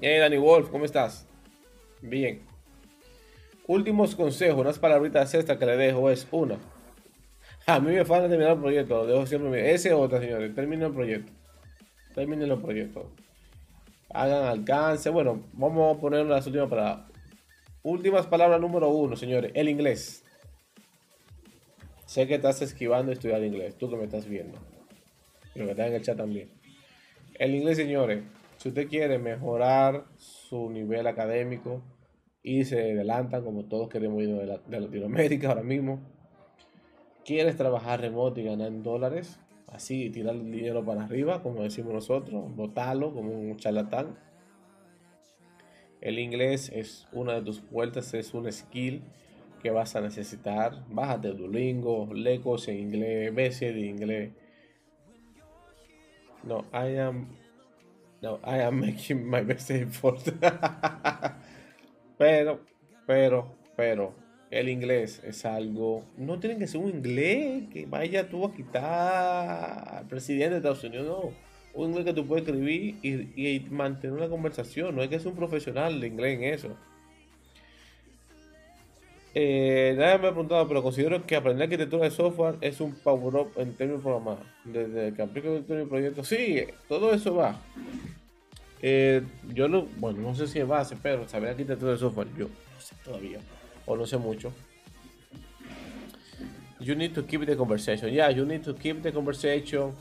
Hey, 0.01 0.17
Danny 0.17 0.37
Wolf, 0.37 0.69
¿cómo 0.69 0.85
estás? 0.85 1.27
Bien. 2.01 2.41
Últimos 3.67 4.15
consejos, 4.15 4.59
unas 4.59 4.79
palabritas 4.79 5.33
estas 5.33 5.57
que 5.57 5.65
le 5.65 5.77
dejo 5.77 6.09
es 6.09 6.27
una. 6.31 6.57
A 7.65 7.79
mí 7.79 7.91
me 7.91 8.03
falta 8.03 8.27
terminar 8.27 8.53
el 8.53 8.59
proyecto, 8.59 8.97
lo 8.97 9.05
dejo 9.05 9.25
siempre. 9.25 9.73
Ese 9.73 9.93
otra, 9.93 10.19
señores, 10.19 10.53
terminen 10.53 10.87
el 10.87 10.93
proyecto. 10.93 11.31
Terminen 12.13 12.49
los 12.49 12.61
proyectos. 12.61 13.05
Hagan 14.13 14.45
alcance. 14.45 15.09
Bueno, 15.09 15.43
vamos 15.53 15.97
a 15.97 15.99
poner 15.99 16.25
las 16.25 16.45
últimas 16.45 16.69
palabras. 16.69 17.07
Últimas 17.81 18.27
palabras 18.27 18.61
número 18.61 18.89
uno, 18.89 19.15
señores. 19.15 19.51
El 19.55 19.67
inglés. 19.67 20.23
Sé 22.05 22.27
que 22.27 22.35
estás 22.35 22.61
esquivando 22.61 23.11
estudiar 23.11 23.43
inglés, 23.43 23.75
tú 23.77 23.89
que 23.89 23.95
me 23.95 24.03
estás 24.03 24.27
viendo. 24.27 24.59
Y 25.55 25.59
lo 25.59 25.65
que 25.65 25.71
está 25.71 25.87
en 25.87 25.93
el 25.95 26.01
chat 26.03 26.15
también. 26.15 26.49
El 27.39 27.55
inglés, 27.55 27.77
señores, 27.77 28.23
si 28.57 28.69
usted 28.69 28.87
quiere 28.87 29.17
mejorar 29.17 30.05
su 30.17 30.69
nivel 30.69 31.07
académico 31.07 31.81
y 32.43 32.65
se 32.65 32.91
adelantan 32.91 33.43
como 33.43 33.65
todos 33.65 33.89
queremos 33.89 34.21
ir 34.21 34.29
de, 34.29 34.59
de 34.67 34.79
Latinoamérica 34.79 35.49
ahora 35.49 35.63
mismo, 35.63 35.99
quieres 37.25 37.57
trabajar 37.57 38.01
remoto 38.01 38.39
y 38.39 38.43
ganar 38.43 38.67
en 38.67 38.83
dólares, 38.83 39.39
así 39.73 40.09
tirar 40.09 40.35
el 40.35 40.51
dinero 40.51 40.85
para 40.85 41.03
arriba, 41.03 41.41
como 41.41 41.63
decimos 41.63 41.93
nosotros, 41.93 42.55
botarlo 42.55 43.13
como 43.13 43.31
un 43.31 43.57
charlatán. 43.57 44.17
El 45.99 46.19
inglés 46.19 46.71
es 46.73 47.07
una 47.11 47.33
de 47.33 47.41
tus 47.41 47.61
puertas, 47.61 48.13
es 48.13 48.33
un 48.33 48.51
skill 48.51 49.01
que 49.61 49.71
vas 49.71 49.95
a 49.95 50.01
necesitar. 50.01 50.83
Bájate 50.89 51.29
Duolingo, 51.29 52.13
Lecos 52.13 52.67
en 52.67 52.77
inglés, 52.77 53.33
BC 53.33 53.73
de 53.73 53.79
inglés. 53.79 54.31
No, 56.43 56.65
I 56.73 56.97
am. 56.97 57.29
No, 58.21 58.39
I 58.45 58.59
am 58.61 58.79
making 58.79 59.29
my 59.29 59.41
best 59.41 59.71
effort. 59.71 60.19
pero, 62.17 62.59
pero, 63.07 63.55
pero, 63.75 64.13
el 64.53 64.69
inglés 64.69 65.21
es 65.25 65.45
algo. 65.45 66.05
No 66.17 66.39
tiene 66.39 66.57
que 66.57 66.67
ser 66.67 66.79
un 66.81 66.89
inglés 66.89 67.63
que 67.71 67.85
vaya 67.87 68.29
tú 68.29 68.45
a 68.45 68.53
quitar 68.53 69.97
al 69.97 70.07
presidente 70.07 70.51
de 70.51 70.57
Estados 70.57 70.83
Unidos, 70.83 71.07
no. 71.07 71.33
Un 71.73 71.89
inglés 71.89 72.05
que 72.05 72.13
tú 72.13 72.27
puedes 72.27 72.45
escribir 72.45 72.97
y, 73.01 73.59
mantener 73.71 74.15
una 74.15 74.29
conversación. 74.29 74.95
No 74.95 75.01
hay 75.01 75.09
que 75.09 75.17
ser 75.17 75.29
un 75.29 75.35
profesional 75.35 75.99
de 75.99 76.07
inglés 76.07 76.37
en 76.37 76.43
eso. 76.43 76.77
Eh, 79.33 79.95
nadie 79.97 80.19
me 80.19 80.27
ha 80.27 80.31
preguntado, 80.31 80.67
pero 80.67 80.83
considero 80.83 81.25
que 81.25 81.35
aprender 81.35 81.63
arquitectura 81.63 82.03
de 82.03 82.11
software 82.11 82.57
es 82.61 82.79
un 82.79 82.93
power 82.93 83.35
up 83.35 83.51
en 83.55 83.73
términos 83.73 84.01
de 84.01 84.03
programar. 84.03 84.37
Desde 84.63 85.15
que 85.15 85.21
aplico 85.23 85.55
el 85.55 85.87
proyecto, 85.87 86.23
sí, 86.23 86.63
todo 86.87 87.11
eso 87.11 87.33
va. 87.33 87.59
Eh, 88.83 89.23
yo 89.51 89.67
no, 89.67 89.87
bueno, 89.97 90.19
no 90.19 90.35
sé 90.35 90.45
si 90.45 90.59
es 90.59 90.67
base, 90.67 90.95
pero 91.01 91.27
saber 91.27 91.49
arquitectura 91.49 91.93
de 91.93 91.97
software, 91.97 92.27
yo 92.37 92.49
no 92.49 92.81
sé 92.81 92.93
todavía, 93.03 93.39
o 93.85 93.95
no 93.95 94.05
sé 94.05 94.17
mucho. 94.17 94.51
You 96.79 96.95
need 96.95 97.13
to 97.13 97.23
keep 97.23 97.45
the 97.45 97.55
conversation. 97.55 98.13
Yeah, 98.13 98.29
you 98.29 98.45
need 98.45 98.63
to 98.63 98.73
keep 98.73 99.01
the 99.01 99.11
conversation. 99.11 99.93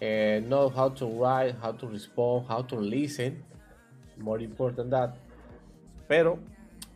Uh, 0.00 0.40
know 0.48 0.68
how 0.68 0.88
to 0.90 1.06
write, 1.06 1.54
how 1.60 1.72
to 1.72 1.86
respond, 1.86 2.46
how 2.48 2.62
to 2.62 2.76
listen. 2.76 3.44
More 4.16 4.40
important 4.40 4.90
that. 4.90 5.16
Pero, 6.08 6.38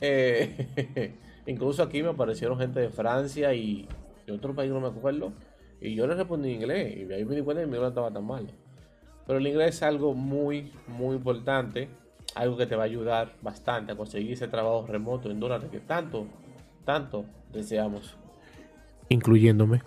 eh, 0.01 1.12
Incluso 1.49 1.83
aquí 1.83 2.03
me 2.03 2.11
aparecieron 2.11 2.59
gente 2.59 2.79
de 2.79 2.91
Francia 2.91 3.55
y 3.55 3.89
de 4.26 4.35
otro 4.35 4.55
país, 4.55 4.70
no 4.70 4.81
me 4.81 4.89
acuerdo. 4.89 5.33
Y 5.81 5.95
yo 5.95 6.07
le 6.07 6.14
respondí 6.14 6.51
en 6.51 6.57
inglés. 6.57 6.95
Y 6.95 7.11
ahí 7.11 7.24
me 7.24 7.37
di 7.37 7.41
cuenta 7.41 7.62
que 7.62 7.66
mi 7.66 7.74
inglés 7.74 7.89
estaba 7.89 8.11
tan 8.11 8.26
mal. 8.26 8.47
Pero 9.26 9.39
el 9.39 9.47
inglés 9.47 9.76
es 9.76 9.83
algo 9.83 10.12
muy, 10.12 10.70
muy 10.87 11.16
importante. 11.16 11.89
Algo 12.39 12.57
que 12.57 12.66
te 12.66 12.76
va 12.76 12.84
a 12.84 12.86
ayudar 12.86 13.32
bastante 13.43 13.91
a 13.91 13.97
conseguir 13.97 14.34
ese 14.34 14.47
trabajo 14.47 14.86
remoto 14.86 15.28
en 15.28 15.41
dólares 15.41 15.68
que 15.72 15.80
tanto, 15.80 16.28
tanto 16.84 17.24
deseamos. 17.53 18.16
Incluyéndome. 19.09 19.82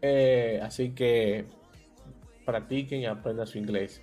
Eh, 0.00 0.60
así 0.62 0.92
que 0.92 1.44
practiquen 2.46 3.02
y 3.02 3.06
aprendan 3.06 3.46
su 3.46 3.58
inglés. 3.58 4.00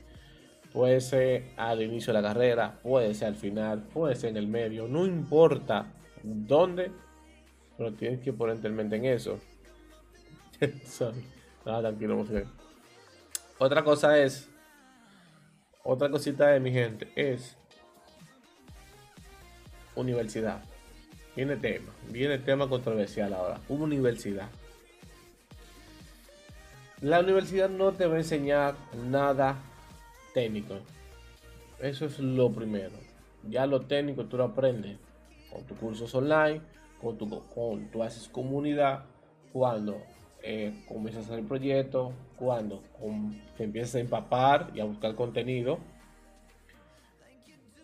Puede 0.72 1.02
ser 1.02 1.46
al 1.58 1.82
inicio 1.82 2.14
de 2.14 2.22
la 2.22 2.28
carrera, 2.28 2.80
puede 2.84 3.16
ser 3.16 3.30
al 3.30 3.36
final, 3.36 3.82
puede 3.82 4.16
ser 4.16 4.30
en 4.30 4.38
el 4.38 4.48
medio, 4.48 4.88
no 4.88 5.04
importa 5.08 5.88
dónde, 6.22 6.92
pero 7.76 7.94
tienes 7.94 8.20
que 8.20 8.32
ponerte 8.32 8.68
en 8.68 8.76
mente 8.76 8.98
en 8.98 9.06
eso. 9.06 9.40
Nada, 11.66 11.82
tranquilo, 11.82 12.24
Otra 13.58 13.84
cosa 13.84 14.20
es, 14.20 14.52
otra 15.86 16.10
cosita 16.10 16.48
de 16.48 16.60
mi 16.60 16.72
gente 16.72 17.08
es 17.16 17.56
universidad. 19.96 20.64
Viene 21.36 21.58
tema, 21.58 21.94
viene 22.10 22.40
tema 22.40 22.68
controversial 22.68 23.34
ahora. 23.34 23.60
Universidad. 23.70 24.50
La 27.02 27.20
universidad 27.20 27.70
no 27.70 27.92
te 27.92 28.08
va 28.08 28.16
a 28.16 28.18
enseñar 28.18 28.76
nada 29.10 29.58
técnico. 30.34 30.76
Eso 31.80 32.06
es 32.06 32.18
lo 32.18 32.52
primero. 32.52 32.96
Ya 33.48 33.68
lo 33.68 33.82
técnico 33.82 34.26
tú 34.26 34.38
lo 34.38 34.46
aprendes 34.46 34.98
con 35.52 35.66
tus 35.66 35.78
cursos 35.78 36.16
online, 36.16 36.62
con 37.00 37.16
tu, 37.18 37.30
con 37.54 37.92
tu 37.92 38.02
haces 38.02 38.28
comunidad, 38.28 39.06
cuando 39.54 40.02
eh, 40.48 40.72
comienzas 40.88 41.28
el 41.32 41.44
proyecto, 41.44 42.14
cuando 42.38 42.84
te 43.58 43.64
empiezas 43.64 43.96
a 43.96 44.00
empapar 44.00 44.70
y 44.76 44.80
a 44.80 44.86
buscar 44.86 45.16
contenido. 45.16 45.80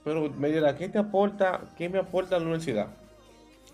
Pero 0.03 0.29
me 0.29 0.49
dirá, 0.49 0.77
¿qué 0.77 0.87
te 0.87 0.99
aporta? 0.99 1.73
¿Qué 1.75 1.89
me 1.89 1.97
aporta 1.97 2.37
la 2.37 2.43
universidad? 2.43 2.89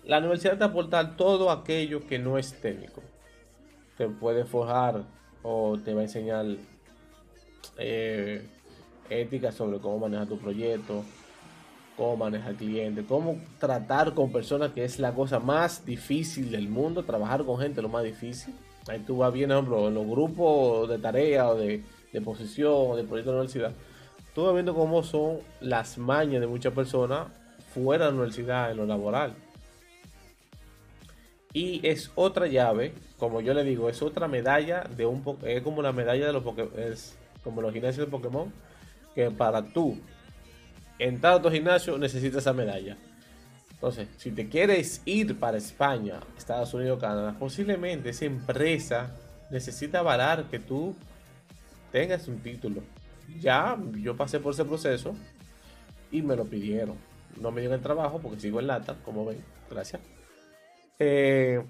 La 0.04 0.20
universidad 0.20 0.56
te 0.56 0.64
aporta 0.64 1.16
todo 1.16 1.50
aquello 1.50 2.06
que 2.06 2.18
no 2.18 2.38
es 2.38 2.58
técnico. 2.62 3.02
Te 3.98 4.08
puede 4.08 4.46
forjar 4.46 5.04
o 5.42 5.78
te 5.78 5.92
va 5.92 6.00
a 6.00 6.04
enseñar 6.04 6.46
eh, 7.76 8.48
ética 9.10 9.52
sobre 9.52 9.80
cómo 9.80 9.98
manejar 9.98 10.28
tu 10.28 10.38
proyecto, 10.38 11.04
cómo 11.94 12.16
manejar 12.16 12.54
clientes, 12.54 13.04
cómo 13.06 13.38
tratar 13.58 14.14
con 14.14 14.32
personas, 14.32 14.72
que 14.72 14.82
es 14.82 14.98
la 14.98 15.12
cosa 15.12 15.40
más 15.40 15.84
difícil 15.84 16.50
del 16.50 16.70
mundo, 16.70 17.04
trabajar 17.04 17.44
con 17.44 17.58
gente 17.58 17.82
lo 17.82 17.90
más 17.90 18.04
difícil. 18.04 18.54
Ahí 18.88 19.00
tú 19.00 19.18
vas 19.18 19.32
bien, 19.32 19.50
ejemplo, 19.50 19.88
en 19.88 19.94
los 19.94 20.06
grupos 20.06 20.88
de 20.88 20.98
tarea 20.98 21.48
o 21.48 21.56
de, 21.56 21.82
de 22.12 22.20
posición 22.20 22.72
o 22.74 22.96
de 22.96 23.04
proyecto 23.04 23.30
de 23.30 23.36
universidad. 23.38 23.72
Tú 24.34 24.44
vas 24.44 24.54
viendo 24.54 24.74
cómo 24.74 25.02
son 25.02 25.38
las 25.60 25.98
mañas 25.98 26.40
de 26.40 26.46
muchas 26.46 26.72
personas 26.72 27.28
fuera 27.74 28.06
de 28.06 28.12
la 28.12 28.16
universidad, 28.16 28.70
en 28.70 28.78
lo 28.78 28.86
laboral. 28.86 29.34
Y 31.52 31.86
es 31.86 32.12
otra 32.14 32.46
llave, 32.46 32.92
como 33.18 33.40
yo 33.40 33.54
le 33.54 33.64
digo, 33.64 33.88
es 33.88 34.02
otra 34.02 34.28
medalla 34.28 34.84
de 34.96 35.06
un 35.06 35.24
es 35.44 35.62
como 35.62 35.82
la 35.82 35.92
medalla 35.92 36.26
de 36.26 36.32
los 36.32 36.44
es 36.76 37.16
como 37.42 37.62
los 37.62 37.72
gimnasios 37.72 38.06
de 38.06 38.10
Pokémon, 38.10 38.52
que 39.14 39.30
para 39.30 39.62
tú 39.62 39.98
entrar 40.98 41.34
a 41.34 41.42
tu 41.42 41.50
gimnasio 41.50 41.96
necesitas 41.98 42.38
esa 42.42 42.52
medalla. 42.52 42.96
Entonces, 43.78 44.08
si 44.16 44.32
te 44.32 44.48
quieres 44.48 45.02
ir 45.04 45.38
para 45.38 45.56
España, 45.56 46.18
Estados 46.36 46.74
Unidos, 46.74 46.98
Canadá, 47.00 47.36
posiblemente 47.38 48.08
esa 48.10 48.24
empresa 48.24 49.14
necesita 49.52 50.00
avalar 50.00 50.46
que 50.50 50.58
tú 50.58 50.96
tengas 51.92 52.26
un 52.26 52.40
título. 52.40 52.82
Ya 53.40 53.78
yo 53.94 54.16
pasé 54.16 54.40
por 54.40 54.52
ese 54.52 54.64
proceso 54.64 55.14
y 56.10 56.22
me 56.22 56.34
lo 56.34 56.44
pidieron. 56.44 56.96
no 57.40 57.52
me 57.52 57.60
dio 57.60 57.72
el 57.72 57.80
trabajo 57.80 58.18
porque 58.18 58.40
sigo 58.40 58.58
en 58.58 58.66
lata, 58.66 58.96
como 59.04 59.24
ven. 59.24 59.38
Gracias. 59.70 60.02
Eh, 60.98 61.62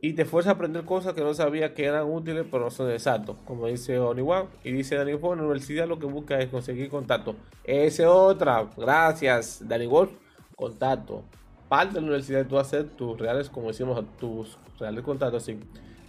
y 0.00 0.12
te 0.12 0.24
fuerza 0.24 0.50
a 0.50 0.52
aprender 0.54 0.84
cosas 0.84 1.12
que 1.14 1.22
no 1.22 1.34
sabía 1.34 1.74
que 1.74 1.84
eran 1.84 2.08
útiles, 2.08 2.46
pero 2.48 2.64
no 2.64 2.70
son 2.70 2.90
exactos, 2.90 3.36
como 3.44 3.66
dice 3.66 3.98
Oniwan. 3.98 4.46
Y 4.62 4.70
dice 4.70 4.94
Dani 4.94 5.14
Wolf, 5.14 5.36
la 5.36 5.42
universidad 5.44 5.88
lo 5.88 5.98
que 5.98 6.06
busca 6.06 6.38
es 6.38 6.48
conseguir 6.48 6.88
contacto. 6.88 7.34
Ese 7.64 8.06
otra, 8.06 8.68
gracias, 8.76 9.60
Dani 9.66 9.86
Wolf, 9.86 10.12
contacto. 10.54 11.24
Parte 11.68 11.94
de 11.94 12.00
la 12.00 12.06
universidad 12.06 12.46
tú 12.46 12.58
hacer 12.58 12.84
tus 12.90 13.18
reales, 13.18 13.50
como 13.50 13.68
decimos, 13.68 14.02
tus 14.18 14.56
reales 14.78 15.02
contactos, 15.02 15.42
sin 15.42 15.64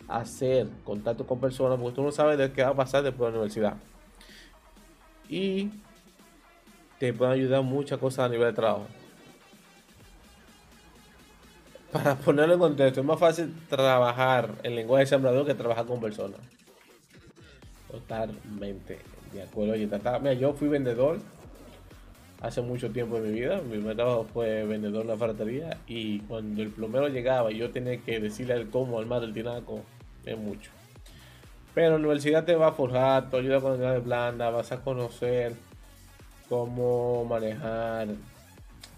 hacer 0.07 0.67
contacto 0.83 1.25
con 1.25 1.39
personas, 1.39 1.79
porque 1.79 1.95
tú 1.95 2.03
no 2.03 2.11
sabes 2.11 2.37
de 2.37 2.51
qué 2.51 2.61
va 2.61 2.69
a 2.69 2.75
pasar 2.75 3.03
después 3.03 3.27
de 3.27 3.31
la 3.31 3.37
universidad. 3.39 3.73
Y 5.27 5.71
te 6.99 7.11
pueden 7.11 7.33
ayudar 7.33 7.63
muchas 7.63 7.97
cosas 7.97 8.25
a 8.25 8.29
nivel 8.29 8.47
de 8.47 8.53
trabajo 8.53 8.85
para 11.91 12.15
ponerlo 12.15 12.53
en 12.53 12.59
contexto, 12.59 13.01
es 13.01 13.05
más 13.05 13.19
fácil 13.19 13.53
trabajar 13.69 14.55
en 14.63 14.75
lenguaje 14.75 15.03
de 15.03 15.07
sembrador 15.07 15.45
que 15.45 15.53
trabajar 15.53 15.85
con 15.85 15.99
personas. 15.99 16.39
Totalmente 17.91 18.99
de 19.33 19.43
acuerdo. 19.43 19.73
mira, 20.19 20.33
yo 20.33 20.53
fui 20.53 20.67
vendedor 20.67 21.19
hace 22.41 22.61
mucho 22.61 22.91
tiempo 22.91 23.17
en 23.17 23.23
mi 23.23 23.39
vida. 23.39 23.61
Mi 23.61 23.77
primer 23.77 23.95
trabajo 23.95 24.25
fue 24.31 24.63
vendedor 24.65 25.01
en 25.03 25.07
la 25.07 25.17
ferretería. 25.17 25.77
Y 25.87 26.19
cuando 26.21 26.61
el 26.61 26.69
plomero 26.69 27.07
llegaba 27.07 27.51
y 27.51 27.57
yo 27.57 27.71
tenía 27.71 27.97
que 27.97 28.19
decirle 28.19 28.55
el 28.55 28.69
cómo 28.69 28.99
armar 28.99 29.23
el 29.23 29.33
tinaco, 29.33 29.81
es 30.25 30.37
mucho. 30.37 30.71
Pero 31.73 31.91
la 31.91 31.95
universidad 31.97 32.45
te 32.45 32.55
va 32.55 32.67
a 32.67 32.71
forjar, 32.71 33.29
te 33.29 33.37
ayuda 33.37 33.61
con 33.61 33.79
de 33.79 33.99
blanda, 33.99 34.49
vas 34.49 34.71
a 34.71 34.81
conocer 34.81 35.53
cómo 36.47 37.25
manejar 37.25 38.07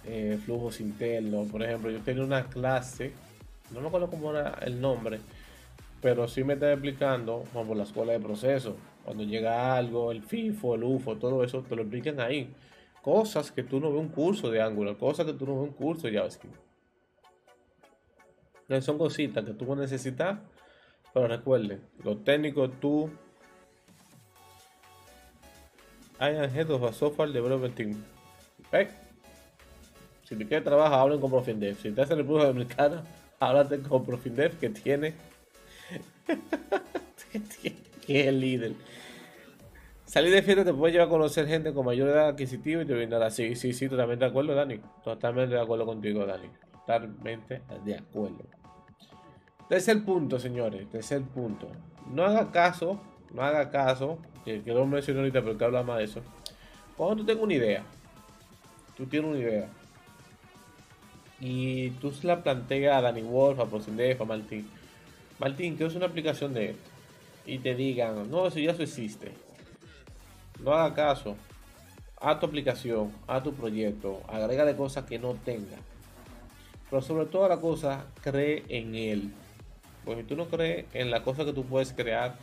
eh, 0.06 0.40
flujos 0.44 0.80
internos. 0.82 1.50
Por 1.50 1.64
ejemplo, 1.64 1.92
yo 1.92 2.00
tenía 2.00 2.24
una 2.24 2.48
clase, 2.48 3.14
no 3.72 3.82
me 3.82 3.88
acuerdo 3.88 4.10
cómo 4.10 4.32
era 4.32 4.58
el 4.62 4.80
nombre, 4.80 5.20
pero 6.02 6.28
sí 6.28 6.44
me 6.44 6.54
estaba 6.54 6.74
explicando, 6.74 7.44
como 7.54 7.76
la 7.76 7.84
escuela 7.84 8.14
de 8.14 8.20
proceso. 8.20 8.76
Cuando 9.06 9.24
llega 9.24 9.76
algo, 9.76 10.12
el 10.12 10.24
FIFO, 10.24 10.76
el 10.76 10.84
UFO, 10.84 11.18
todo 11.18 11.44
eso, 11.44 11.62
te 11.62 11.76
lo 11.76 11.84
explican 11.84 12.20
ahí. 12.20 12.54
Cosas 13.02 13.52
que 13.52 13.64
tú 13.64 13.80
no 13.80 13.92
ves 13.92 14.00
un 14.00 14.10
curso 14.10 14.52
de 14.52 14.62
Angular, 14.62 14.96
cosas 14.98 15.26
que 15.26 15.34
tú 15.34 15.46
no 15.46 15.60
ves 15.60 15.70
un 15.70 15.76
curso 15.76 16.08
de 16.08 16.14
JavaScript. 16.14 16.56
son 18.82 18.98
cositas 18.98 19.44
que 19.44 19.54
tú 19.54 19.66
vas 19.66 19.80
a 19.80 19.82
necesitar, 19.82 20.42
pero 21.14 21.28
recuerde, 21.28 21.80
lo 22.04 22.18
técnico 22.18 22.70
tú 22.70 23.10
hay 26.22 26.36
head 26.36 26.70
of 26.70 26.84
a 26.84 26.94
software 26.94 27.32
development 27.32 27.76
team. 27.76 28.04
Si 30.32 30.38
te 30.38 30.48
quieres 30.48 30.64
trabajar, 30.64 30.98
hablen 30.98 31.20
con 31.20 31.30
Profindef. 31.30 31.82
Si 31.82 31.90
estás 31.90 32.10
en 32.10 32.20
República 32.20 32.48
Dominicana, 32.48 33.04
háblate 33.42 33.82
con 33.82 34.06
Profindef 34.06 34.58
que 34.58 34.70
tiene. 34.70 35.14
que 38.08 38.30
es 38.30 38.34
líder. 38.34 38.72
Salir 40.06 40.32
de 40.32 40.42
fiesta 40.42 40.64
te 40.64 40.74
puede 40.74 40.94
llevar 40.94 41.08
a 41.08 41.10
conocer 41.10 41.48
gente 41.48 41.74
con 41.74 41.86
mayor 41.86 42.08
edad 42.08 42.30
adquisitiva 42.30 42.82
y 42.82 42.86
te 42.86 42.94
brindará. 42.94 43.30
Sí, 43.30 43.58
sí, 43.58 43.74
sí, 43.74 43.90
totalmente 43.90 44.24
de 44.24 44.30
acuerdo, 44.30 44.56
Dani. 44.56 44.80
Totalmente 45.04 45.54
de 45.54 45.60
acuerdo 45.60 45.86
contigo, 45.86 46.26
Dani. 46.26 46.48
Totalmente 46.72 47.62
de 47.84 47.96
acuerdo. 47.96 48.46
Tercer 49.68 50.02
punto, 50.06 50.40
señores. 50.40 50.90
Tercer 50.90 51.24
punto. 51.24 51.68
No 52.10 52.24
haga 52.24 52.50
caso, 52.52 53.02
no 53.34 53.42
haga 53.42 53.70
caso, 53.70 54.18
que, 54.46 54.64
que 54.64 54.74
lo 54.74 54.86
mencioné 54.86 55.20
ahorita, 55.20 55.42
pero 55.42 55.58
que 55.58 55.66
habla 55.66 55.84
más 55.84 55.98
de 55.98 56.06
eso. 56.06 56.22
Cuando 56.96 57.18
tú 57.18 57.26
tengas 57.26 57.44
una 57.44 57.54
idea, 57.54 57.84
tú 58.96 59.06
tienes 59.08 59.30
una 59.30 59.40
idea 59.40 59.70
y 61.42 61.90
tú 62.00 62.12
se 62.12 62.28
la 62.28 62.44
planteas 62.44 62.96
a 62.96 63.02
Danny 63.02 63.24
Wolf, 63.24 63.60
a 63.60 63.66
Prosindef, 63.66 64.22
a 64.22 64.26
Martín. 64.26 64.70
Martín, 65.40 65.76
¿qué 65.76 65.86
es 65.86 65.96
una 65.96 66.06
aplicación 66.06 66.54
de 66.54 66.70
esto? 66.70 66.90
Y 67.48 67.58
te 67.58 67.74
digan, 67.74 68.30
no, 68.30 68.46
eso 68.46 68.60
ya 68.60 68.72
eso 68.72 68.84
existe. 68.84 69.32
No 70.64 70.72
haga 70.72 70.94
caso. 70.94 71.36
A 72.20 72.40
tu 72.40 72.46
aplicación, 72.46 73.12
a 73.26 73.42
tu 73.42 73.52
proyecto, 73.56 74.22
agrégale 74.28 74.76
cosas 74.76 75.06
que 75.06 75.18
no 75.18 75.34
tenga. 75.34 75.78
Pero 76.92 77.02
sobre 77.02 77.26
todo 77.26 77.50
la 77.50 77.60
cosa, 77.60 78.06
cree 78.22 78.64
en 78.70 78.94
él. 78.94 79.34
Porque 80.06 80.22
si 80.22 80.28
tú 80.28 80.36
no 80.36 80.46
crees 80.46 80.86
en 80.94 81.10
la 81.10 81.24
cosa 81.24 81.44
que 81.44 81.54
tú 81.54 81.66
puedes 81.66 81.92
crear, 81.92 82.36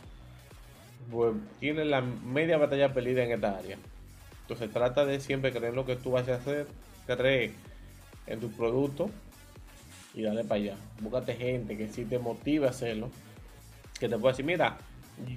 pues 1.09 1.35
tienes 1.61 1.87
la 1.87 2.01
media 2.01 2.57
batalla 2.57 2.93
perdida 2.93 3.23
en 3.23 3.31
esta 3.31 3.57
área. 3.57 3.77
Entonces 4.41 4.69
trata 4.73 5.05
de 5.05 5.21
siempre 5.21 5.51
creer 5.51 5.69
en 5.69 5.75
lo 5.75 5.85
que 5.85 5.95
tú 5.95 6.11
vas 6.11 6.27
a 6.27 6.35
hacer. 6.35 6.67
Cree 7.07 7.53
en 8.29 8.39
tu 8.39 8.49
producto 8.49 9.09
y 10.13 10.21
dale 10.21 10.43
para 10.43 10.61
allá. 10.61 10.75
Búscate 11.01 11.35
gente 11.35 11.77
que 11.77 11.87
si 11.89 12.05
te 12.05 12.19
motive 12.19 12.67
a 12.67 12.69
hacerlo. 12.69 13.09
Que 13.99 14.07
te 14.07 14.17
pueda 14.17 14.31
decir, 14.31 14.45
mira, 14.45 14.77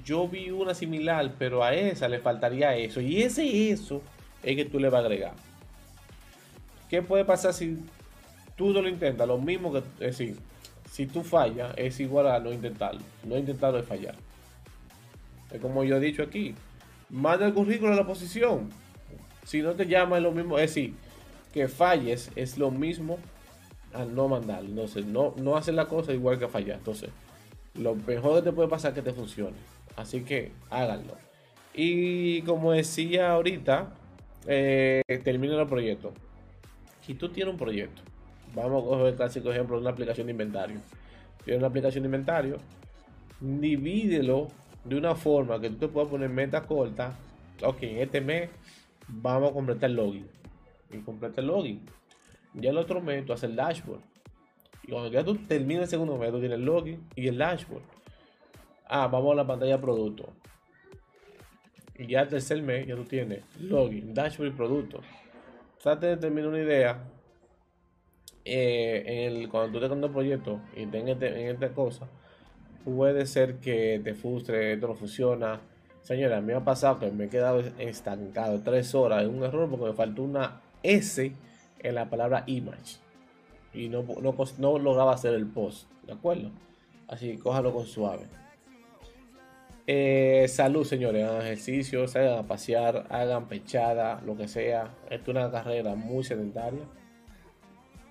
yo 0.05 0.29
vi 0.29 0.51
una 0.51 0.75
similar, 0.75 1.33
pero 1.39 1.65
a 1.65 1.75
esa 1.75 2.09
le 2.09 2.21
faltaría 2.21 2.77
eso. 2.77 3.01
Y 3.01 3.23
ese 3.23 3.71
eso 3.71 4.03
es 4.43 4.55
que 4.55 4.65
tú 4.65 4.79
le 4.79 4.89
vas 4.89 5.03
a 5.03 5.07
agregar. 5.07 5.35
¿Qué 6.89 7.03
puede 7.03 7.25
pasar 7.25 7.55
si 7.55 7.79
tú 8.57 8.73
no 8.73 8.83
lo 8.83 8.89
intentas? 8.89 9.27
Lo 9.27 9.39
mismo 9.39 9.73
que, 9.73 9.79
es 9.79 10.19
decir, 10.19 10.37
si 10.91 11.07
tú 11.07 11.23
fallas, 11.23 11.73
es 11.77 11.99
igual 12.01 12.29
a 12.29 12.39
no 12.39 12.53
intentarlo. 12.53 13.01
No 13.25 13.37
intentarlo 13.37 13.79
es 13.79 13.87
fallar. 13.87 14.15
Es 15.51 15.61
como 15.61 15.85
yo 15.85 15.97
he 15.97 16.01
dicho 16.01 16.23
aquí. 16.23 16.55
Manda 17.11 17.47
el 17.47 17.55
currículo 17.55 17.93
a 17.93 17.97
la 17.97 18.07
posición. 18.07 18.71
Si 19.45 19.61
no 19.61 19.73
te 19.73 19.87
llama 19.87 20.19
es 20.19 20.23
lo 20.23 20.33
mismo. 20.33 20.59
Es 20.59 20.71
decir, 20.71 20.95
que 21.53 21.69
falles 21.69 22.31
es 22.35 22.59
lo 22.59 22.71
mismo 22.71 23.19
al 23.93 24.15
no 24.15 24.29
mandar. 24.29 24.65
Entonces, 24.65 25.05
no, 25.05 25.35
no 25.37 25.57
hacer 25.57 25.75
la 25.75 25.87
cosa 25.87 26.13
igual 26.13 26.39
que 26.39 26.49
fallar. 26.49 26.79
Entonces, 26.79 27.11
lo 27.75 27.95
mejor 27.95 28.37
que 28.37 28.51
te 28.51 28.53
puede 28.53 28.69
pasar 28.69 28.93
es 28.93 28.97
que 28.97 29.03
te 29.03 29.13
funcione. 29.13 29.57
Así 29.97 30.23
que 30.23 30.53
háganlo. 30.71 31.15
Y 31.75 32.43
como 32.43 32.73
decía 32.73 33.33
ahorita, 33.33 33.95
eh, 34.47 35.03
termina 35.25 35.61
el 35.61 35.69
proyecto. 35.69 36.13
Si 37.07 37.15
tú 37.15 37.29
tienes 37.29 37.53
un 37.53 37.59
proyecto, 37.59 38.03
vamos 38.55 38.85
a 38.85 38.87
coger 38.87 39.07
el 39.07 39.15
clásico 39.15 39.51
ejemplo 39.51 39.77
de 39.77 39.83
una 39.83 39.91
aplicación 39.91 40.27
de 40.27 40.33
inventario. 40.33 40.81
Tienes 41.45 41.59
una 41.59 41.69
aplicación 41.69 42.03
de 42.05 42.09
inventario, 42.09 42.59
divídelo 43.41 44.49
de 44.85 44.97
una 44.97 45.15
forma 45.15 45.61
que 45.61 45.71
tú 45.71 45.77
te 45.77 45.89
puedas 45.89 46.09
poner 46.09 46.29
meta 46.29 46.63
corta. 46.63 47.15
Ok, 47.63 47.83
en 47.83 47.99
este 47.99 48.21
mes 48.21 48.51
vamos 49.09 49.51
a 49.51 49.53
completar 49.53 49.91
el 49.91 49.97
login 49.97 50.42
y 50.93 50.99
completa 50.99 51.41
el 51.41 51.49
login. 51.49 51.85
Ya 52.55 52.71
el 52.71 52.79
otro 52.79 53.01
mes 53.01 53.25
tú 53.25 53.33
haces 53.33 53.51
el 53.51 53.57
dashboard. 53.57 54.01
Y 54.83 54.91
cuando 54.91 55.11
ya 55.11 55.25
tú 55.25 55.37
terminas 55.47 55.85
el 55.85 55.89
segundo 55.89 56.17
mes, 56.19 56.31
tú 56.31 56.41
tienes 56.41 56.59
el 56.59 56.65
login 56.65 57.07
y 57.15 57.29
el 57.29 57.39
dashboard. 57.39 57.83
Ah, 58.89 59.07
vamos 59.07 59.33
a 59.33 59.37
la 59.37 59.47
pantalla 59.47 59.81
producto. 59.81 60.29
Y 61.99 62.07
ya 62.07 62.23
el 62.23 62.29
tercer 62.29 62.63
mes 62.63 62.87
ya 62.87 62.97
tú 62.97 63.05
tienes 63.05 63.43
login, 63.61 64.13
dashboard 64.13 64.53
y 64.53 64.57
producto. 64.57 65.01
Trate 65.83 66.07
de 66.07 66.17
terminar 66.17 66.49
una 66.49 66.61
idea. 66.61 67.05
Eh, 68.45 69.05
en 69.07 69.37
el, 69.37 69.49
cuando 69.49 69.79
tú 69.79 69.87
te 69.87 69.95
el 69.95 70.11
proyecto 70.11 70.61
y 70.77 70.87
tengas 70.87 71.15
este, 71.15 71.41
en 71.41 71.55
esta 71.55 71.73
cosa, 71.73 72.09
puede 72.85 73.25
ser 73.27 73.57
que 73.57 74.01
te 74.03 74.15
frustre, 74.15 74.73
esto 74.73 74.89
no 74.89 74.95
funciona. 74.95 75.61
Señora, 76.03 76.41
me 76.41 76.55
ha 76.55 76.65
pasado 76.65 76.99
que 76.99 77.11
me 77.13 77.25
he 77.25 77.29
quedado 77.29 77.61
estancado 77.79 78.61
tres 78.63 78.95
horas 78.95 79.23
en 79.23 79.31
un 79.31 79.45
error 79.45 79.71
porque 79.71 79.87
me 79.87 79.93
faltó 79.93 80.25
una 80.25 80.61
S 80.83 81.33
en 81.79 81.95
la 81.95 82.09
palabra 82.09 82.45
image. 82.47 82.99
Y 83.75 83.89
no, 83.89 84.03
no, 84.03 84.79
lograba 84.79 85.15
hacer 85.15 85.35
el 85.35 85.47
post. 85.47 85.89
¿De 86.07 86.13
acuerdo? 86.13 86.51
Así 87.09 87.37
cójalo 87.39 87.73
con 87.73 87.87
suave. 87.87 88.27
Eh, 89.87 90.47
salud, 90.49 90.85
señores. 90.85 91.25
Hagan 91.25 91.43
ejercicio, 91.43 92.07
salgan 92.07 92.39
a 92.39 92.47
pasear, 92.47 93.07
hagan 93.11 93.49
pechada, 93.49 94.21
lo 94.25 94.37
que 94.37 94.49
sea. 94.49 94.95
Esto 95.11 95.31
es 95.31 95.37
una 95.37 95.51
carrera 95.51 95.95
muy 95.95 96.25
sedentaria. 96.25 96.83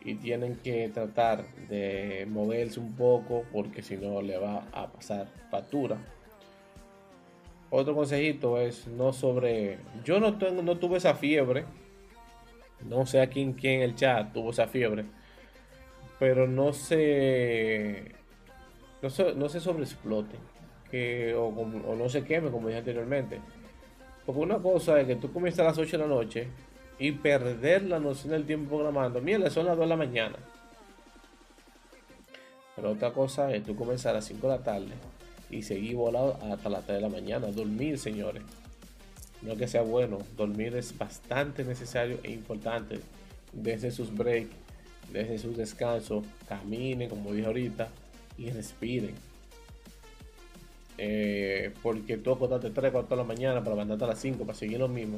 Y 0.03 0.15
tienen 0.15 0.55
que 0.55 0.89
tratar 0.89 1.45
de 1.69 2.25
moverse 2.27 2.79
un 2.79 2.95
poco 2.95 3.43
porque 3.51 3.83
si 3.83 3.97
no 3.97 4.21
le 4.21 4.37
va 4.37 4.67
a 4.71 4.91
pasar 4.91 5.27
factura. 5.51 5.97
Otro 7.69 7.95
consejito 7.95 8.59
es 8.59 8.87
no 8.87 9.13
sobre. 9.13 9.77
Yo 10.03 10.19
no, 10.19 10.37
tengo, 10.39 10.63
no 10.63 10.77
tuve 10.77 10.97
esa 10.97 11.13
fiebre 11.13 11.65
no 12.85 13.05
sé 13.05 13.21
a 13.21 13.27
quién, 13.27 13.53
quién 13.53 13.75
en 13.75 13.81
el 13.81 13.95
chat 13.95 14.33
tuvo 14.33 14.51
esa 14.51 14.67
fiebre. 14.67 15.05
Pero 16.19 16.47
no 16.47 16.73
se. 16.73 18.11
No 19.01 19.09
se, 19.09 19.33
no 19.33 19.49
se 19.49 19.59
sobreexplote. 19.59 20.37
Que, 20.89 21.33
o, 21.33 21.51
no 21.95 22.09
se 22.09 22.23
queme, 22.23 22.51
como 22.51 22.67
dije 22.67 22.79
anteriormente. 22.79 23.39
Porque 24.25 24.41
una 24.41 24.59
cosa 24.59 24.99
es 24.99 25.07
que 25.07 25.15
tú 25.15 25.31
comienzas 25.31 25.61
a 25.61 25.69
las 25.69 25.77
8 25.77 25.97
de 25.97 26.03
la 26.03 26.07
noche 26.07 26.47
y 26.99 27.11
perder 27.13 27.83
la 27.83 27.99
noción 27.99 28.33
del 28.33 28.45
tiempo 28.45 28.75
programando. 28.75 29.19
Mira, 29.21 29.49
son 29.49 29.65
las 29.65 29.75
2 29.77 29.85
de 29.85 29.89
la 29.89 29.97
mañana. 29.97 30.35
Pero 32.75 32.91
otra 32.91 33.11
cosa 33.11 33.51
es 33.53 33.63
tú 33.63 33.75
comenzar 33.75 34.11
a 34.11 34.15
las 34.15 34.25
5 34.25 34.47
de 34.47 34.57
la 34.57 34.63
tarde 34.63 34.93
y 35.49 35.63
seguir 35.63 35.95
volado 35.95 36.37
hasta 36.51 36.69
las 36.69 36.85
3 36.85 36.97
de 36.97 37.01
la 37.01 37.09
mañana. 37.09 37.47
Dormir, 37.47 37.97
señores. 37.97 38.43
No 39.41 39.55
que 39.55 39.67
sea 39.67 39.81
bueno, 39.81 40.19
dormir 40.37 40.75
es 40.75 40.97
bastante 40.97 41.63
necesario 41.63 42.19
e 42.23 42.31
importante. 42.31 42.99
Desde 43.53 43.91
sus 43.91 44.15
breaks, 44.15 44.55
desde 45.11 45.39
sus 45.39 45.57
descansos, 45.57 46.23
caminen, 46.47 47.09
como 47.09 47.33
dije 47.33 47.47
ahorita, 47.47 47.89
y 48.37 48.49
respiren. 48.51 49.15
Eh, 50.97 51.73
porque 51.81 52.17
tú 52.17 52.31
acostarte 52.31 52.69
3, 52.69 52.91
4 52.91 53.09
de 53.09 53.21
la 53.21 53.27
mañana 53.27 53.63
para 53.63 53.75
levantarte 53.75 54.03
a 54.03 54.07
las 54.07 54.19
5 54.19 54.45
para 54.45 54.57
seguir 54.57 54.79
lo 54.79 54.87
mismo, 54.87 55.17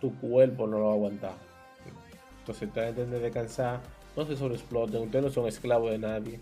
tu 0.00 0.14
cuerpo 0.18 0.66
no 0.66 0.78
lo 0.78 0.86
va 0.86 0.90
a 0.90 0.94
aguantar. 0.94 1.34
Entonces 2.40 2.72
traten 2.72 3.10
de 3.10 3.20
descansar, 3.20 3.80
no 4.16 4.26
se 4.26 4.36
sobreexploten, 4.36 5.02
ustedes 5.02 5.24
no 5.24 5.30
son 5.30 5.46
esclavos 5.46 5.90
de 5.90 5.98
nadie. 5.98 6.40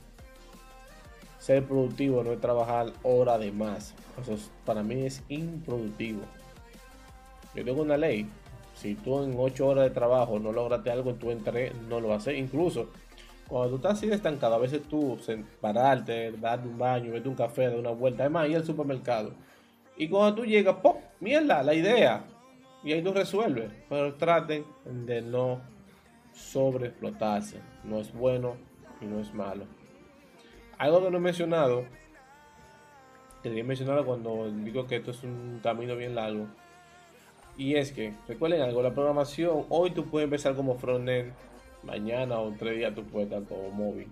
Ser 1.39 1.65
productivo 1.65 2.25
no 2.25 2.33
es 2.33 2.41
trabajar 2.41 2.93
hora 3.03 3.39
de 3.39 3.53
más. 3.53 3.95
Eso 4.21 4.37
para 4.65 4.83
mí 4.83 5.07
es 5.07 5.23
improductivo. 5.29 6.23
Yo 7.59 7.65
tengo 7.65 7.83
una 7.83 7.97
ley. 7.97 8.27
Si 8.75 8.95
tú 8.95 9.23
en 9.23 9.35
8 9.37 9.67
horas 9.67 9.85
de 9.85 9.91
trabajo 9.91 10.39
no 10.39 10.53
lograste 10.53 10.91
algo, 10.91 11.15
tú 11.15 11.31
en 11.31 11.43
3 11.43 11.75
no 11.89 12.01
lo 12.01 12.15
haces. 12.15 12.39
Incluso 12.39 12.89
cuando 13.49 13.71
tú 13.71 13.77
estás 13.77 13.95
así 13.95 14.11
estancado, 14.11 14.55
a 14.55 14.59
veces 14.59 14.83
tú 14.89 15.19
pararte, 15.61 16.33
darte 16.33 16.69
un 16.69 16.79
baño, 16.79 17.13
vete 17.13 17.29
un 17.29 17.35
café, 17.35 17.69
dar 17.69 17.79
una 17.79 17.91
vuelta, 17.91 18.25
además 18.25 18.49
ir 18.49 18.57
al 18.57 18.65
supermercado. 18.65 19.33
Y 19.97 20.09
cuando 20.09 20.43
tú 20.43 20.47
llegas, 20.47 20.77
¡pop! 20.77 21.01
Mierda, 21.19 21.63
la 21.63 21.75
idea. 21.75 22.25
Y 22.85 22.93
ahí 22.93 23.03
tú 23.03 23.13
resuelves. 23.13 23.71
Pero 23.89 24.15
traten 24.15 24.65
de 24.85 25.23
no 25.23 25.61
sobreexplotarse. 26.33 27.61
No 27.83 27.99
es 27.99 28.13
bueno 28.13 28.57
y 29.01 29.07
no 29.07 29.19
es 29.19 29.35
malo. 29.35 29.65
Algo 30.77 31.03
que 31.03 31.11
no 31.11 31.17
he 31.17 31.21
mencionado, 31.21 31.85
quería 33.43 33.65
mencionarlo 33.65 34.07
cuando 34.07 34.49
digo 34.51 34.87
que 34.87 34.97
esto 34.97 35.11
es 35.11 35.25
un 35.25 35.59
camino 35.63 35.97
bien 35.97 36.15
largo. 36.15 36.47
Y 37.59 37.75
es 37.75 37.91
que, 37.91 38.15
recuerden 38.29 38.63
algo, 38.63 38.83
la 38.83 38.95
programación, 38.95 39.67
hoy 39.69 39.91
tú 39.91 40.05
puedes 40.05 40.25
empezar 40.27 40.55
como 40.55 40.77
frontend, 40.77 41.33
mañana 41.83 42.39
o 42.39 42.53
tres 42.57 42.77
días 42.77 42.95
tú 42.95 43.03
puedes 43.03 43.31
estar 43.31 43.43
como 43.49 43.71
móvil 43.71 44.07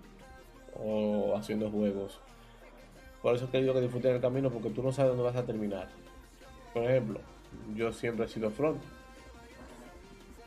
o 0.74 1.32
haciendo 1.36 1.70
juegos. 1.70 2.18
Por 3.22 3.36
eso 3.36 3.48
que 3.48 3.60
digo 3.60 3.72
que 3.72 3.80
disfruten 3.80 4.16
el 4.16 4.20
camino 4.20 4.50
porque 4.50 4.70
tú 4.70 4.82
no 4.82 4.90
sabes 4.90 5.10
dónde 5.10 5.22
vas 5.22 5.36
a 5.36 5.46
terminar. 5.46 5.88
Por 6.74 6.82
ejemplo, 6.82 7.20
yo 7.76 7.92
siempre 7.92 8.26
he 8.26 8.28
sido 8.28 8.50
front. 8.50 8.82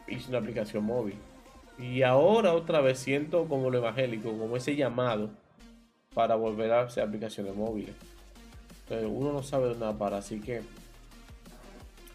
Hice 0.08 0.30
una 0.30 0.40
aplicación 0.40 0.84
móvil. 0.84 1.16
Y 1.78 2.02
ahora 2.04 2.54
otra 2.54 2.82
vez 2.82 3.00
siento 3.00 3.46
como 3.46 3.70
lo 3.70 3.78
evangélico, 3.78 4.38
como 4.38 4.58
ese 4.58 4.76
llamado 4.76 5.30
para 6.14 6.36
volver 6.36 6.74
a 6.74 6.82
hacer 6.82 7.04
aplicaciones 7.04 7.56
móviles. 7.56 7.96
Entonces 8.84 9.10
uno 9.10 9.32
no 9.32 9.42
sabe 9.42 9.74
nada 9.76 9.98
para, 9.98 10.18
así 10.18 10.42
que 10.42 10.62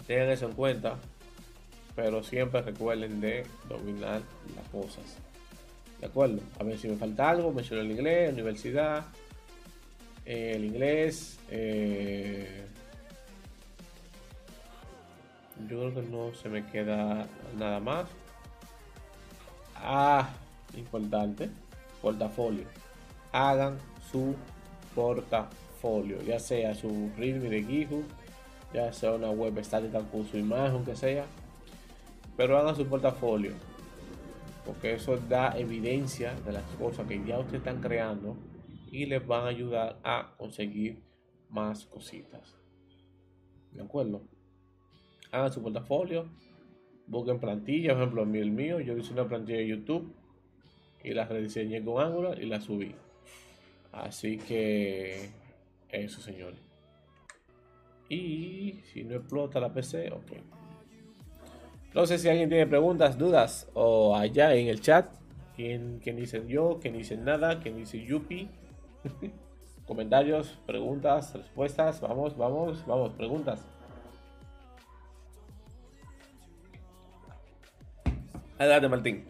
tengan 0.06 0.30
eso 0.30 0.46
en 0.46 0.52
cuenta. 0.52 0.96
Pero 1.96 2.22
siempre 2.24 2.60
recuerden 2.62 3.20
de 3.20 3.46
dominar 3.68 4.20
las 4.56 4.68
cosas. 4.70 5.04
¿De 6.00 6.06
acuerdo? 6.06 6.40
A 6.58 6.64
ver 6.64 6.76
si 6.78 6.88
me 6.88 6.96
falta 6.96 7.30
algo, 7.30 7.52
menciono 7.52 7.82
el 7.82 7.90
inglés, 7.92 8.32
universidad, 8.32 9.06
eh, 10.26 10.52
el 10.56 10.64
inglés. 10.64 11.38
Eh, 11.50 12.64
yo 15.68 15.78
creo 15.78 15.94
que 15.94 16.02
no 16.02 16.34
se 16.34 16.48
me 16.48 16.66
queda 16.66 17.26
nada 17.56 17.80
más. 17.80 18.06
Ah, 19.76 20.30
importante, 20.76 21.48
portafolio. 22.02 22.64
Hagan 23.32 23.78
su 24.10 24.34
portafolio, 24.94 26.20
ya 26.22 26.38
sea 26.38 26.74
su 26.74 27.10
README 27.16 27.48
de 27.48 27.62
GitHub, 27.62 28.04
ya 28.74 28.92
sea 28.92 29.12
una 29.12 29.30
web 29.30 29.56
estática 29.58 30.00
con 30.00 30.26
su 30.26 30.36
imagen, 30.36 30.84
que 30.84 30.96
sea, 30.96 31.26
pero 32.36 32.58
hagan 32.58 32.74
su 32.74 32.84
portafolio, 32.86 33.52
porque 34.66 34.94
eso 34.94 35.16
da 35.16 35.56
evidencia 35.56 36.34
de 36.44 36.52
las 36.52 36.64
cosas 36.78 37.06
que 37.06 37.24
ya 37.24 37.38
ustedes 37.38 37.60
están 37.60 37.80
creando 37.80 38.36
y 38.90 39.06
les 39.06 39.24
van 39.24 39.44
a 39.44 39.48
ayudar 39.48 40.00
a 40.02 40.34
conseguir 40.36 41.00
más 41.48 41.86
cositas. 41.86 42.56
¿De 43.70 43.82
acuerdo? 43.82 44.22
Hagan 45.30 45.52
su 45.52 45.62
portafolio, 45.62 46.28
busquen 47.06 47.38
plantillas, 47.38 47.94
por 47.94 48.02
ejemplo, 48.02 48.22
el 48.22 48.50
mío, 48.50 48.80
yo 48.80 48.96
hice 48.98 49.12
una 49.12 49.28
plantilla 49.28 49.58
de 49.58 49.68
YouTube 49.68 50.12
y 51.04 51.12
la 51.12 51.26
rediseñé 51.26 51.84
con 51.84 52.02
Angular 52.02 52.42
y 52.42 52.46
la 52.46 52.60
subí. 52.60 52.94
Así 53.92 54.38
que 54.38 55.30
eso, 55.90 56.20
señores. 56.20 56.73
Y 58.08 58.80
si 58.92 59.04
no 59.04 59.16
explota 59.16 59.60
la 59.60 59.72
PC, 59.72 60.12
ok. 60.12 60.32
No 61.94 62.06
sé 62.06 62.18
si 62.18 62.28
alguien 62.28 62.48
tiene 62.48 62.66
preguntas, 62.66 63.16
dudas 63.16 63.70
o 63.74 64.16
allá 64.16 64.54
en 64.54 64.66
el 64.68 64.80
chat. 64.80 65.08
¿Quién, 65.54 66.00
dice 66.00 66.42
yo? 66.46 66.80
¿Quién 66.82 66.94
dice 66.94 67.16
nada? 67.16 67.60
¿Quién 67.60 67.76
dice 67.76 68.04
Yupi? 68.04 68.50
Comentarios, 69.86 70.58
preguntas, 70.66 71.34
respuestas. 71.34 72.00
Vamos, 72.00 72.36
vamos, 72.36 72.84
vamos, 72.86 73.12
preguntas. 73.12 73.64
Adelante, 78.58 78.88
Martín. 78.88 79.24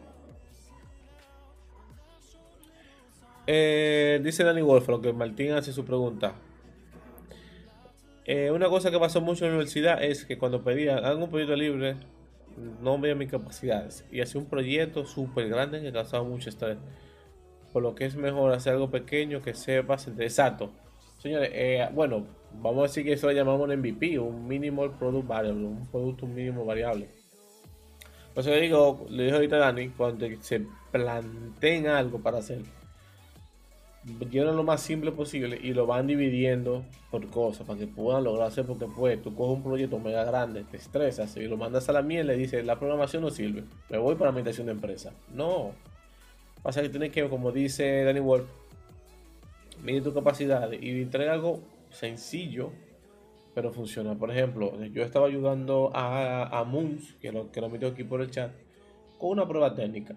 Eh, 3.47 4.21
dice 4.23 4.43
Danny 4.43 4.63
Wolfram 4.63 5.03
que 5.03 5.13
Martín 5.13 5.53
hace 5.53 5.73
su 5.73 5.85
pregunta. 5.85 6.35
Eh, 8.27 8.51
una 8.51 8.69
cosa 8.69 8.91
que 8.91 8.99
pasó 8.99 9.21
mucho 9.21 9.45
en 9.45 9.51
la 9.51 9.57
universidad 9.57 10.03
es 10.03 10.25
que 10.25 10.39
cuando 10.39 10.65
pedía 10.65 10.97
algún 10.97 11.29
proyecto 11.29 11.57
libre, 11.57 11.97
no 12.81 12.99
veía 12.99 13.15
mis 13.15 13.31
capacidades 13.31 14.05
y 14.11 14.21
hacía 14.21 14.41
un 14.41 14.47
proyecto 14.47 15.05
súper 15.05 15.49
grande 15.49 15.83
que 15.83 15.93
causaba 15.93 16.25
mucho 16.25 16.49
estrés. 16.49 16.79
Por 17.73 17.83
lo 17.83 17.95
que 17.95 18.07
es 18.07 18.17
mejor 18.17 18.53
hacer 18.53 18.75
algo 18.75 18.91
pequeño 18.91 19.43
que 19.43 19.53
sepas 19.55 20.09
exacto. 20.19 20.71
Señores, 21.19 21.51
eh, 21.53 21.89
bueno, 21.93 22.27
vamos 22.61 22.79
a 22.81 22.83
decir 22.85 23.05
que 23.05 23.15
eso 23.15 23.27
lo 23.27 23.33
llamamos 23.33 23.69
un 23.69 23.77
MVP, 23.77 24.19
un 24.19 24.47
minimal 24.47 24.93
product 24.93 25.27
variable, 25.27 25.67
un 25.67 25.87
producto 25.87 26.27
mínimo 26.27 26.65
variable. 26.65 27.09
Por 28.33 28.41
eso 28.41 28.51
le 28.51 28.61
digo, 28.61 29.07
le 29.11 29.25
dijo 29.25 29.37
ahorita 29.37 29.57
a 29.57 29.61
Dani, 29.61 29.89
cuando 29.91 30.27
se 30.41 30.67
planteen 30.91 31.87
algo 31.89 32.21
para 32.21 32.39
hacer, 32.39 32.63
llenan 34.31 34.57
lo 34.57 34.65
más 34.65 34.83
simple 34.83 35.13
posible 35.13 35.59
y 35.63 35.73
lo 35.73 35.87
van 35.87 36.07
dividiendo 36.07 36.85
por 37.11 37.29
cosas 37.31 37.67
para 37.67 37.79
que 37.79 37.87
puedan 37.87 38.25
lograr 38.25 38.49
hacer 38.49 38.67
porque 38.67 38.87
pues 38.87 39.23
tú 39.23 39.35
coges 39.35 39.57
un 39.57 39.63
proyecto 39.63 39.99
mega 39.99 40.25
grande, 40.25 40.65
te 40.65 40.77
estresas 40.77 41.37
y 41.37 41.47
lo 41.47 41.57
mandas 41.57 41.89
a 41.89 41.93
la 41.93 42.03
miel 42.03 42.27
y 42.27 42.29
le 42.29 42.37
dices 42.37 42.65
la 42.65 42.79
programación 42.79 43.23
no 43.23 43.31
sirve, 43.31 43.65
me 43.89 43.99
voy 43.99 44.15
para 44.15 44.31
la 44.31 44.35
meditación 44.35 44.67
de 44.67 44.73
empresa. 44.73 45.13
No. 45.33 45.73
Pasa 46.63 46.83
que 46.83 46.89
tienes 46.89 47.13
que, 47.13 47.29
como 47.29 47.53
dice 47.53 48.05
Danny 48.05 48.21
Wolf, 48.21 48.47
mide 49.83 50.01
tu 50.01 50.15
capacidad 50.15 50.71
y 50.73 51.03
entrega 51.03 51.33
algo 51.33 51.61
sencillo 51.91 52.73
pero 53.55 53.73
funciona. 53.73 54.15
Por 54.17 54.31
ejemplo, 54.31 54.85
yo 54.87 55.03
estaba 55.03 55.29
ayudando 55.29 55.91
a, 55.95 56.59
a 56.59 56.65
Moons, 56.65 57.15
que 57.21 57.31
lo, 57.31 57.51
que 57.53 57.61
lo 57.61 57.71
metió 57.71 57.89
aquí 57.89 58.03
por 58.03 58.21
el 58.21 58.31
chat, 58.31 58.51
con 59.19 59.31
una 59.31 59.47
prueba 59.47 59.75
técnica. 59.75 60.17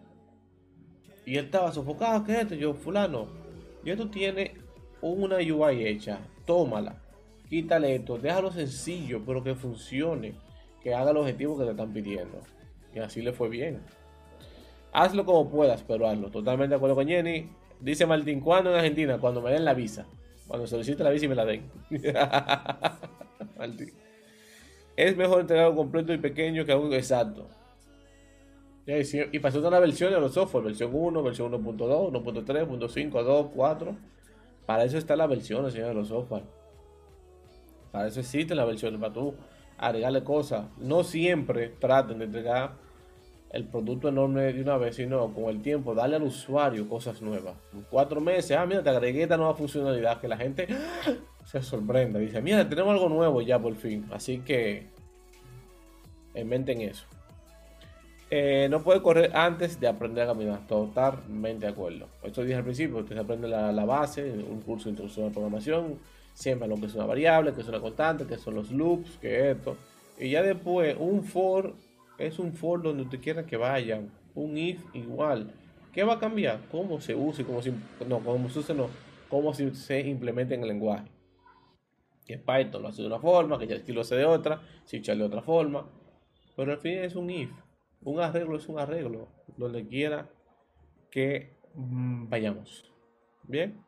Y 1.25 1.37
él 1.37 1.45
estaba 1.45 1.71
sofocado, 1.71 2.23
¿qué 2.23 2.33
es 2.33 2.39
esto? 2.39 2.55
Yo, 2.55 2.73
fulano, 2.73 3.27
ya 3.87 3.95
tú 3.95 4.09
tienes 4.09 4.51
una 5.01 5.37
UI 5.37 5.87
hecha, 5.87 6.19
tómala, 6.45 7.01
quítale 7.49 7.95
esto, 7.95 8.17
déjalo 8.17 8.51
sencillo, 8.51 9.21
pero 9.25 9.41
que 9.41 9.55
funcione, 9.55 10.35
que 10.83 10.93
haga 10.93 11.11
el 11.11 11.17
objetivo 11.17 11.57
que 11.57 11.63
te 11.63 11.71
están 11.71 11.93
pidiendo. 11.93 12.41
Y 12.93 12.99
así 12.99 13.21
le 13.21 13.31
fue 13.31 13.47
bien. 13.47 13.81
Hazlo 14.91 15.23
como 15.23 15.49
puedas, 15.49 15.83
pero 15.83 16.05
hazlo. 16.05 16.29
Totalmente 16.29 16.71
de 16.71 16.75
acuerdo 16.75 16.95
con 16.95 17.07
Jenny. 17.07 17.49
Dice 17.79 18.05
Martín, 18.05 18.41
¿cuándo 18.41 18.71
en 18.71 18.77
Argentina? 18.77 19.19
Cuando 19.19 19.41
me 19.41 19.51
den 19.51 19.63
la 19.63 19.73
visa. 19.73 20.05
Cuando 20.47 20.67
solicite 20.67 21.01
la 21.03 21.11
visa 21.11 21.25
y 21.25 21.29
me 21.29 21.35
la 21.35 21.45
den. 21.45 21.71
Es 24.97 25.15
mejor 25.15 25.41
entregar 25.41 25.75
completo 25.75 26.11
y 26.11 26.17
pequeño 26.17 26.65
que 26.65 26.71
algo 26.71 26.91
exacto. 26.93 27.47
Y 28.87 29.39
pasó 29.39 29.57
toda 29.57 29.71
la 29.71 29.79
versión 29.81 30.13
de 30.13 30.19
los 30.19 30.33
software, 30.33 30.63
versión 30.63 30.91
1, 30.93 31.21
versión 31.21 31.51
1.2, 31.51 32.09
1.3, 32.09 32.67
1.5, 32.67 33.23
2, 33.23 33.47
4. 33.53 33.95
Para 34.65 34.85
eso 34.85 34.97
está 34.97 35.17
la 35.17 35.27
versión, 35.27 35.69
señores, 35.69 35.93
de 35.93 35.93
los 35.93 36.07
software. 36.07 36.43
Para 37.91 38.07
eso 38.07 38.21
existe 38.21 38.55
la 38.55 38.63
versión, 38.63 38.97
para 38.97 39.11
tú 39.11 39.35
agregarle 39.77 40.23
cosas. 40.23 40.67
No 40.77 41.03
siempre 41.03 41.67
traten 41.67 42.19
de 42.19 42.25
entregar 42.25 42.75
el 43.49 43.65
producto 43.65 44.07
enorme 44.07 44.53
de 44.53 44.61
una 44.61 44.77
vez, 44.77 44.95
sino 44.95 45.33
con 45.33 45.45
el 45.45 45.61
tiempo 45.61 45.93
darle 45.93 46.15
al 46.15 46.23
usuario 46.23 46.87
cosas 46.87 47.21
nuevas. 47.21 47.55
En 47.73 47.81
cuatro 47.89 48.21
meses, 48.21 48.55
ah, 48.57 48.65
mira, 48.65 48.83
te 48.83 48.89
agregué 48.89 49.23
esta 49.23 49.35
nueva 49.35 49.53
funcionalidad 49.55 50.21
que 50.21 50.29
la 50.29 50.37
gente 50.37 50.65
se 51.43 51.61
sorprende. 51.61 52.21
Dice, 52.21 52.41
mira, 52.41 52.67
tenemos 52.69 52.93
algo 52.93 53.09
nuevo 53.09 53.41
ya 53.41 53.59
por 53.59 53.75
fin. 53.75 54.05
Así 54.11 54.39
que 54.39 54.87
en 56.33 56.47
mente 56.47 56.71
en 56.71 56.81
eso. 56.81 57.05
Eh, 58.29 58.67
no 58.69 58.83
puede 58.83 59.01
correr 59.01 59.31
antes 59.35 59.79
de 59.79 59.87
aprender 59.87 60.23
a 60.23 60.27
caminar. 60.27 60.67
Totalmente 60.67 61.65
de 61.65 61.71
acuerdo. 61.71 62.07
Esto 62.23 62.43
dije 62.43 62.55
al 62.55 62.63
principio, 62.63 62.97
usted 62.97 63.17
aprende 63.17 63.47
la, 63.47 63.71
la, 63.71 63.85
base, 63.85 64.23
un 64.31 64.61
curso 64.61 64.85
de 64.85 64.91
introducción 64.91 65.29
a 65.29 65.31
programación, 65.31 65.99
siempre 66.33 66.67
lo 66.67 66.75
que 66.75 66.87
es 66.87 66.95
una 66.95 67.05
variable, 67.05 67.53
que 67.53 67.61
es 67.61 67.67
una 67.67 67.79
constante, 67.79 68.25
que 68.25 68.37
son 68.37 68.55
los 68.55 68.71
loops, 68.71 69.17
que 69.17 69.51
esto. 69.51 69.77
Y 70.19 70.31
ya 70.31 70.43
después, 70.43 70.95
un 70.99 71.23
for 71.23 71.73
es 72.17 72.39
un 72.39 72.53
for 72.53 72.81
donde 72.81 73.03
usted 73.03 73.21
quiera 73.21 73.45
que 73.45 73.57
vayan. 73.57 74.11
Un 74.35 74.57
if 74.57 74.83
igual. 74.93 75.51
¿Qué 75.93 76.03
va 76.03 76.13
a 76.13 76.19
cambiar? 76.19 76.59
Cómo 76.69 76.99
se 76.99 77.15
use, 77.15 77.43
cómo 77.43 77.61
se, 77.61 77.71
no, 78.07 78.19
cómo 78.19 78.49
se 78.49 78.59
use, 78.59 78.73
no, 78.73 78.89
cómo 79.29 79.53
se, 79.53 79.73
se 79.73 80.01
implementa 80.01 80.53
en 80.53 80.61
el 80.61 80.67
lenguaje. 80.67 81.07
Que 82.25 82.37
Python 82.37 82.81
lo 82.81 82.89
hace 82.89 83.01
de 83.01 83.07
una 83.07 83.19
forma, 83.19 83.57
que 83.57 83.67
ya 83.67 83.77
lo 83.87 84.01
hace 84.01 84.15
de 84.15 84.25
otra, 84.25 84.61
si 84.85 84.99
de 84.99 85.23
otra 85.23 85.41
forma. 85.41 85.87
Pero 86.55 86.73
al 86.73 86.77
fin 86.79 86.99
es 86.99 87.15
un 87.15 87.29
if. 87.29 87.49
Un 88.07 88.21
arreglo 88.21 88.55
es 88.55 88.69
un 88.69 88.79
arreglo. 88.79 89.27
Donde 89.57 89.85
quiera 89.85 90.29
que 91.11 91.57
mm, 91.73 92.29
vayamos. 92.29 92.89
Bien. 93.43 93.83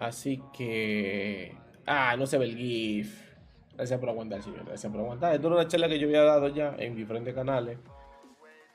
Así 0.00 0.42
que. 0.52 1.56
Ah, 1.86 2.16
no 2.18 2.26
se 2.26 2.38
ve 2.38 2.46
el 2.46 2.56
GIF. 2.56 3.32
Gracias 3.76 4.00
por 4.00 4.08
aguantar, 4.08 4.42
señor. 4.42 4.64
Gracias 4.64 4.90
por 4.90 5.00
aguantar. 5.00 5.36
Esto 5.36 5.46
es 5.46 5.54
una 5.54 5.68
charla 5.68 5.88
que 5.88 6.00
yo 6.00 6.08
había 6.08 6.22
dado 6.22 6.48
ya 6.48 6.74
en 6.78 6.96
diferentes 6.96 7.32
canales. 7.32 7.78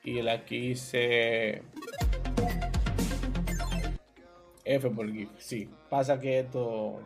Y 0.05 0.21
la 0.21 0.45
quise. 0.45 1.63
F 4.63 4.89
por 4.91 5.11
GIF. 5.11 5.29
Sí. 5.39 5.69
Pasa 5.89 6.21
que 6.21 6.39
esto. 6.39 7.01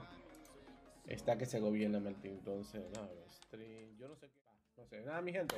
Está 1.08 1.40
que 1.40 1.48
se 1.48 1.60
gobierna, 1.60 2.00
Martín. 2.00 2.34
Entonces, 2.34 2.84
nada, 2.94 3.10
stream. 3.32 3.98
Yo 3.98 4.08
no 4.08 4.16
sé 4.16 4.28
qué. 4.28 4.45
No 4.78 4.86
sé. 4.86 5.02
Nada, 5.06 5.22
mi 5.22 5.32
gente. 5.32 5.56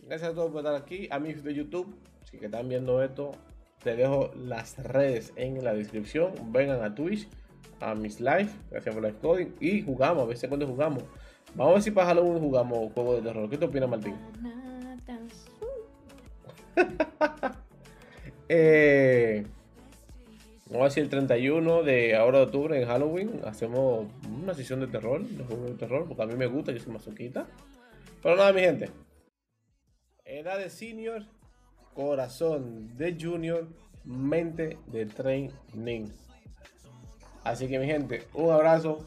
Gracias 0.00 0.30
a 0.30 0.34
todos 0.34 0.50
por 0.50 0.60
estar 0.60 0.74
aquí. 0.74 1.08
A 1.10 1.18
mí 1.18 1.32
de 1.32 1.54
YouTube. 1.54 1.94
Si 2.30 2.38
que 2.38 2.46
están 2.46 2.68
viendo 2.68 3.02
esto. 3.02 3.32
Te 3.82 3.96
dejo 3.96 4.30
las 4.36 4.78
redes 4.78 5.32
en 5.36 5.62
la 5.64 5.74
descripción. 5.74 6.32
Vengan 6.52 6.82
a 6.82 6.94
Twitch 6.94 7.28
a 7.82 7.94
mis 7.94 8.20
live, 8.20 8.48
gracias 8.70 8.94
por 8.94 9.04
live 9.04 9.18
coding 9.20 9.48
y 9.60 9.82
jugamos, 9.82 10.22
a 10.22 10.26
veces 10.26 10.48
cuando 10.48 10.66
jugamos. 10.66 11.02
Vamos 11.54 11.72
a 11.72 11.74
ver 11.74 11.82
si 11.82 11.90
para 11.90 12.06
Halloween 12.08 12.38
jugamos 12.38 12.92
juego 12.92 13.16
de 13.16 13.22
terror. 13.22 13.50
¿Qué 13.50 13.58
te 13.58 13.64
opinas, 13.66 13.88
Martín? 13.88 14.14
eh, 18.48 19.44
vamos 20.66 20.80
a 20.80 20.84
decir 20.84 21.02
el 21.02 21.10
31 21.10 21.82
de 21.82 22.16
ahora 22.16 22.38
de 22.38 22.44
octubre 22.44 22.80
en 22.80 22.88
Halloween 22.88 23.40
hacemos 23.44 24.06
una 24.42 24.54
sesión 24.54 24.80
de 24.80 24.86
terror, 24.86 25.22
de 25.22 25.44
juego 25.44 25.64
de 25.66 25.74
terror, 25.74 26.06
porque 26.06 26.22
a 26.22 26.26
mí 26.26 26.34
me 26.36 26.46
gusta, 26.46 26.72
yo 26.72 26.78
soy 26.78 26.92
masoquita. 26.92 27.46
Pero 28.22 28.36
nada, 28.36 28.52
mi 28.52 28.60
gente. 28.60 28.90
Edad 30.24 30.58
de 30.58 30.70
senior, 30.70 31.24
corazón 31.94 32.96
de 32.96 33.16
junior, 33.20 33.68
mente 34.04 34.78
de 34.86 35.06
training. 35.06 36.08
Así 37.44 37.66
que 37.66 37.78
mi 37.78 37.86
gente, 37.86 38.26
un 38.34 38.52
abrazo, 38.52 39.06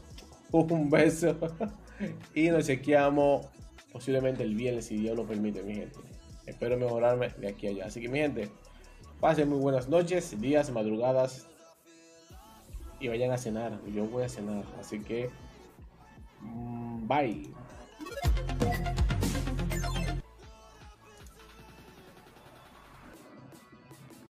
un 0.52 0.90
beso 0.90 1.38
y 2.34 2.50
nos 2.50 2.66
chequeamos 2.66 3.46
posiblemente 3.90 4.42
el 4.42 4.54
viernes 4.54 4.86
si 4.86 4.98
Dios 4.98 5.16
lo 5.16 5.26
permite, 5.26 5.62
mi 5.62 5.74
gente. 5.74 5.98
Espero 6.44 6.76
mejorarme 6.76 7.30
de 7.38 7.48
aquí 7.48 7.66
a 7.66 7.70
allá. 7.70 7.86
Así 7.86 8.00
que 8.00 8.08
mi 8.08 8.18
gente, 8.18 8.50
pasen 9.20 9.48
muy 9.48 9.58
buenas 9.58 9.88
noches, 9.88 10.38
días, 10.40 10.70
madrugadas 10.70 11.48
y 13.00 13.08
vayan 13.08 13.32
a 13.32 13.38
cenar. 13.38 13.80
Yo 13.86 14.04
voy 14.04 14.24
a 14.24 14.28
cenar, 14.28 14.64
así 14.78 15.00
que 15.00 15.30
mm, 16.42 17.08
bye. 17.08 17.42